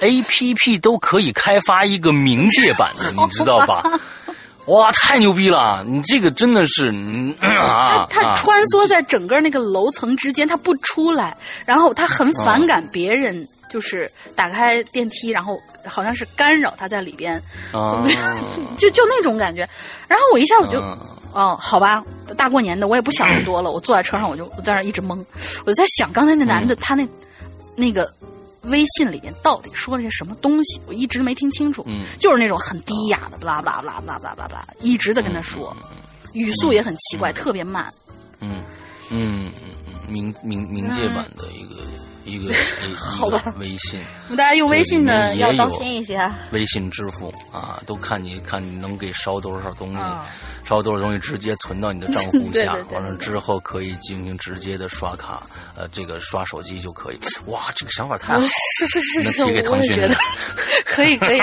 [0.06, 3.82] a P P 都可以开发一个冥界版的， 你知道吧？
[4.66, 5.84] 哇，太牛逼了！
[5.86, 17.34] 你这个真的是，嗯啊，他啊穿梭在整个那个楼层之间，他不出来，然后他很反感别人，就是打开电梯，然后好像是干扰他在里边，
[17.72, 18.02] 啊，
[18.78, 19.68] 就就那种感觉。
[20.08, 20.98] 然后我一下我就，嗯
[21.34, 22.02] 哦，好吧，
[22.36, 25.22] 大过年的我也不想那么多了， 我坐在车上我就我在那一直懵，
[25.66, 26.68] 我就在想刚才那男嗯。
[26.68, 27.06] 的、他那
[27.76, 28.10] 那个
[28.62, 32.04] 微信里面到底说了些什么东西，我一直没听清楚，嗯。
[32.20, 35.76] 就是那种很低哑的，不啦不啦不啦不啦不啦不啦，一直在跟他说，
[36.32, 37.92] 语速也很奇怪，特别慢。
[38.40, 38.62] 嗯
[39.10, 41.82] 嗯嗯嗯，冥冥冥界版的一个、
[42.30, 42.54] 一个
[43.58, 44.00] 微信。
[44.30, 46.34] 大家用微信的对里面也有要当心一些啊。
[46.52, 50.20] 微信支付啊，都看你看你能给烧多少东西，嗯
[50.66, 55.42] 烧多少东西直接存到你的账户 下，完了之后可以进行直接的刷卡，
[55.76, 57.18] 呃，这个刷手机就可以。
[57.48, 58.46] 哇，这个想法太好了，
[58.78, 60.14] 是是是是，那提给腾讯的我也觉得
[60.86, 61.40] 可 以可以。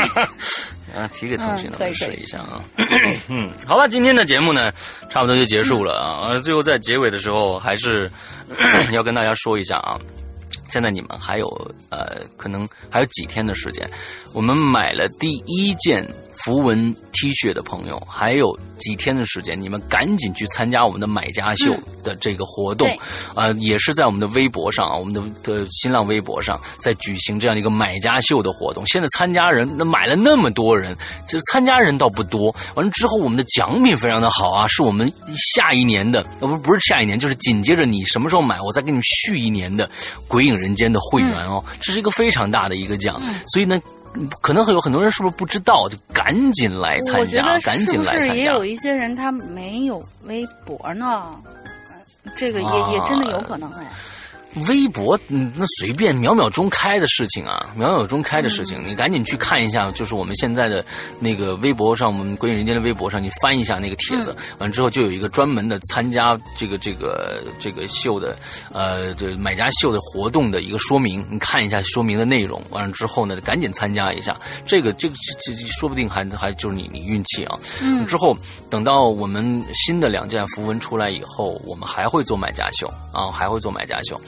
[0.98, 2.60] 啊，提给腾讯的，我试一下啊。
[3.30, 4.74] 嗯，好了，今天的节目呢，
[5.08, 6.28] 差不多就结束了啊。
[6.34, 8.12] 呃，最后在结尾的时候，还是
[8.92, 9.96] 要跟大家说一下啊。
[10.72, 11.48] 现在你们还有
[11.90, 13.90] 呃，可能还有几天的时间，
[14.34, 16.02] 我们买了第一件
[16.34, 23.00] 符文 T 恤的朋友，还有几天的时间，你们赶紧去参加我们的买家秀的这个活动，对
[23.36, 28.86] 啊、也是在我们的微博上啊，我们的的新浪微博上在举行这样一个买家秀的活动。
[28.88, 30.96] 现在参加人那买了那么多人，
[31.28, 32.54] 就是参加人倒不多。
[32.76, 35.12] 完了之后，我们的奖品非常的好啊，是我们
[35.56, 39.88] 下一年的，呃不不是下一年，就是紧接着你什么时候买，我再给你续一年的
[40.28, 43.80] 《鬼影人间》的会员哦，这是一个非常大的一个奖，所以呢。
[44.14, 48.66] 嗯可能会有很多人是不是不知道，就赶紧来我参加，赶紧来参加是也有。
[48.66, 51.24] 一些人他没有微博呢？
[52.24, 53.86] 呃这个也、啊也真的有可能哎。
[54.68, 60.86] 微博，嗯，那随便秒秒钟开的事情啊，秒秒钟开的事情，你赶紧去看一下，就是我们现在的
[61.20, 68.36] 那个微博上，我们鬼影人间的微博上，你翻一下那个帖子，完之后就有一个专门的参加这个这个这个秀的，
[68.74, 75.16] 呃，这买家秀的活动的一个说明，你看一下说明的内容，完了之后呢，赶紧参加一下，这个这个
[75.46, 78.06] 这这说不定还还就是你你运气啊，嗯。
[78.06, 78.36] 之后
[78.70, 84.20] 等到我们新的两件符文出来以后，我们还会做买家秀啊，还会做买家秀。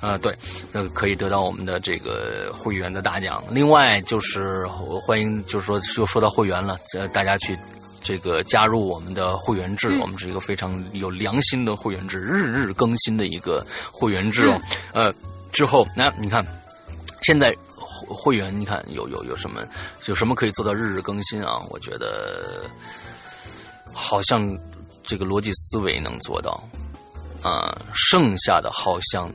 [0.00, 0.34] 呃，对，
[0.72, 3.42] 呃，可以得到我们的这个会员的大奖。
[3.50, 7.58] 另外就是我欢迎，就是说又说到会员了，呃，大家去
[8.02, 14.60] 这个加入我们的会员制，我们是一个非常有良心的会员制，日日更新的一个会员制哦。
[14.92, 15.14] 呃，
[15.52, 16.44] 之后那你看，
[17.22, 19.62] 现在会会员，你看有有有什么
[20.06, 21.58] 有什么可以做到日日更新啊？
[21.68, 22.64] 我觉得
[23.92, 24.48] 好像
[25.04, 26.58] 这个逻辑思维能做到，
[27.42, 29.30] 啊、剩下的好像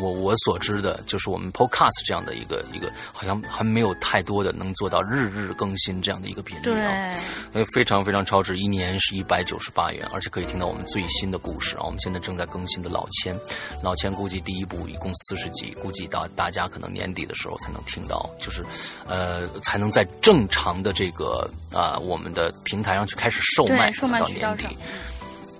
[0.00, 7.18] 我我所知的就是我们 Podcast 这样的一个一个，好像还没有太多的能做到日日更新这样的一个频率对，啊。
[7.52, 11.82] 呃，非常非常超值，一年是一百九十八元，而且可以听到我们最新的故事啊。
[11.84, 13.38] 我们现在正在更新的老千，
[13.82, 18.64] 老千估计第一部一共四十集，估计到大家可能年底的时候才能听到，就是
[19.06, 24.66] 呃，才能在正常的这个啊、我们的平台上去开始售卖，售卖到年底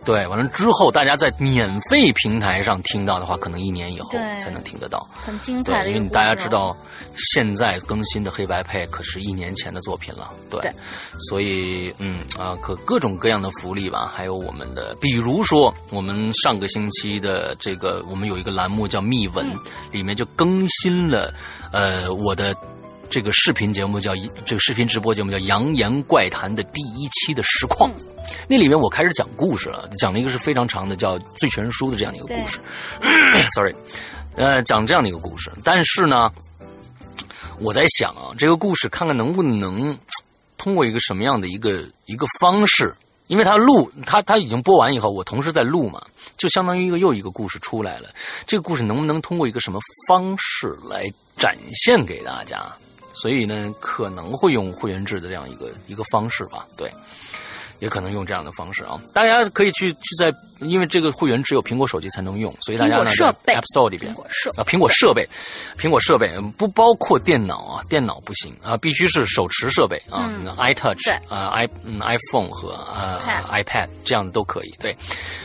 [0.05, 5.07] 对，完了之后，大家在免费平台上听到的话，可能一年以后才能听得到。
[5.25, 5.87] 很精彩。
[5.87, 6.77] 因为大家知，道，
[7.17, 10.73] 现在更新的黑白配可是一年前的作品了，对，对
[11.29, 19.59] 所以嗯啊，可各种各样的福利吧，还有我们的，比如说我们上个星期的这个，我们有一个栏目叫密文，嗯
[19.93, 21.33] 里面就更新了，
[21.73, 22.55] 呃，我的。
[23.11, 24.13] 这个视频节目叫
[24.43, 27.91] 这个视频直播节目叫《扬言怪谈》的第一期的实况，
[28.49, 32.59] 那里面我开始讲故事了，讲了一个是非常长的叫《醉拳书》的这样的一个故事。
[33.55, 33.75] Sorry，
[34.37, 36.31] 呃，讲这样的一个故事，但是呢，
[37.61, 39.99] 我在想啊，这个故事看看能不能
[40.59, 42.95] 通过一个什么样的一个一个方式，
[43.29, 46.03] 因为他录他他已经播完以后，我同时在录嘛，
[46.37, 48.09] 就相当于一个又一个故事出来了。
[48.47, 49.79] 这个故事能不能通过一个什么
[50.09, 51.07] 方式来
[51.39, 52.63] 展现给大家？
[53.15, 56.91] 所以呢，可能会用会员制的这样一个一个方式吧，对。
[57.83, 60.33] 也可能用这样的方式啊，大家可以去去在，
[60.65, 65.27] 因为这个会员只有苹果手机才能用，所以大家呢 App Store 里边苹果设啊，苹果设备，
[65.79, 73.21] 苹果设备不包括电脑啊，电脑不行啊，必须是手持设备啊、嗯 i touch 啊，i 嗯 iPhone 和呃
[73.51, 74.75] iPad 这样的都可以。
[74.81, 74.97] 对，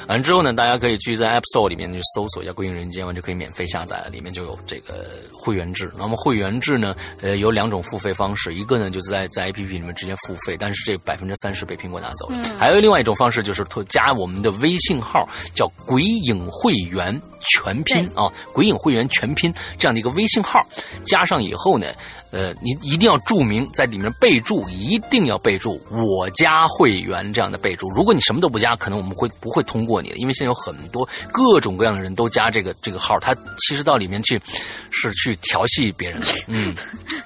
[0.07, 5.91] 完了之后呢，大家可以去在 App Store 里面去搜索一下《归隐人间》，完就可以免费下载了，里面就有这个会员制。
[5.97, 12.37] 那么会员制呢，呃，有两种付费方式，一个呢就是在在 APP 里面直接付费，但是这百分之三十被苹果拿走了。
[12.45, 20.59] 嗯还有另外一种方式就是特加我们的微信号，叫“鬼影会员”全拼啊，“鬼影会员”全拼这样的一个微信号，
[21.05, 21.87] 加上以后呢。
[22.37, 27.89] 呃，你一定要注明在里面备注，一定要备注“我加会员”这样的备注。
[27.89, 30.17] 如果你什么都不加，可能我们会不会通过你的？
[30.17, 31.03] 因为现在有很多
[31.33, 34.39] 各种各样的人都加这个这个号，他其实到里面去
[34.91, 36.27] 是去调戏别人的。
[36.45, 36.75] 嗯，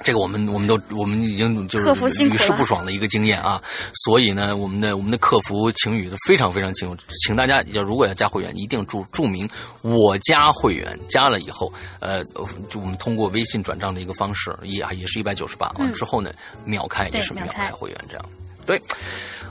[0.02, 3.62] 这个我们我们都我们已经就是屡试不爽的一个经验啊。
[4.06, 9.46] 所以呢，我们的我们的客服晴雨都非常非常清楚，请大家要如果要加会员，一定注注明
[9.84, 11.70] “我加会员”，加了以后，
[12.00, 12.24] 呃，
[12.70, 16.32] 就我们通过微信转账的一个方式，也也是一百九十八，啊之后呢，
[16.64, 18.26] 秒开也是秒开会员这样。
[18.66, 18.80] 对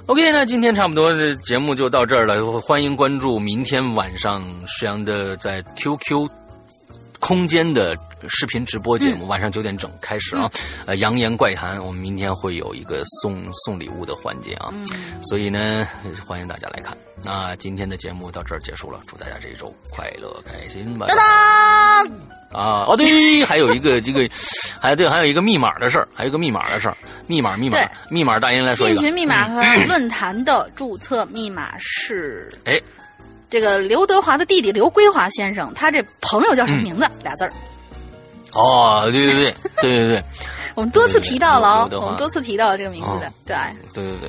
[0.06, 6.30] ，OK，那今天差不多的节目就到这儿了，欢迎关注明天晚上石阳的在 QQ
[7.18, 7.94] 空间的
[8.28, 10.50] 视频直播节目，晚上九点整开始啊。
[10.86, 14.72] 呃，扬言怪谈，我们明天会有一个送送礼物的环节啊，
[15.22, 15.86] 所以呢，
[16.26, 16.96] 欢迎大家来看。
[17.22, 21.06] 那今天的节目到这儿结束了，祝大家这一周快乐开心吧。
[21.06, 24.28] 当当，啊，哦对，还有一个这个，
[24.80, 27.78] 还对，还有一个密码的事儿，还有一个密码的事儿，密码密码
[28.08, 29.00] 密码，大英来说一个。
[29.00, 32.80] 进群密码和 论坛的注册密码是哎，
[33.50, 37.06] 这个刘德华的弟弟刘归华先生，他这朋友叫什么名字？
[37.22, 37.52] 俩字儿。
[38.52, 40.24] 哦，对对对 对对对
[40.74, 43.56] 我们多次提到了我们多次提到了这个名字的哦，对。
[43.92, 44.28] 对对对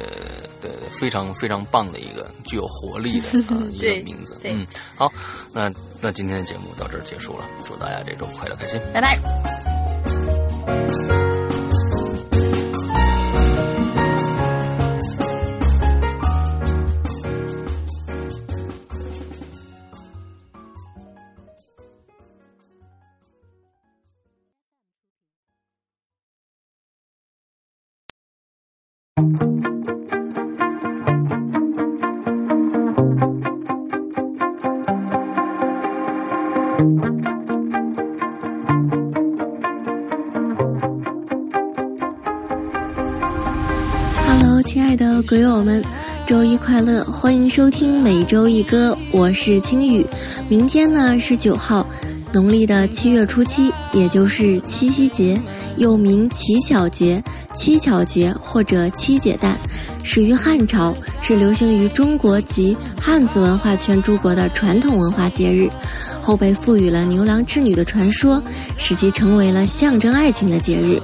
[0.61, 4.37] 对对，非常非常棒的一个具有活力的啊 一个名字。
[4.41, 4.65] 对嗯，
[4.95, 5.11] 好，
[5.53, 8.79] 那那今天的节目到这儿结束了，祝大家这周快乐开心。
[8.93, 9.70] 拜拜。
[45.31, 45.81] 鬼友们，
[46.27, 47.05] 周一快乐！
[47.05, 50.05] 欢迎收听每周一歌，我是青雨。
[50.49, 51.87] 明天呢是九号，
[52.33, 55.41] 农历的七月初七，也就是七夕节，
[55.77, 57.23] 又名乞巧节、
[57.55, 59.57] 七巧节或者七姐诞，
[60.03, 65.69] 始于汉朝，是流行于中国及汉字文化圈诸国的传统文化节日。
[66.19, 68.43] 后被赋予了牛郎织女的传说，
[68.77, 71.01] 使其成为了象征爱情的节日。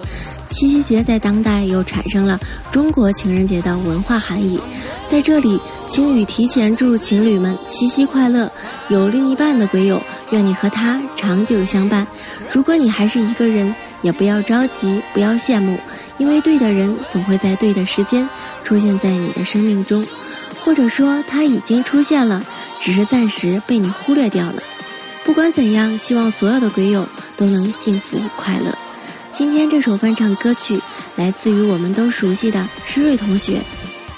[0.49, 2.39] 七夕节在当代又产生了
[2.71, 4.59] 中国情人节的文化含义。
[5.07, 5.59] 在这里，
[5.89, 8.51] 青雨提前祝情侣们七夕快乐。
[8.89, 10.01] 有另一半的鬼友，
[10.31, 12.07] 愿你和他长久相伴。
[12.51, 15.77] 如果你还是一个人，也不要着急，不要羡慕，
[16.17, 18.27] 因为对的人总会在对的时间
[18.63, 20.05] 出现在你的生命中，
[20.63, 22.41] 或者说他已经出现了，
[22.79, 24.63] 只是暂时被你忽略掉了。
[25.25, 27.05] 不管怎样，希望所有的鬼友
[27.35, 28.73] 都能幸福快乐。
[29.37, 30.81] 今天这首翻唱歌曲
[31.15, 33.61] 来自于我们都熟悉的施瑞同学，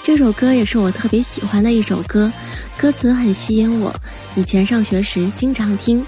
[0.02, 2.32] 这首歌也是我特别喜欢的一首歌，
[2.78, 3.94] 歌词很吸引我，
[4.34, 6.02] 以前上学时经常听。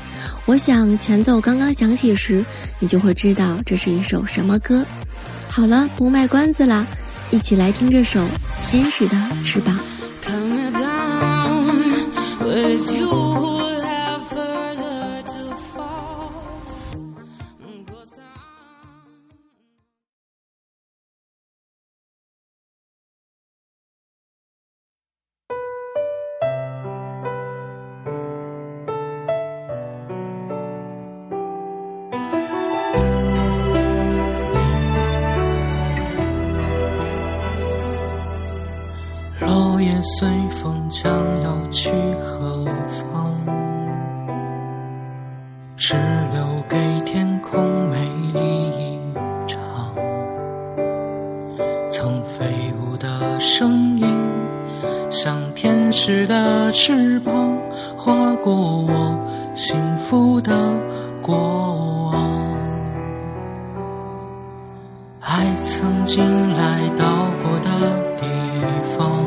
[0.47, 2.43] 我想前奏刚刚响起时，
[2.79, 4.83] 你就会知道这是一首什么歌。
[5.47, 6.87] 好了，不卖关子啦，
[7.31, 8.19] 一起来听这首
[8.71, 9.79] 《天使的翅膀》。
[52.03, 54.13] 曾飞舞的声音，
[55.09, 57.57] 像天使的翅膀，
[57.97, 59.17] 划过我
[59.55, 60.51] 幸福的
[61.23, 61.37] 过
[62.13, 62.59] 往。
[65.21, 67.71] 爱曾经来到过的
[68.17, 68.27] 地
[68.99, 69.23] 方。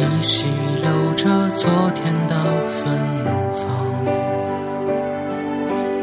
[0.00, 0.48] 依稀
[0.82, 2.34] 留着昨天的
[2.72, 3.24] 芬
[3.54, 3.86] 芳，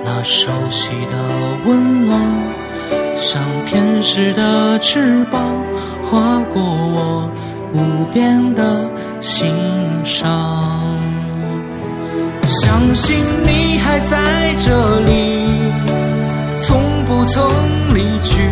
[0.06, 1.22] 那熟悉的
[1.66, 2.22] 温暖，
[3.16, 5.64] 像天使的翅膀，
[6.04, 7.30] 划过我
[7.74, 8.90] 无边的
[9.20, 9.50] 心
[10.04, 10.26] 上。
[12.48, 15.46] 相信你还在这里，
[16.58, 17.44] 从不曾
[17.94, 18.48] 离去，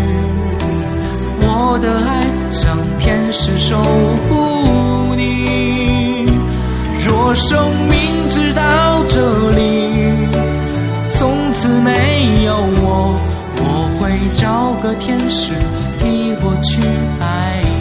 [1.42, 3.78] 我的爱像天使守
[4.24, 6.26] 护你。
[7.06, 10.12] 若生命直到这里，
[11.12, 13.14] 从此没有，我
[14.04, 15.54] 会找个天使
[15.98, 16.82] 替我去
[17.22, 17.73] 爱。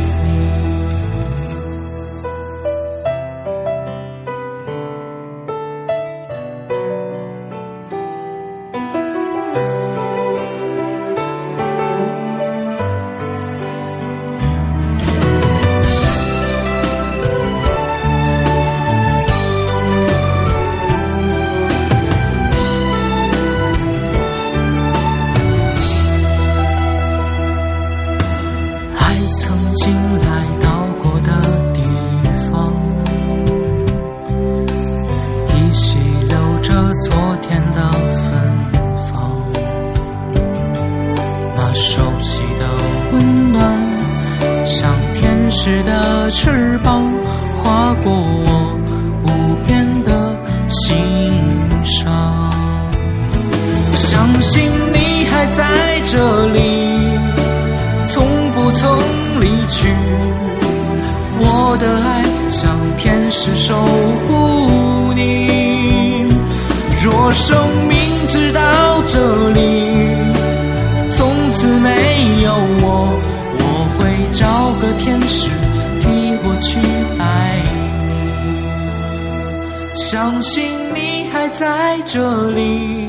[82.04, 83.08] 这里，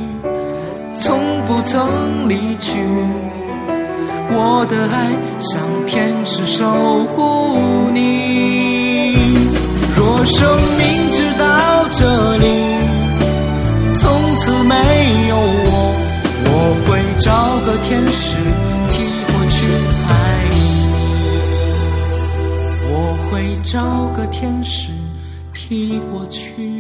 [0.95, 2.80] 从不曾离去。
[4.36, 6.65] 我的爱像天使守
[7.15, 9.14] 护你。
[9.95, 11.45] 若生命直到
[11.91, 12.45] 这里，
[13.99, 14.74] 从此没
[15.28, 15.95] 有我，
[16.45, 16.52] 我
[16.86, 16.90] 会
[17.20, 17.30] 找
[17.65, 18.38] 个天使
[18.90, 18.94] 替
[19.28, 19.57] 我去
[20.10, 20.11] 爱
[20.49, 20.56] 你。
[22.90, 22.94] 我
[23.30, 23.32] 会
[23.64, 23.74] 找
[24.15, 24.90] 个天使
[25.53, 26.72] 替我去。